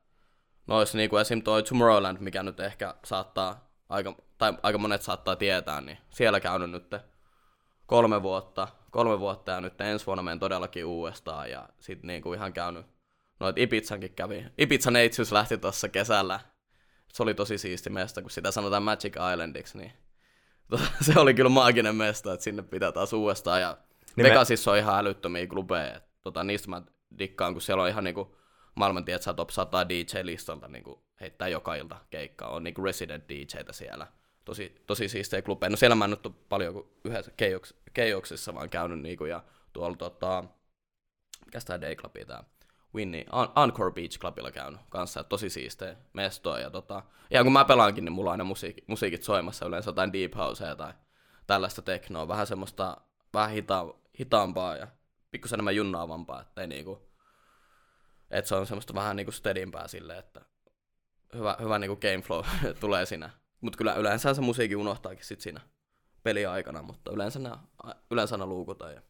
noissa 0.70 0.98
niinku 0.98 1.16
esim. 1.16 1.42
toi 1.42 1.62
Tomorrowland, 1.62 2.18
mikä 2.20 2.42
nyt 2.42 2.60
ehkä 2.60 2.94
saattaa, 3.04 3.70
aika, 3.88 4.14
tai 4.38 4.52
aika 4.62 4.78
monet 4.78 5.02
saattaa 5.02 5.36
tietää, 5.36 5.80
niin 5.80 5.98
siellä 6.10 6.40
käynyt 6.40 6.70
nyt 6.70 6.94
kolme 7.86 8.22
vuotta, 8.22 8.68
kolme 8.90 9.20
vuotta 9.20 9.52
ja 9.52 9.60
nyt 9.60 9.80
ensi 9.80 10.06
vuonna 10.06 10.22
menen 10.22 10.38
todellakin 10.38 10.84
uudestaan 10.84 11.50
ja 11.50 11.68
sit 11.80 12.02
niinku 12.02 12.32
ihan 12.32 12.52
käynyt, 12.52 12.86
noit 13.40 13.58
Ibizankin 13.58 14.14
kävi. 14.14 14.46
Ibiza 14.58 14.90
neitsyys 14.90 15.32
lähti 15.32 15.58
tuossa 15.58 15.88
kesällä. 15.88 16.40
Se 17.12 17.22
oli 17.22 17.34
tosi 17.34 17.58
siisti 17.58 17.90
mesta, 17.90 18.22
kun 18.22 18.30
sitä 18.30 18.50
sanotaan 18.50 18.82
Magic 18.82 19.16
Islandiksi, 19.32 19.78
niin 19.78 19.92
se 21.06 21.20
oli 21.20 21.34
kyllä 21.34 21.50
maaginen 21.50 21.96
mesta, 21.96 22.32
että 22.32 22.44
sinne 22.44 22.62
pitää 22.62 22.92
taas 22.92 23.12
uudestaan. 23.12 23.60
Ja 23.60 23.76
Niin 24.16 24.26
me- 24.26 24.30
Vegasissa 24.30 24.70
on 24.70 24.78
ihan 24.78 24.98
älyttömiä 24.98 25.46
klubeja. 25.46 26.00
Tota, 26.22 26.44
niistä 26.44 26.70
mä 26.70 26.82
dikkaan, 27.18 27.52
kun 27.52 27.62
siellä 27.62 27.82
on 27.82 27.88
ihan 27.88 28.04
niinku 28.04 28.36
maailman 28.74 29.04
tiedät, 29.04 29.36
top 29.36 29.50
100 29.50 29.88
DJ-listalta 29.88 30.68
niinku 30.68 31.04
heittää 31.20 31.48
joka 31.48 31.74
ilta 31.74 31.96
keikkaa. 32.10 32.48
On 32.48 32.64
niinku 32.64 32.84
resident 32.84 33.24
DJtä 33.28 33.72
siellä. 33.72 34.06
Tosi, 34.44 34.82
tosi 34.86 35.08
siistejä 35.08 35.42
klubeja. 35.42 35.70
No 35.70 35.76
siellä 35.76 35.94
mä 35.94 36.04
en 36.04 36.10
nyt 36.10 36.26
ole 36.26 36.34
paljon 36.48 36.74
kuin 36.74 36.86
yhdessä 37.04 37.32
keijoks, 37.36 37.74
keijoksissa 37.94 38.54
vaan 38.54 38.70
käynyt 38.70 39.00
niinku, 39.00 39.24
ja 39.24 39.42
tuolla 39.72 39.96
tota, 39.96 40.44
mikäs 41.46 41.64
tää 41.64 41.80
Day 41.80 41.94
Club 41.94 42.14
tää 42.26 42.44
Winnie, 42.94 43.26
Encore 43.64 43.92
Beach 43.92 44.18
Clubilla 44.18 44.50
käynyt 44.50 44.80
kanssa, 44.88 45.24
tosi 45.24 45.50
siistejä 45.50 45.96
mestoja. 46.12 46.62
Ja 46.62 46.70
tota, 46.70 47.02
ihan 47.30 47.44
kun 47.44 47.52
mä 47.52 47.64
pelaankin, 47.64 48.04
niin 48.04 48.12
mulla 48.12 48.30
on 48.30 48.32
aina 48.32 48.44
musiikki, 48.44 48.84
musiikit 48.86 49.22
soimassa, 49.22 49.66
yleensä 49.66 49.88
jotain 49.88 50.12
deep 50.12 50.34
housea 50.36 50.76
tai 50.76 50.92
tällaista 51.46 51.82
teknoa, 51.82 52.28
vähän 52.28 52.46
semmoista 52.46 52.96
vähän 53.34 53.50
hita- 53.50 53.94
hitaampaa 54.20 54.76
ja 54.76 54.88
pikkusen 55.30 55.56
enemmän 55.56 55.76
junnaavampaa, 55.76 56.42
ettei 56.42 56.66
niinku, 56.66 57.09
että 58.30 58.48
se 58.48 58.54
on 58.54 58.66
semmoista 58.66 58.94
vähän 58.94 59.16
niinku 59.16 59.32
steadimpää 59.32 59.88
silleen, 59.88 60.18
että 60.18 60.40
hyvä, 61.34 61.56
hyvä 61.60 61.78
niinku 61.78 61.96
game 61.96 62.22
flow 62.22 62.44
tulee 62.80 63.06
siinä. 63.06 63.30
Mutta 63.60 63.76
kyllä 63.76 63.94
yleensä 63.94 64.34
se 64.34 64.40
musiikki 64.40 64.76
unohtaakin 64.76 65.24
sit 65.24 65.40
siinä 65.40 65.60
peliaikana, 66.22 66.82
mutta 66.82 67.10
yleensä 67.12 67.38
nämä, 67.38 67.58
yleensä 68.10 68.34
aina 68.34 68.46
luukutaan 68.46 68.94
ja 68.94 69.02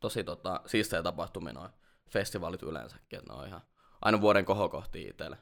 tosi 0.00 0.24
tota, 0.24 0.60
siistejä 0.66 1.02
tapahtumia 1.02 1.52
noin 1.52 1.70
festivaalit 2.10 2.62
yleensäkin, 2.62 3.18
että 3.18 3.32
ne 3.32 3.38
on 3.38 3.46
ihan 3.46 3.60
aina 4.02 4.20
vuoden 4.20 4.44
kohokohtia 4.44 5.10
itselle. 5.10 5.36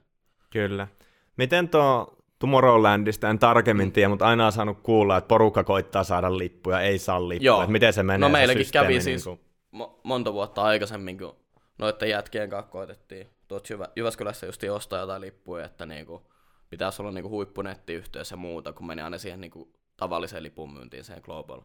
Kyllä. 0.51 0.89
Miten 1.37 1.69
tuo 1.69 2.17
Tomorrowlandista 2.39 3.31
en 3.31 3.39
tarkemmin 3.39 3.93
tiedä, 3.93 4.09
mutta 4.09 4.27
aina 4.27 4.47
on 4.47 4.53
saanut 4.53 4.81
kuulla, 4.83 5.17
että 5.17 5.29
porukka 5.29 5.65
koittaa 5.65 6.05
saada 6.05 6.39
lippuja, 6.39 6.81
ei 6.81 6.99
saa 6.99 7.29
lippuja. 7.29 7.47
Joo. 7.47 7.63
Että 7.63 7.73
miten 7.73 7.93
se 7.93 8.03
menee 8.03 8.19
No 8.19 8.29
meilläkin 8.29 8.67
kävi 8.73 9.01
siis 9.01 9.27
Niin 9.27 9.41
mo- 9.77 10.01
monta 10.03 10.33
vuotta 10.33 10.63
aikaisemmin, 10.63 11.19
kun 11.19 11.37
noiden 11.79 12.11
jätkien 12.11 12.51
kanssa 12.51 12.71
koitettiin 12.71 13.31
tuot 13.49 13.71
Jyvä- 13.71 13.93
Jyväskylässä 13.97 14.47
just 14.47 14.63
ostaa 14.65 15.01
jotain 15.01 15.21
lippuja, 15.21 15.65
että 15.65 15.87
niinku 15.87 16.31
pitäisi 16.71 17.03
olla 17.03 17.11
niinku 17.11 17.31
huippunettiyhteys 17.31 18.31
ja 18.31 18.37
muuta, 18.37 18.73
kun 18.73 18.87
meni 18.87 19.03
aina 19.03 19.19
siihen 19.19 19.41
niinku 19.41 19.73
tavalliseen 19.97 20.43
lipunmyyntiin, 20.43 21.05
siihen 21.05 21.23
global 21.25 21.61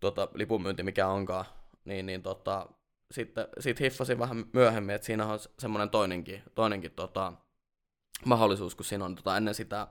tota, 0.00 0.28
lipunmyynti, 0.34 0.82
mikä 0.82 1.08
onkaan, 1.08 1.44
niin, 1.84 2.06
niin 2.06 2.22
tota, 2.22 2.66
sitten 3.10 3.48
sit 3.58 3.80
hiffasin 3.80 4.18
vähän 4.18 4.44
myöhemmin, 4.52 4.94
että 4.94 5.06
siinä 5.06 5.26
on 5.26 5.38
semmoinen 5.58 5.90
toinenkin, 5.90 6.42
toinenkin 6.54 6.92
tota, 6.92 7.32
mahdollisuus, 8.24 8.74
kun 8.74 8.84
siinä 8.84 9.04
on 9.04 9.14
tota, 9.14 9.36
ennen 9.36 9.54
sitä 9.54 9.88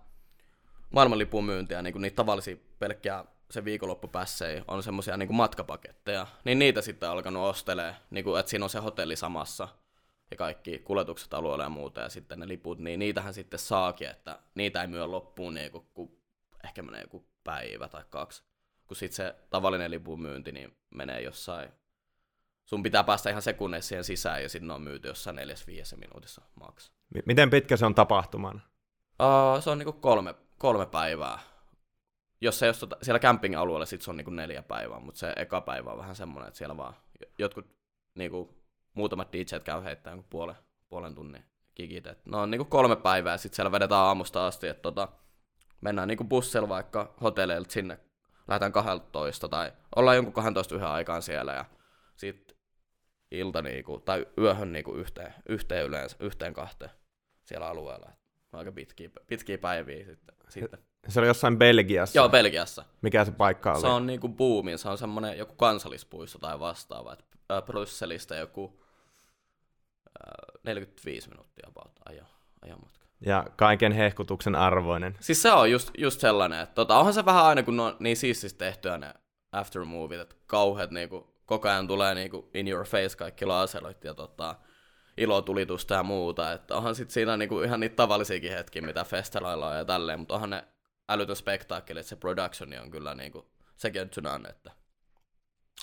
maailmanlipun 0.90 1.46
myyntiä, 1.46 1.82
niin 1.82 2.02
niitä 2.02 2.16
tavallisia 2.16 2.58
pelkkää 2.80 3.26
se 3.52 3.66
viikonloppupässejä 3.66 4.64
on 4.68 4.84
semmoisia 4.84 5.18
niin 5.18 5.36
matkapaketteja, 5.36 6.28
niin 6.44 6.60
niitä 6.60 6.82
sitten 6.82 7.10
alkanut 7.10 7.48
ostelee, 7.48 7.96
niin 8.10 8.24
kuin, 8.24 8.40
että 8.40 8.50
siinä 8.50 8.66
on 8.66 8.70
se 8.70 8.80
hotelli 8.80 9.16
samassa 9.16 9.68
ja 10.32 10.38
kaikki 10.38 10.80
kuljetukset 10.80 11.34
alueella 11.34 11.64
ja 11.64 11.70
muuta, 11.70 12.02
ja 12.02 12.10
sitten 12.10 12.40
ne 12.40 12.48
liput, 12.48 12.80
niin 12.80 13.00
niitähän 13.00 13.34
sitten 13.34 13.60
saakin, 13.60 14.10
että 14.10 14.40
niitä 14.56 14.82
ei 14.82 14.88
myö 14.88 15.06
loppuun 15.06 15.54
niin 15.54 15.72
kuin, 15.72 15.86
kun 15.94 16.20
ehkä 16.64 16.82
menee 16.82 17.02
joku 17.02 17.26
päivä 17.44 17.88
tai 17.88 18.04
kaksi, 18.10 18.44
kun 18.88 18.98
sitten 18.98 19.16
se 19.16 19.36
tavallinen 19.50 19.92
lipun 19.92 20.22
myynti 20.22 20.52
niin 20.52 20.78
menee 20.90 21.22
jossain, 21.22 21.70
sun 22.66 22.84
pitää 22.84 23.04
päästä 23.04 23.30
ihan 23.30 23.42
sekunneissa 23.42 23.90
siihen 23.90 24.04
sisään, 24.04 24.44
ja 24.44 24.50
sitten 24.50 24.68
ne 24.68 24.74
on 24.74 24.82
myyty 24.82 25.08
jossain 25.08 25.36
neljäs 25.36 25.68
viidessä 25.68 25.98
minuutissa 25.98 26.42
maks. 26.56 26.92
Miten 27.26 27.50
pitkä 27.50 27.78
se 27.78 27.86
on 27.86 27.96
tapahtumana? 27.96 28.60
Uh, 29.22 29.64
se 29.64 29.70
on 29.70 29.78
niinku 29.78 29.94
kolme, 29.94 30.36
kolme 30.58 30.86
päivää. 30.86 31.40
Jos 32.42 32.60
se 32.60 32.66
jos 32.66 32.80
tota, 32.80 32.98
siellä 33.02 33.20
camping-alueella 33.20 33.86
sit 33.86 34.02
se 34.02 34.10
on 34.10 34.18
niinku 34.18 34.32
neljä 34.32 34.62
päivää, 34.64 35.00
mutta 35.00 35.20
se 35.20 35.34
eka 35.36 35.62
päivä 35.62 35.92
on 35.92 35.98
vähän 35.98 36.16
semmoinen, 36.16 36.48
että 36.48 36.58
siellä 36.58 36.78
vaan 36.78 36.94
jotkut 37.40 37.66
niinku, 38.16 38.64
muutamat 38.94 39.34
DJt 39.34 39.64
käy 39.64 39.84
heittämään 39.84 40.18
jonkun 40.18 40.30
puolen, 40.30 40.56
puolen 40.90 41.16
tunnin 41.16 41.44
gigit. 41.76 42.08
Et 42.08 42.26
ne 42.26 42.38
on 42.38 42.52
niinku 42.52 42.66
kolme 42.66 42.96
päivää 42.96 43.38
sitten 43.38 43.56
siellä 43.56 43.72
vedetään 43.72 44.02
aamusta 44.02 44.48
asti, 44.48 44.68
että 44.68 44.82
tota, 44.82 45.08
mennään 45.82 46.08
niinku 46.08 46.24
bussilla 46.24 46.70
vaikka 46.70 47.14
hotelleilta 47.22 47.72
sinne, 47.72 48.00
lähdetään 48.48 48.72
12 48.72 49.48
tai 49.48 49.74
ollaan 49.96 50.16
jonkun 50.16 50.34
12 50.34 50.76
yhden 50.76 50.90
aikaan 50.90 51.22
siellä 51.22 51.54
ja 51.54 51.66
sitten 52.16 52.58
ilta 53.32 53.62
niinku, 53.62 54.00
tai 54.00 54.28
yöhön 54.38 54.74
niinku 54.74 54.96
yhteen, 54.96 55.34
yhteen 55.50 55.86
yleensä, 55.86 56.18
yhteen 56.20 56.54
kahteen 56.54 56.92
siellä 57.44 57.68
alueella. 57.68 58.12
Aika 58.54 58.72
pitkiä, 58.72 59.10
pitkiä 59.28 59.58
päiviä 59.58 60.06
sitten. 60.06 60.36
sitten. 60.50 60.89
Se 61.10 61.20
oli 61.20 61.28
jossain 61.28 61.58
Belgiassa. 61.58 62.20
Joo, 62.20 62.30
Belgiassa. 62.30 62.84
Mikä 63.02 63.26
se 63.26 63.32
paikka 63.32 63.72
oli? 63.72 63.82
Se 63.82 63.88
on 63.88 64.08
niinku 64.08 64.30
boomin, 64.30 64.78
se 64.78 64.90
on 64.90 64.98
semmonen 64.98 65.38
joku 65.38 65.56
kansallispuisto 65.56 66.40
tai 66.40 66.60
vastaava. 66.60 67.14
Et, 67.14 67.26
Brysselistä 67.66 68.36
joku 68.36 68.84
ää, 70.24 70.46
45 70.64 71.30
minuuttia 71.30 71.68
about 71.68 71.92
ajo, 72.06 72.24
ajomatka. 72.62 73.06
Ja 73.26 73.46
kaiken 73.56 73.92
hehkutuksen 73.92 74.56
arvoinen. 74.56 75.18
Siis 75.20 75.42
se 75.42 75.52
on 75.52 75.72
just, 75.72 75.92
just 75.98 76.20
sellainen, 76.20 76.60
että 76.60 76.76
tota, 76.76 76.98
onhan 76.98 77.14
se 77.14 77.26
vähän 77.26 77.46
aina 77.46 77.64
kun 77.64 77.80
on 77.80 77.96
niin 78.00 78.18
siististi 78.18 78.60
tehtyä 78.60 78.98
ne 78.98 79.14
aftermovit, 79.52 80.20
että 80.20 80.36
kauheat 80.48 80.92
niinku, 80.92 81.36
koko 81.46 81.70
ajan 81.70 81.88
tulee 81.88 82.16
niinku 82.16 82.50
in 82.54 82.68
your 82.68 82.86
face 82.86 83.18
kaikki 83.18 83.46
laaseroit 83.46 84.04
ja 84.04 84.14
tota, 84.14 84.56
ilotulitusta 85.18 85.94
ja 85.94 86.04
muuta, 86.04 86.52
että 86.52 86.76
onhan 86.76 86.96
sit 86.96 87.12
siinä 87.12 87.38
niinku 87.38 87.62
ihan 87.62 87.80
niitä 87.80 87.96
tavallisiakin 87.96 88.52
hetkiä, 88.52 88.82
mitä 88.82 89.04
festareilla 89.04 89.68
on 89.68 89.78
ja 89.78 89.86
tälleen, 89.86 90.20
mutta 90.20 90.34
onhan 90.34 90.50
ne 90.50 90.64
älytön 91.10 91.36
spektaakkeli, 91.36 92.00
että 92.00 92.10
se 92.10 92.16
productioni 92.16 92.78
on 92.78 92.92
kyllä 92.92 93.16
niinku 93.16 93.52
second 93.78 94.10
to 94.10 94.22
none, 94.22 94.50
että 94.50 94.72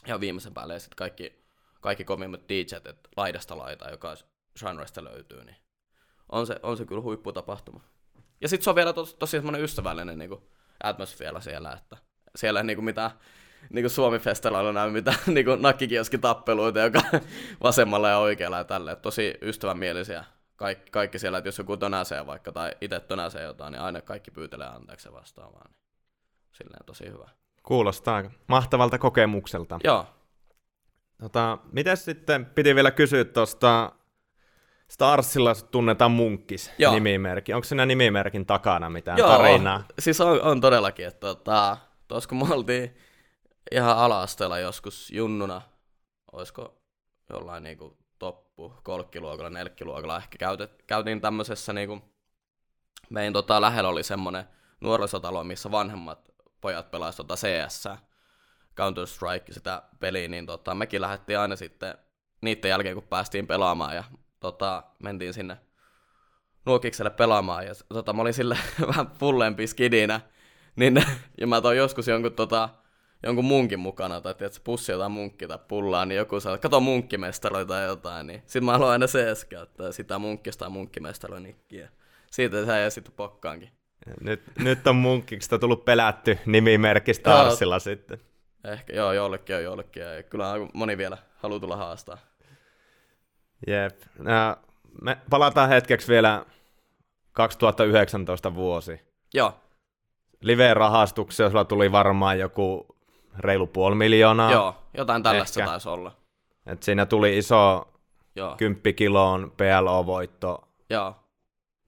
ja 0.06 0.20
viimeisen 0.20 0.54
päälle 0.54 0.74
ja 0.74 0.80
sitten 0.80 0.96
kaikki, 0.96 1.44
kaikki 1.80 2.04
kovimmat 2.04 2.48
DJt, 2.48 2.72
että 2.72 3.08
laidasta 3.16 3.58
laita, 3.58 3.90
joka 3.90 4.14
genresta 4.60 5.04
löytyy, 5.04 5.44
niin 5.44 5.56
on 6.32 6.46
se, 6.46 6.56
on 6.62 6.76
se 6.76 6.84
kyllä 6.84 7.02
huipputapahtuma. 7.02 7.80
Ja 8.40 8.48
sitten 8.48 8.64
se 8.64 8.70
on 8.70 8.76
vielä 8.76 8.92
tos, 8.92 9.14
tosi 9.14 9.36
semmoinen 9.36 9.62
ystävällinen 9.62 10.18
niinku, 10.18 10.50
atmosfeera 10.82 11.40
siellä, 11.40 11.72
että 11.72 11.96
siellä 12.36 12.60
ei 12.60 12.66
niinku 12.66 12.82
mitään 12.82 13.10
niinku 13.70 13.88
Suomi-festareilla 13.88 14.72
näy 14.72 14.90
mitään 14.90 15.18
niinku 15.34 15.56
nakkikioskitappeluita, 15.56 16.80
joka 16.80 17.02
vasemmalla 17.62 18.08
ja 18.08 18.18
oikealla 18.18 18.58
ja 18.58 18.64
tälle. 18.64 18.96
Tosi 18.96 19.34
ystävänmielisiä 19.42 20.24
kaikki, 20.56 20.90
kaikki 20.90 21.18
siellä, 21.18 21.38
että 21.38 21.48
jos 21.48 21.58
joku 21.58 21.76
tönäsee 21.76 22.26
vaikka 22.26 22.52
tai 22.52 22.72
itse 22.80 23.00
tönäsee 23.00 23.42
jotain, 23.42 23.72
niin 23.72 23.80
aina 23.80 24.00
kaikki 24.00 24.30
pyytelee 24.30 24.66
anteeksi 24.66 25.12
vastaavaa. 25.12 25.64
Niin 25.68 25.76
silleen 26.52 26.84
tosi 26.86 27.04
hyvä. 27.04 27.28
Kuulostaa 27.62 28.24
mahtavalta 28.46 28.98
kokemukselta. 28.98 29.78
Joo. 29.84 30.06
Tota, 31.20 31.58
miten 31.72 31.96
sitten 31.96 32.46
piti 32.46 32.74
vielä 32.74 32.90
kysyä 32.90 33.24
tuosta 33.24 33.92
Starsilla 34.88 35.54
tunnetaan 35.54 36.10
Munkkis 36.10 36.72
Joo. 36.78 36.94
nimimerkki. 36.94 37.52
Onko 37.52 37.64
siinä 37.64 37.86
nimimerkin 37.86 38.46
takana 38.46 38.90
mitään 38.90 39.18
Joo, 39.18 39.28
tarinaa? 39.28 39.84
siis 39.98 40.20
on, 40.20 40.42
on 40.42 40.60
todellakin, 40.60 41.06
että 41.06 41.20
tota, 41.20 41.76
tuossa 42.08 42.28
kun 42.28 42.38
me 42.38 42.54
oltiin 42.54 42.96
ihan 43.72 43.96
ala-asteella 43.98 44.58
joskus 44.58 45.10
junnuna, 45.10 45.62
olisiko 46.32 46.78
jollain 47.30 47.62
niinku 47.62 47.98
toppu 48.56 48.80
kolkkiluokalla, 48.82 49.50
nelkkiluokalla, 49.50 50.16
ehkä 50.16 50.38
käytet, 50.38 50.82
käytiin 50.86 51.20
tämmöisessä 51.20 51.72
niinku, 51.72 52.02
meidän 53.10 53.32
tota, 53.32 53.60
lähellä 53.60 53.88
oli 53.88 54.02
semmonen 54.02 54.44
nuorisotalo, 54.80 55.44
missä 55.44 55.70
vanhemmat 55.70 56.32
pojat 56.60 56.90
pelasivat 56.90 57.26
tota 57.26 57.40
CS, 57.40 57.88
Counter 58.76 59.06
Strike, 59.06 59.52
sitä 59.52 59.82
peliä, 60.00 60.28
niin 60.28 60.46
tota, 60.46 60.74
mekin 60.74 61.00
lähdettiin 61.00 61.38
aina 61.38 61.56
sitten 61.56 61.98
niiden 62.40 62.68
jälkeen, 62.68 62.94
kun 62.94 63.08
päästiin 63.08 63.46
pelaamaan 63.46 63.96
ja 63.96 64.04
tota, 64.40 64.82
mentiin 65.02 65.34
sinne 65.34 65.56
nuokikselle 66.66 67.10
pelaamaan. 67.10 67.66
Ja 67.66 67.72
tota, 67.88 68.12
mä 68.12 68.22
olin 68.22 68.34
sille 68.34 68.58
vähän 68.88 69.10
fullempi 69.18 69.66
skidinä, 69.66 70.20
niin, 70.76 71.04
ja 71.40 71.46
mä 71.46 71.60
toin 71.60 71.78
joskus 71.78 72.08
jonkun, 72.08 72.32
tota, 72.32 72.68
jonkun 73.26 73.44
munkin 73.44 73.78
mukana, 73.78 74.20
tai 74.20 74.34
tiedätkö, 74.34 74.60
pussi 74.64 74.92
jotain 74.92 75.12
munkki 75.12 75.46
tai 75.46 75.58
pullaa, 75.68 76.06
niin 76.06 76.16
joku 76.16 76.40
sanoi, 76.40 76.58
kato 76.58 76.80
munkkimestaroita 76.80 77.68
tai 77.68 77.84
jotain, 77.84 78.26
niin 78.26 78.42
sit 78.46 78.64
mä 78.64 78.72
aloin 78.72 78.92
aina 78.92 79.06
käyttää 79.48 79.92
sitä 79.92 80.18
munkkista 80.18 80.64
tai 80.64 80.70
munkkimestaroin 80.70 81.42
nikkiä. 81.42 81.88
Siitä 82.30 82.64
se 82.64 82.80
jäi 82.80 82.90
sitten 82.90 83.14
pokkaankin. 83.16 83.70
Nyt, 84.20 84.42
nyt 84.58 84.86
on 84.86 84.96
Munkkiksesta 84.96 85.58
tullut 85.58 85.84
pelätty 85.84 86.38
nimimerkki 86.46 87.14
Starsilla 87.14 87.78
sitten. 87.78 88.18
Ehkä, 88.64 88.92
joo, 88.92 89.12
jollekin 89.12 89.56
on 89.56 89.62
jollekin, 89.62 90.02
ja 90.02 90.22
kyllä 90.22 90.52
moni 90.74 90.98
vielä 90.98 91.18
haluaa 91.36 91.60
tulla 91.60 91.76
haastaa. 91.76 92.18
Jep. 93.66 94.00
Nää, 94.18 94.56
me 95.02 95.18
palataan 95.30 95.68
hetkeksi 95.68 96.08
vielä 96.08 96.44
2019 97.32 98.54
vuosi. 98.54 99.00
Joo, 99.34 99.54
Live-rahastuksia 100.40 101.50
sulla 101.50 101.64
tuli 101.64 101.92
varmaan 101.92 102.38
joku 102.38 102.95
reilu 103.38 103.66
puoli 103.66 103.94
miljoonaa. 103.94 104.52
joo, 104.52 104.74
jotain 104.94 105.22
tällaista 105.22 105.60
Ehkä. 105.60 105.70
taisi 105.70 105.88
olla. 105.88 106.16
Et 106.66 106.82
siinä 106.82 107.06
tuli 107.06 107.38
iso 107.38 107.88
Joo, 108.36 108.54
10 108.56 108.94
kiloon 108.94 109.52
PLO-voitto 109.56 110.68
joo. 110.90 111.14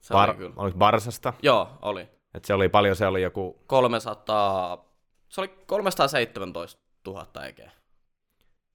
Se 0.01 0.15
Bar- 0.15 0.29
oli 0.31 0.37
kyllä. 0.37 0.53
oliko 0.57 0.79
Barsasta. 0.79 1.33
Joo, 1.43 1.69
oli. 1.83 2.09
Et 2.35 2.45
se 2.45 2.55
oli 2.55 2.69
paljon, 2.69 2.97
se 2.97 3.07
oli 3.07 3.23
joku 3.23 3.63
300, 3.67 4.85
se 5.29 5.41
oli 5.41 5.49
317 5.67 6.83
000 7.07 7.45
ekeä. 7.47 7.71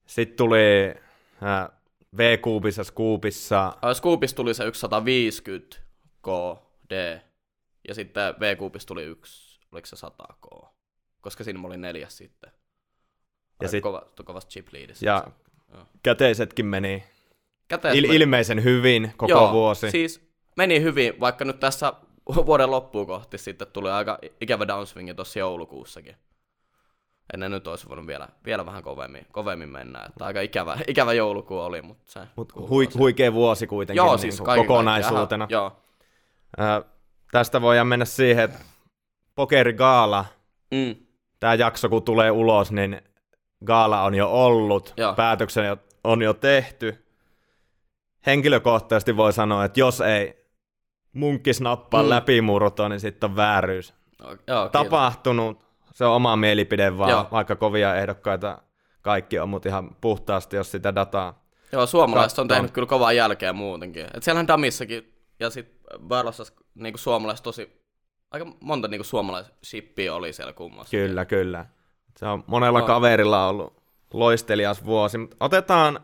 Sitten 0.06 0.36
tuli 0.36 0.94
äh, 1.42 1.68
V-kuubissa, 2.16 2.84
Scoopissa, 2.84 3.66
Äh, 3.84 3.94
Scoopissa 3.94 4.36
tuli 4.36 4.54
se 4.54 4.64
150 4.72 5.76
KD, 6.22 7.20
ja 7.88 7.94
sitten 7.94 8.34
V-kuupissa 8.40 8.86
tuli 8.88 9.02
yksi, 9.02 9.60
oliko 9.72 9.86
se 9.86 9.96
100 9.96 10.24
K, 10.40 10.66
koska 11.20 11.44
siinä 11.44 11.58
mä 11.60 11.66
olin 11.66 11.80
neljäs 11.80 12.16
sitten. 12.16 12.52
Ja 13.62 13.68
sit- 13.68 13.82
kova, 13.82 14.02
kovassa 14.24 14.48
chip 14.48 14.68
leadissä. 14.72 15.06
ja 15.06 15.24
Joo. 15.74 15.82
käteisetkin 16.02 16.66
meni 16.66 17.04
Käteis 17.68 17.98
il- 18.04 18.12
ilmeisen 18.12 18.64
hyvin 18.64 19.12
koko 19.16 19.30
Joo, 19.32 19.52
vuosi. 19.52 19.90
siis 19.90 20.28
meni 20.56 20.82
hyvin, 20.82 21.20
vaikka 21.20 21.44
nyt 21.44 21.60
tässä 21.60 21.92
vuoden 22.46 22.70
loppuun 22.70 23.06
kohti 23.06 23.38
sitten 23.38 23.68
tuli 23.72 23.90
aika 23.90 24.18
ikävä 24.40 24.68
downswingi 24.68 25.14
tuossa 25.14 25.38
joulukuussakin. 25.38 26.16
Ennen 27.34 27.50
nyt 27.50 27.66
olisi 27.66 27.88
voinut 27.88 28.06
vielä, 28.06 28.28
vielä 28.44 28.66
vähän 28.66 28.82
kovemmin, 28.82 29.26
kovemmin 29.32 29.68
mennä. 29.68 30.04
Että 30.08 30.24
aika 30.24 30.40
ikävä, 30.40 30.78
ikävä 30.88 31.12
joulukuu 31.12 31.58
oli, 31.60 31.82
mutta 31.82 32.04
se... 32.12 32.20
Mut 32.36 32.52
hui, 32.68 32.88
huikea 32.98 33.32
vuosi 33.32 33.66
kuitenkin 33.66 33.96
Joo, 33.96 34.10
niin 34.12 34.18
siis 34.18 34.40
kaiken 34.40 34.66
kokonaisuutena. 34.66 35.46
kaikkiaan. 35.46 35.72
Joo. 36.58 36.66
Äh, 36.66 36.84
tästä 37.32 37.60
voidaan 37.60 37.86
mennä 37.86 38.04
siihen, 38.04 38.44
että 38.44 38.58
Pokerigaala, 39.34 40.24
Mm. 40.70 40.96
tämä 41.40 41.54
jakso 41.54 41.88
kun 41.88 42.02
tulee 42.02 42.30
ulos, 42.30 42.72
niin 42.72 43.02
gaala 43.64 44.02
on 44.02 44.14
jo 44.14 44.28
ollut, 44.46 44.94
Joo. 44.96 45.14
päätöksen 45.14 45.76
on 46.04 46.22
jo 46.22 46.34
tehty. 46.34 47.04
Henkilökohtaisesti 48.26 49.16
voi 49.16 49.32
sanoa, 49.32 49.64
että 49.64 49.80
jos 49.80 50.00
ei 50.00 50.44
munkkis 51.12 51.60
nappaa 51.60 52.02
Mm. 52.02 52.08
läpimurtoa, 52.08 52.88
niin 52.88 53.00
sitten 53.00 53.30
on 53.30 53.36
vääryys. 53.36 53.94
Joo, 54.20 54.36
kiitos. 54.36 54.70
Tapahtunut, 54.72 55.64
se 55.94 56.04
on 56.04 56.12
oma 56.12 56.36
mielipide 56.36 56.98
vaan, 56.98 57.10
Joo. 57.10 57.28
Vaikka 57.32 57.56
kovia 57.56 57.96
ehdokkaita 57.96 58.58
kaikki 59.02 59.38
on, 59.38 59.48
mutta 59.48 59.68
ihan 59.68 59.96
puhtaasti, 60.00 60.56
jos 60.56 60.70
sitä 60.70 60.94
dataa. 60.94 61.44
Joo, 61.72 61.86
suomalaiset 61.86 62.38
on 62.38 62.48
tehnyt 62.48 62.70
kyllä 62.70 62.86
kovaa 62.86 63.12
jälkeä 63.12 63.52
muutenkin. 63.52 64.06
Et 64.14 64.22
siellähän 64.22 64.48
Damissakin 64.48 65.14
ja 65.40 65.50
sit 65.50 65.74
Barlossa 65.98 66.44
niinku 66.74 66.98
suomalaiset 66.98 67.44
tosi... 67.44 67.84
Aika 68.30 68.46
monta 68.60 68.88
niinku 68.88 69.04
suomalaisshippiä 69.04 70.14
oli 70.14 70.32
siellä 70.32 70.52
kummassa. 70.52 70.90
Kyllä, 70.90 71.24
kyllä. 71.24 71.66
Se 72.16 72.26
on 72.26 72.44
monella 72.46 72.78
Joo. 72.78 72.86
kaverilla 72.86 73.48
ollut 73.48 73.82
loistelias 74.12 74.84
vuosi. 74.84 75.18
Otetaan 75.40 76.00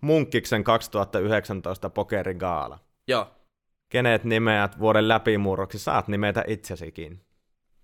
Munkkiksen 0.00 0.64
2019 0.64 1.90
pokerigaala. 1.90 2.78
Joo. 3.08 3.26
Kenet 3.88 4.24
nimeät 4.24 4.78
vuoden 4.78 5.08
läpimurroksi? 5.08 5.78
Saat 5.78 6.08
nimetä 6.08 6.44
itsesikin. 6.46 7.24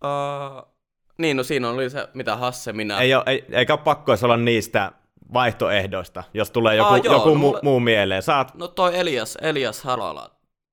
Uh, 0.05 0.73
niin, 1.19 1.37
no 1.37 1.43
siinä 1.43 1.71
oli 1.71 1.91
se, 1.91 2.09
mitä 2.15 2.37
Hasse 2.37 2.73
minä... 2.73 2.99
Ei 2.99 3.15
ole, 3.15 3.23
ei, 3.27 3.45
eikä 3.53 3.73
ole 3.73 3.81
pakko 3.85 4.13
olla 4.23 4.37
niistä 4.37 4.93
vaihtoehdoista, 5.33 6.25
jos 6.35 6.51
tulee 6.51 6.77
joku, 6.77 6.91
Aa, 6.91 6.99
joo, 6.99 7.15
joku 7.15 7.29
no 7.29 7.35
mu, 7.35 7.41
mulle- 7.51 7.61
muu 7.63 7.81
mieleen. 7.81 8.23
Saat, 8.23 8.55
No 8.55 8.69
toi 8.69 8.99
Elias, 8.99 9.39
Elias 9.43 9.83
Halala, 9.85 10.31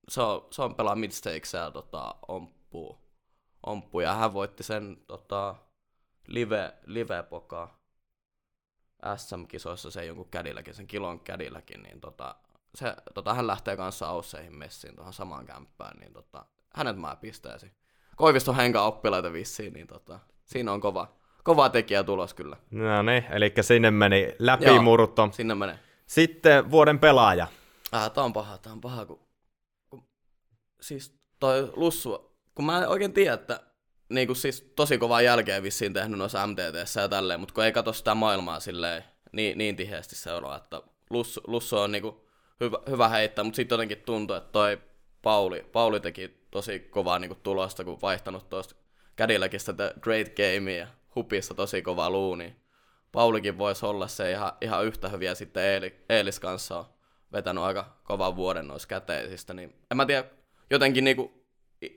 se 0.10 0.22
on, 0.22 0.48
se 0.52 0.62
on 0.62 0.76
pelaa 0.76 0.96
midstakes 0.96 1.54
ja 1.54 1.72
tota, 1.72 2.16
omppuu, 2.28 2.98
omppuu, 3.66 4.00
ja 4.02 4.14
hän 4.14 4.34
voitti 4.34 4.64
sen 4.64 4.98
tota, 5.08 5.56
live, 6.28 6.74
live-poka 6.86 7.70
SM-kisoissa 9.16 9.92
sen 9.92 10.08
jonkun 10.08 10.30
kädilläkin, 10.32 10.74
sen 10.74 10.88
kilon 10.88 11.20
kädilläkin, 11.20 11.84
niin 11.84 12.02
tota, 12.02 12.36
se, 12.76 12.96
tota, 13.14 13.34
hän 13.34 13.48
lähtee 13.48 13.78
kanssa 13.78 14.08
Ausseihin 14.08 14.56
messiin 14.56 14.96
tuohon 14.96 15.14
samaan 15.14 15.46
kämppään, 15.46 15.98
niin 16.00 16.14
tota, 16.14 16.46
hänet 16.74 16.98
mä 16.98 17.16
pistäisin. 17.16 17.72
Koiviston 18.16 18.56
henka 18.56 18.82
oppilaita 18.82 19.34
vissiin, 19.34 19.74
niin 19.74 19.88
tota, 19.88 20.20
siinä 20.46 20.72
on 20.72 20.82
kova, 20.82 21.08
kova 21.44 21.70
tekijä 21.70 22.04
tulos 22.04 22.34
kyllä. 22.34 22.58
no 22.72 23.02
niin, 23.02 23.26
eli 23.30 23.54
sinne 23.62 23.92
meni 23.92 24.36
läpimurto. 24.40 25.30
Sinne 25.32 25.56
menee. 25.56 25.80
Sitten 26.06 26.72
vuoden 26.72 27.00
pelaaja. 27.00 27.48
Ah, 27.92 28.12
tää 28.12 28.24
on 28.24 28.34
paha, 28.34 28.58
tää 28.58 28.74
on 28.74 28.82
paha, 28.82 29.06
kun, 29.06 29.20
kun 29.90 30.08
siis 30.82 31.20
toi 31.40 31.72
Lussu, 31.76 32.38
kun 32.56 32.66
mä 32.66 32.82
en 32.82 32.90
oikein 32.90 33.14
tiedä, 33.14 33.34
että 33.34 33.67
niinku 34.10 34.36
siis 34.36 34.72
tosi 34.76 34.98
kovaa 34.98 35.22
jälkeä 35.22 35.64
vissiin 35.64 35.94
tehnyt 35.94 36.20
noissa 36.20 36.48
MTTssä 36.48 37.02
ja 37.02 37.10
tälleen, 37.10 37.40
mutta 37.40 37.54
kun 37.54 37.64
ei 37.64 37.72
katso 37.72 37.94
sitä 37.94 38.16
maailmaa 38.16 38.60
silleen 38.60 39.04
niin, 39.32 39.58
niin 39.58 39.76
tiheästi 39.76 40.16
seuraa, 40.16 40.58
että 40.58 40.82
Lussu, 41.10 41.42
Lussu 41.48 41.78
on 41.78 41.92
niinku 41.92 42.28
hyvä, 42.60 42.78
hyvä 42.90 43.10
heittää, 43.10 43.44
mutta 43.44 43.56
sitten 43.56 43.76
jotenkin 43.76 44.02
tuntuu, 44.06 44.36
että 44.36 44.52
toi 44.52 44.82
Pauli, 45.22 45.66
Pauli 45.72 46.00
teki 46.00 46.48
tosi 46.52 46.80
kovaa 46.80 47.20
niinku 47.20 47.38
tulosta, 47.44 47.84
kun 47.84 48.02
vaihtanut 48.02 48.50
tuosta 48.50 48.76
Cadillacista 49.18 49.74
The 49.74 49.94
Great 50.02 50.28
Game 50.28 50.76
ja 50.76 50.88
hupissa 51.16 51.54
tosi 51.54 51.82
kova 51.82 52.10
luu, 52.10 52.36
niin 52.36 52.56
Paulikin 53.12 53.58
voisi 53.58 53.86
olla 53.86 54.08
se 54.08 54.32
ihan, 54.32 54.52
ihan 54.62 54.86
yhtä 54.86 55.10
hyviä 55.10 55.36
sitten 55.36 55.64
Eeli, 55.64 55.96
Eelis 56.10 56.40
kanssa 56.40 56.80
on 56.80 56.86
vetänyt 57.34 57.64
aika 57.64 57.98
kovan 58.04 58.36
vuoden 58.36 58.68
noissa 58.68 58.88
käteisistä, 58.88 59.54
niin 59.54 59.76
en 59.92 59.98
mä 59.98 60.06
tiedä, 60.06 60.24
jotenkin 60.70 61.04
niinku 61.04 61.47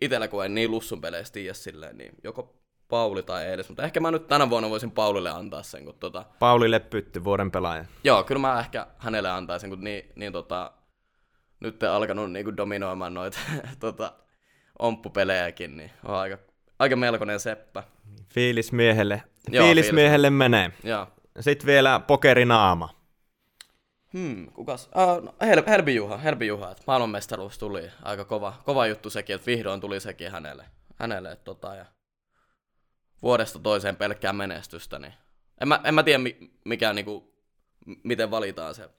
itellä 0.00 0.28
kun 0.28 0.44
en 0.44 0.54
niin 0.54 0.70
lussun 0.70 1.00
peleistä 1.00 1.34
tiedä 1.34 1.54
silleen, 1.54 1.98
niin 1.98 2.12
joko 2.24 2.60
Pauli 2.88 3.22
tai 3.22 3.46
Eelis, 3.46 3.68
mutta 3.68 3.82
ehkä 3.82 4.00
mä 4.00 4.10
nyt 4.10 4.26
tänä 4.26 4.50
vuonna 4.50 4.70
voisin 4.70 4.90
Paulille 4.90 5.30
antaa 5.30 5.62
sen, 5.62 5.84
kun 5.84 5.94
tota... 6.00 6.24
Paulille 6.38 6.80
pytty 6.80 7.24
vuoden 7.24 7.50
pelaaja. 7.50 7.84
Joo, 8.04 8.22
kyllä 8.22 8.40
mä 8.40 8.60
ehkä 8.60 8.86
hänelle 8.98 9.30
antaisin, 9.30 9.70
kun 9.70 9.84
niin, 9.84 10.12
niin 10.16 10.32
tota, 10.32 10.72
nyt 11.60 11.82
alkanut 11.82 12.32
niinku 12.32 12.56
dominoimaan 12.56 13.14
noita 13.14 13.38
tota, 13.80 14.12
omppupelejäkin, 14.78 15.76
niin 15.76 15.90
on 16.04 16.14
aika, 16.14 16.38
aika 16.78 16.96
melkoinen 16.96 17.40
seppä. 17.40 17.82
Fiilismiehelle, 18.28 19.22
Joo, 19.48 19.66
fiilismiehelle 19.66 20.30
menee. 20.30 20.72
Joo. 20.84 21.06
Sitten 21.40 21.66
vielä 21.66 22.00
pokerinaama. 22.06 22.99
Hmm, 24.12 24.46
kukas? 24.52 24.86
Uh, 24.86 25.24
no, 25.24 25.34
Hel- 25.42 25.68
Helbi 25.68 25.94
Juha, 25.94 26.16
Helbi 26.16 26.46
Juha, 26.46 26.70
että 26.70 26.82
maailmanmestaruus 26.86 27.58
tuli. 27.58 27.90
Aika 28.02 28.24
kova, 28.24 28.54
kova 28.64 28.86
juttu 28.86 29.10
sekin, 29.10 29.34
että 29.34 29.46
vihdoin 29.46 29.80
tuli 29.80 30.00
sekin 30.00 30.32
hänelle. 30.32 30.64
hänelle 30.96 31.32
että 31.32 31.44
tota, 31.44 31.74
ja 31.74 31.86
vuodesta 33.22 33.58
toiseen 33.58 33.96
pelkkää 33.96 34.32
menestystä, 34.32 34.98
niin 34.98 35.14
en 35.60 35.68
mä, 35.68 35.80
en 35.84 35.94
mä 35.94 36.02
tiedä 36.02 36.24
mikä, 36.64 36.92
niinku, 36.92 37.34
miten 38.04 38.30
valitaan 38.30 38.74
se 38.74 38.90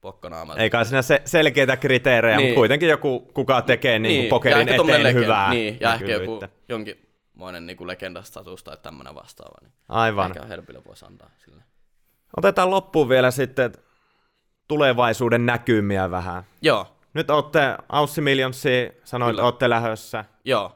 pokkanaama. 0.00 0.54
Ei 0.54 0.70
kai 0.70 0.84
siinä 0.84 1.02
se, 1.02 1.22
selkeitä 1.24 1.76
kriteerejä, 1.76 2.36
niin. 2.36 2.48
mutta 2.48 2.58
kuitenkin 2.58 2.88
joku, 2.88 3.20
kuka 3.20 3.62
tekee 3.62 3.98
niin, 3.98 4.20
niin. 4.20 4.28
pokerin 4.28 4.68
eteen 4.68 4.86
legend, 4.86 5.14
hyvää. 5.14 5.50
Niin, 5.50 5.76
ja 5.80 5.94
ehkä 5.94 6.12
joku 6.12 6.40
jonkinmoinen 6.68 7.66
niin 7.66 7.86
legendastatus 7.86 8.64
tai 8.64 8.76
tämmöinen 8.82 9.14
vastaava. 9.14 9.56
Niin 9.62 9.72
Aivan. 9.88 10.30
Ehkä 10.30 10.46
Helpille 10.46 10.82
voisi 10.86 11.04
antaa 11.04 11.30
sille. 11.38 11.62
Otetaan 12.36 12.70
loppuun 12.70 13.08
vielä 13.08 13.30
sitten 13.30 13.72
tulevaisuuden 14.68 15.46
näkymiä 15.46 16.10
vähän. 16.10 16.42
Joo. 16.62 16.86
Nyt 17.14 17.30
olette 17.30 17.76
Aussi 17.88 18.20
Millionsi, 18.20 18.92
sanoit, 19.04 19.30
että 19.30 19.44
olette 19.44 19.70
lähössä. 19.70 20.24
Joo. 20.44 20.72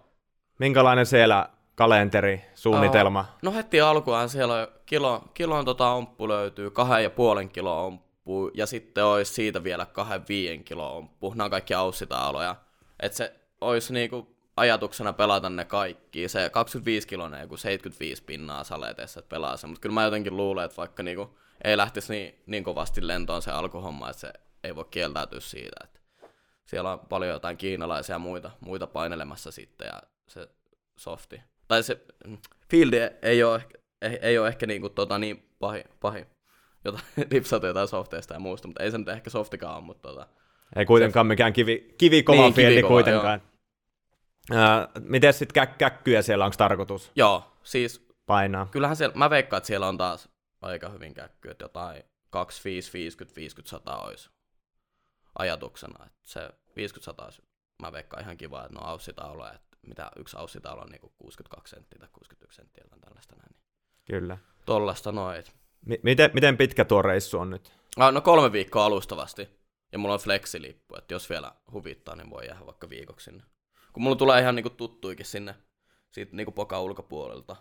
Minkälainen 0.58 1.06
siellä 1.06 1.48
kalenteri, 1.74 2.44
suunnitelma? 2.54 3.20
Uh, 3.20 3.26
no 3.42 3.52
heti 3.52 3.80
alkuaan 3.80 4.28
siellä 4.28 4.54
on 4.54 4.68
kilo, 4.86 5.22
kilon 5.34 5.64
tota 5.64 5.90
omppu 5.90 6.28
löytyy, 6.28 6.70
kahden 6.70 7.02
ja 7.02 7.10
puolen 7.10 7.48
kilo 7.48 7.86
omppu, 7.86 8.50
ja 8.54 8.66
sitten 8.66 9.04
olisi 9.04 9.32
siitä 9.32 9.64
vielä 9.64 9.86
kahden 9.86 10.22
viien 10.28 10.64
kilo 10.64 10.96
omppu. 10.96 11.30
Nämä 11.30 11.44
on 11.44 11.50
kaikki 11.50 11.74
aussitaaloja. 11.74 12.56
Että 13.00 13.16
se 13.16 13.34
olisi 13.60 13.92
niinku 13.92 14.36
ajatuksena 14.56 15.12
pelata 15.12 15.50
ne 15.50 15.64
kaikki. 15.64 16.28
Se 16.28 16.50
25 16.50 17.08
kilonen 17.08 17.40
joku 17.40 17.56
75 17.56 18.22
pinnaa 18.22 18.64
saleteessa, 18.64 19.20
että 19.20 19.28
pelaa 19.28 19.56
se. 19.56 19.66
Mutta 19.66 19.80
kyllä 19.80 19.94
mä 19.94 20.04
jotenkin 20.04 20.36
luulen, 20.36 20.64
että 20.64 20.76
vaikka 20.76 21.02
niinku 21.02 21.38
ei 21.64 21.76
lähtisi 21.76 22.12
niin, 22.12 22.42
niin 22.46 22.64
kovasti 22.64 23.06
lentoon 23.06 23.42
se 23.42 23.50
alkuhomma, 23.50 24.10
että 24.10 24.20
se 24.20 24.32
ei 24.64 24.76
voi 24.76 24.84
kieltäytyä 24.90 25.40
siitä. 25.40 25.76
Että 25.84 26.00
siellä 26.66 26.92
on 26.92 27.00
paljon 27.00 27.30
jotain 27.30 27.56
kiinalaisia 27.56 28.14
ja 28.14 28.18
muita, 28.18 28.50
muita 28.60 28.86
painelemassa 28.86 29.50
sitten 29.50 29.86
ja 29.86 30.02
se 30.28 30.48
softi. 30.96 31.40
Tai 31.68 31.82
se 31.82 32.04
mm, 32.26 32.38
fieldi 32.70 32.96
ei 33.22 33.42
ole 33.42 33.56
ehkä, 33.56 33.78
ei, 34.02 34.18
ei 34.22 34.38
ole 34.38 34.48
ehkä 34.48 34.66
niinku 34.66 34.88
tota 34.88 35.18
niin 35.18 35.50
pahi, 35.58 35.84
pahi 36.00 36.26
jota 36.84 36.98
lipsata 37.32 37.66
jotain 37.66 37.88
softeista 37.88 38.34
ja 38.34 38.40
muusta, 38.40 38.68
mutta 38.68 38.82
ei 38.82 38.90
se 38.90 38.98
nyt 38.98 39.08
ehkä 39.08 39.30
softikaan 39.30 39.76
ole, 39.76 39.84
mutta 39.84 40.08
tota, 40.08 40.26
Ei 40.76 40.86
kuitenkaan 40.86 41.26
se, 41.26 41.28
mikään 41.28 41.52
kivi, 41.52 41.94
kivikova 41.98 42.42
niin, 42.42 42.54
fieldi 42.54 42.82
kuitenkaan. 42.82 43.40
Joo. 44.50 44.60
Uh, 44.60 45.02
miten 45.08 45.32
sitten 45.32 45.62
kä- 45.62 45.74
käkkyjä 45.78 46.22
siellä, 46.22 46.44
onko 46.44 46.56
tarkoitus? 46.56 47.12
Joo, 47.16 47.56
siis 47.62 48.08
painaa. 48.26 48.68
Kyllähän 48.70 48.96
siellä, 48.96 49.14
mä 49.16 49.30
veikkaan, 49.30 49.58
että 49.58 49.66
siellä 49.66 49.88
on 49.88 49.98
taas 49.98 50.28
aika 50.60 50.88
hyvin 50.88 51.14
käkky, 51.14 51.50
että 51.50 51.64
jotain 51.64 52.02
25, 52.30 52.92
50, 52.92 53.36
50, 53.36 53.70
100 53.70 53.98
olisi 53.98 54.30
ajatuksena. 55.38 56.06
Että 56.06 56.18
se 56.22 56.50
50, 56.76 57.04
100 57.04 57.24
olisi, 57.24 57.42
mä 57.82 57.92
veikkaan 57.92 58.22
ihan 58.22 58.36
kiva, 58.36 58.64
että 58.64 58.78
no 58.78 58.80
aussitauluja, 58.84 59.52
että 59.52 59.76
mitä 59.86 60.10
yksi 60.16 60.36
aussitaulu 60.36 60.80
on 60.80 60.88
niin 60.88 61.12
62 61.18 61.70
senttiä 61.70 61.98
tai 61.98 62.08
61 62.12 62.56
senttiä 62.56 62.84
tai 62.90 62.98
tällaista 63.00 63.36
näin. 63.36 63.52
Niin 63.52 63.62
Kyllä. 64.04 64.38
Tollasta 64.66 65.12
noin. 65.12 65.44
M- 65.86 65.92
miten, 66.02 66.30
miten 66.34 66.56
pitkä 66.56 66.84
tuo 66.84 67.02
reissu 67.02 67.38
on 67.38 67.50
nyt? 67.50 67.72
No 68.12 68.20
kolme 68.20 68.52
viikkoa 68.52 68.84
alustavasti. 68.84 69.48
Ja 69.92 69.98
mulla 69.98 70.14
on 70.14 70.20
flexilippu, 70.20 70.96
että 70.96 71.14
jos 71.14 71.30
vielä 71.30 71.52
huvittaa, 71.72 72.16
niin 72.16 72.30
voi 72.30 72.46
jäädä 72.46 72.66
vaikka 72.66 72.88
viikoksi 72.88 73.24
sinne. 73.24 73.44
Kun 73.92 74.02
mulla 74.02 74.16
tulee 74.16 74.40
ihan 74.40 74.54
niinku 74.54 74.70
tuttuikin 74.70 75.26
sinne 75.26 75.54
siitä 76.12 76.36
niinku 76.36 76.52
poka 76.52 76.80
ulkopuolelta, 76.80 77.56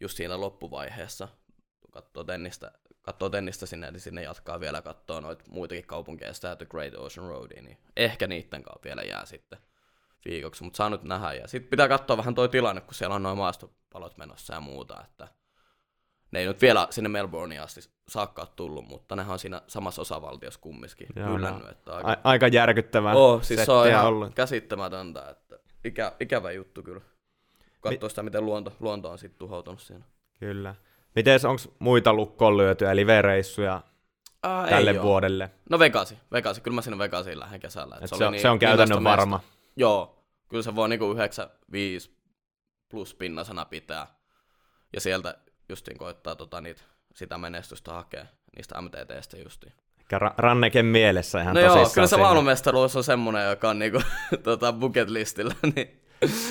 just 0.00 0.16
siinä 0.16 0.40
loppuvaiheessa, 0.40 1.28
katsoo 1.96 2.24
tennistä, 2.24 2.72
katsoo 3.02 3.28
tennistä 3.28 3.66
sinne, 3.66 3.90
niin 3.90 4.00
sinne 4.00 4.22
jatkaa 4.22 4.60
vielä 4.60 4.82
katsoa 4.82 5.20
noita 5.20 5.44
muitakin 5.48 5.86
kaupunkeja, 5.86 6.34
sitä 6.34 6.56
The 6.56 6.66
Great 6.66 6.94
Ocean 6.94 7.28
Roadia, 7.28 7.62
niin 7.62 7.78
ehkä 7.96 8.26
niiden 8.26 8.62
kanssa 8.62 8.84
vielä 8.84 9.02
jää 9.02 9.26
sitten 9.26 9.58
viikoksi, 10.24 10.64
mutta 10.64 10.76
saa 10.76 10.90
nyt 10.90 11.02
nähdä. 11.02 11.32
Ja 11.32 11.48
sitten 11.48 11.70
pitää 11.70 11.88
katsoa 11.88 12.16
vähän 12.16 12.34
toi 12.34 12.48
tilanne, 12.48 12.80
kun 12.80 12.94
siellä 12.94 13.14
on 13.14 13.22
noin 13.22 13.38
maastopalot 13.38 14.16
menossa 14.16 14.54
ja 14.54 14.60
muuta, 14.60 15.04
että 15.04 15.28
ne 16.30 16.38
ei 16.38 16.46
nyt 16.46 16.62
vielä 16.62 16.86
sinne 16.90 17.08
Melbourneen 17.08 17.62
asti 17.62 17.80
saakka 18.08 18.46
tullut, 18.46 18.88
mutta 18.88 19.16
ne 19.16 19.24
on 19.28 19.38
siinä 19.38 19.62
samassa 19.66 20.02
osavaltiossa 20.02 20.60
kumminkin 20.60 21.08
yllännyt. 21.16 21.68
Että 21.70 21.96
aika... 21.96 22.10
A- 22.10 22.16
aika 22.24 22.48
järkyttävää 22.48 23.14
oh, 23.14 23.42
siis 23.42 23.64
se 23.64 23.72
on 23.72 23.88
ihan 23.88 24.06
ollut. 24.06 24.34
käsittämätöntä, 24.34 25.28
että 25.30 25.58
ikä, 25.84 26.12
ikävä 26.20 26.52
juttu 26.52 26.82
kyllä. 26.82 27.00
Katsoa 27.80 28.06
Mi- 28.06 28.10
sitä, 28.10 28.22
miten 28.22 28.46
luonto, 28.46 28.72
luonto 28.80 29.10
on 29.10 29.18
sitten 29.18 29.38
tuhoutunut 29.38 29.80
siinä. 29.80 30.04
Kyllä. 30.40 30.74
Miten 31.16 31.40
onko 31.48 31.62
muita 31.78 32.12
lukkoon 32.14 32.56
lyötyjä 32.56 32.96
live-reissuja 32.96 33.82
Ää, 34.42 34.68
tälle 34.68 35.02
vuodelle? 35.02 35.50
No 35.70 35.78
Vegasi, 35.78 36.18
Vegasi. 36.32 36.60
Kyllä 36.60 36.74
mä 36.74 36.82
sinne 36.82 36.98
Vegasiin 36.98 37.40
lähden 37.40 37.60
kesällä. 37.60 37.98
Et 38.00 38.08
se, 38.08 38.16
se, 38.16 38.30
niin, 38.30 38.42
se 38.42 38.48
on 38.48 38.58
käytännön 38.58 39.04
varma. 39.04 39.36
Meistä. 39.36 39.56
Joo, 39.76 40.24
kyllä 40.48 40.62
se 40.62 40.74
voi 40.74 40.88
niinku 40.88 41.12
95 41.12 42.10
plus 42.88 43.14
pinnasena 43.14 43.64
pitää. 43.64 44.06
Ja 44.92 45.00
sieltä 45.00 45.34
justiin 45.68 45.98
koittaa 45.98 46.36
tota, 46.36 46.60
niitä, 46.60 46.82
sitä 47.14 47.38
menestystä 47.38 47.92
hakea 47.92 48.26
niistä 48.56 48.80
MTTstä 48.80 49.36
justiin. 49.36 49.72
Ra- 50.14 50.34
Ranneken 50.38 50.86
mielessä 50.86 51.40
ihan 51.40 51.54
no 51.54 51.60
joo, 51.60 51.90
kyllä 51.94 52.06
se 52.06 52.16
maailmanmestaruus 52.16 52.96
on 52.96 53.04
semmoinen, 53.04 53.50
joka 53.50 53.70
on 53.70 53.78
niinku, 53.78 54.02
tota, 54.42 54.72
bucket 54.72 55.10
listillä, 55.10 55.54
niin 55.74 56.02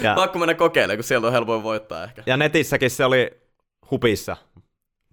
ja, 0.01 0.15
pakko 0.15 0.39
mennä 0.39 0.53
kokeilemaan, 0.53 0.97
kun 0.97 1.03
sieltä 1.03 1.27
on 1.27 1.33
helpoin 1.33 1.63
voittaa 1.63 2.03
ehkä. 2.03 2.23
Ja 2.25 2.37
netissäkin 2.37 2.89
se 2.89 3.05
oli 3.05 3.31
hupissa 3.91 4.37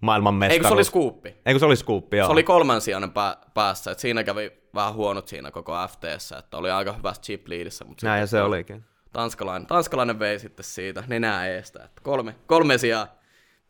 maailman 0.03 0.33
mestaruus. 0.33 0.57
Eikö 0.57 0.67
se 0.67 0.73
oli 0.73 0.83
skuuppi? 0.83 1.35
Eikö 1.45 1.59
se 1.59 1.65
oli 1.65 1.75
skuuppi, 1.75 2.17
joo. 2.17 2.27
Se 2.27 2.31
oli 2.31 2.43
kolman 2.43 2.81
sijainen 2.81 3.11
pää- 3.11 3.37
päässä, 3.53 3.91
että 3.91 4.01
siinä 4.01 4.23
kävi 4.23 4.51
vähän 4.75 4.93
huonot 4.93 5.27
siinä 5.27 5.51
koko 5.51 5.73
FTssä, 5.87 6.37
että 6.37 6.57
oli 6.57 6.71
aika 6.71 6.93
hyvässä 6.93 7.21
chip 7.21 7.47
leadissä. 7.47 7.85
Mutta 7.85 8.07
Näin 8.07 8.19
ja 8.19 8.27
se 8.27 8.41
olikin. 8.41 8.85
Tanskalainen, 9.13 9.67
tanskalainen 9.67 10.19
vei 10.19 10.39
sitten 10.39 10.63
siitä 10.63 11.03
nenää 11.07 11.47
eestä, 11.47 11.83
että 11.83 12.01
kolme, 12.03 12.35
kolme 12.47 12.77
sijaa, 12.77 13.07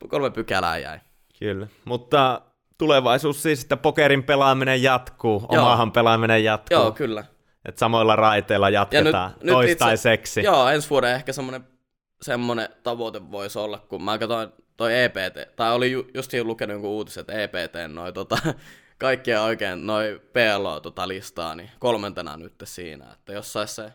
kolme 0.08 0.30
pykälää 0.30 0.78
jäi. 0.78 1.00
Kyllä, 1.38 1.66
mutta 1.84 2.40
tulevaisuus 2.78 3.42
siis, 3.42 3.62
että 3.62 3.76
pokerin 3.76 4.22
pelaaminen 4.22 4.82
jatkuu, 4.82 5.46
Joo. 5.52 5.62
omahan 5.62 5.92
pelaaminen 5.92 6.44
jatkuu. 6.44 6.78
Joo, 6.78 6.92
kyllä. 6.92 7.24
Että 7.64 7.78
samoilla 7.78 8.16
raiteilla 8.16 8.70
jatketaan 8.70 9.30
ja 9.30 9.36
nyt, 9.42 9.52
toistaiseksi. 9.52 10.40
Nyt 10.40 10.46
itse, 10.48 10.56
joo, 10.56 10.68
ensi 10.68 10.90
vuoden 10.90 11.14
ehkä 11.14 11.32
semmoinen 11.32 11.64
semmoinen 12.22 12.68
tavoite 12.82 13.30
voisi 13.30 13.58
olla, 13.58 13.78
kun 13.78 14.02
mä 14.02 14.18
katsoin 14.18 14.48
toi 14.76 15.02
EPT, 15.02 15.56
tai 15.56 15.74
oli 15.74 15.92
ju, 15.92 16.06
just 16.14 16.32
lukenut 16.42 16.74
jonkun 16.74 16.90
uutisen, 16.90 17.20
että 17.20 17.32
EPT 17.32 17.74
noi 17.88 18.12
tota, 18.12 18.38
kaikkia 18.98 19.42
oikein 19.42 19.86
noi 19.86 20.20
PLO 20.32 20.80
tota 20.80 21.08
listaa, 21.08 21.54
niin 21.54 21.70
kolmentena 21.78 22.36
nyt 22.36 22.54
siinä, 22.64 23.12
että 23.12 23.32
jos 23.32 23.52
sais 23.52 23.76
se 23.76 23.92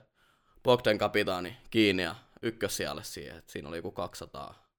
Bogdan 0.64 0.98
kapitaani 0.98 1.58
kiinni 1.70 2.04
ja 2.04 2.16
ykkössijalle 2.42 3.04
siihen, 3.04 3.38
että 3.38 3.52
siinä 3.52 3.70
oli 3.70 3.78
joku 3.78 3.92
200, 3.92 4.70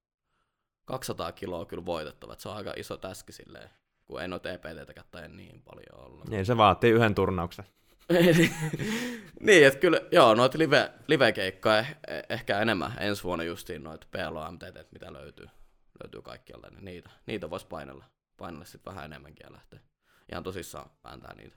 200 0.85 1.33
kiloa 1.33 1.65
kyllä 1.65 1.87
voitettava, 1.87 2.33
että 2.33 2.43
se 2.43 2.49
on 2.49 2.57
aika 2.57 2.75
iso 2.77 2.97
täski 2.97 3.33
silleen, 3.33 3.71
kun 4.05 4.23
ei 4.23 4.29
noita 4.29 4.51
EPT 4.51 5.11
tai 5.11 5.29
niin 5.29 5.63
paljon 5.63 6.07
olla. 6.07 6.25
Niin, 6.29 6.47
se 6.47 6.57
vaatii 6.57 6.91
yhden 6.91 7.15
turnauksen. 7.15 7.65
niin, 9.41 9.67
että 9.67 9.81
kyllä, 9.81 10.01
joo, 10.13 10.35
noita 10.35 10.59
live, 10.59 10.91
live-keikkoja 11.07 11.79
eh, 11.79 12.23
ehkä 12.29 12.61
enemmän 12.61 12.93
ensi 13.01 13.25
vuonna 13.25 13.45
justiin 13.45 13.85
noita 13.85 14.07
PLO 14.11 14.51
MTT, 14.51 14.93
mitä 14.93 15.13
löytyy, 15.13 15.47
löytyy 16.05 16.23
kaikkialta, 16.23 16.71
niin 16.71 16.85
niitä, 16.85 17.11
niitä 17.27 17.51
voisi 17.51 17.67
painella, 17.67 18.05
painella 18.37 18.65
sitten 18.65 18.93
vähän 18.95 19.05
enemmänkin 19.05 19.45
ja 19.45 19.53
lähteä 19.53 19.81
ihan 20.33 20.45
tosissaan 20.45 20.91
vääntää 21.05 21.35
niitä. 21.35 21.57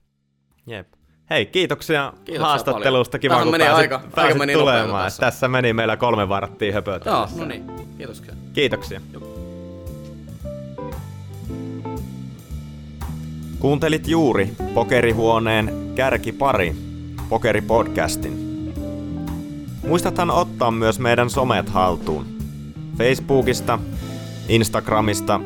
Jep. 0.67 0.93
Hei, 1.29 1.45
kiitoksia, 1.45 2.13
kiitoksia 2.15 2.45
haastattelusta. 2.45 3.19
Kiva, 3.19 3.43
kun 3.43 3.51
meni 3.51 3.63
pääsit, 3.63 3.81
aika, 3.81 3.99
pääsit 3.99 4.17
aika 4.17 4.37
meni 4.39 4.53
tulemaan. 4.53 5.03
Tässä. 5.03 5.19
tässä 5.19 5.47
meni 5.47 5.73
meillä 5.73 5.97
kolme 5.97 6.29
varttia 6.29 6.73
höpötä. 6.73 7.09
Joo, 7.09 7.29
no 7.35 7.45
niin. 7.45 7.65
Kiitoksia. 7.97 8.33
Kiitoksia. 8.53 9.01
Kuuntelit 13.59 14.07
juuri 14.07 14.53
Pokerihuoneen 14.73 15.91
Kärkipari, 15.95 16.75
Pokeripodcastin. 17.29 18.33
Muistathan 19.87 20.31
ottaa 20.31 20.71
myös 20.71 20.99
meidän 20.99 21.29
somet 21.29 21.69
haltuun. 21.69 22.25
Facebookista, 22.97 23.79
Instagramista 24.47 25.39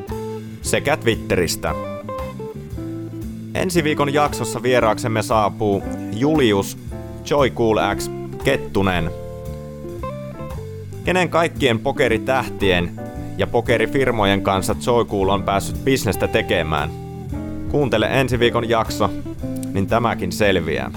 sekä 0.61 0.97
Twitteristä. 0.97 1.75
Ensi 3.53 3.83
viikon 3.83 4.13
jaksossa 4.13 4.63
vieraaksemme 4.63 5.21
saapuu 5.21 5.83
Julius 6.13 6.77
Joy 7.29 7.49
Cool 7.49 7.77
X 7.95 8.11
Kettunen, 8.43 9.11
kenen 11.05 11.29
kaikkien 11.29 11.79
pokeritähtien 11.79 12.91
ja 13.37 13.47
pokerifirmojen 13.47 14.41
kanssa 14.41 14.75
Joycool 14.85 15.29
on 15.29 15.43
päässyt 15.43 15.83
bisnestä 15.83 16.27
tekemään. 16.27 16.89
Kuuntele 17.71 18.05
ensi 18.05 18.39
viikon 18.39 18.69
jakso, 18.69 19.09
niin 19.73 19.87
tämäkin 19.87 20.31
selviää. 20.31 20.91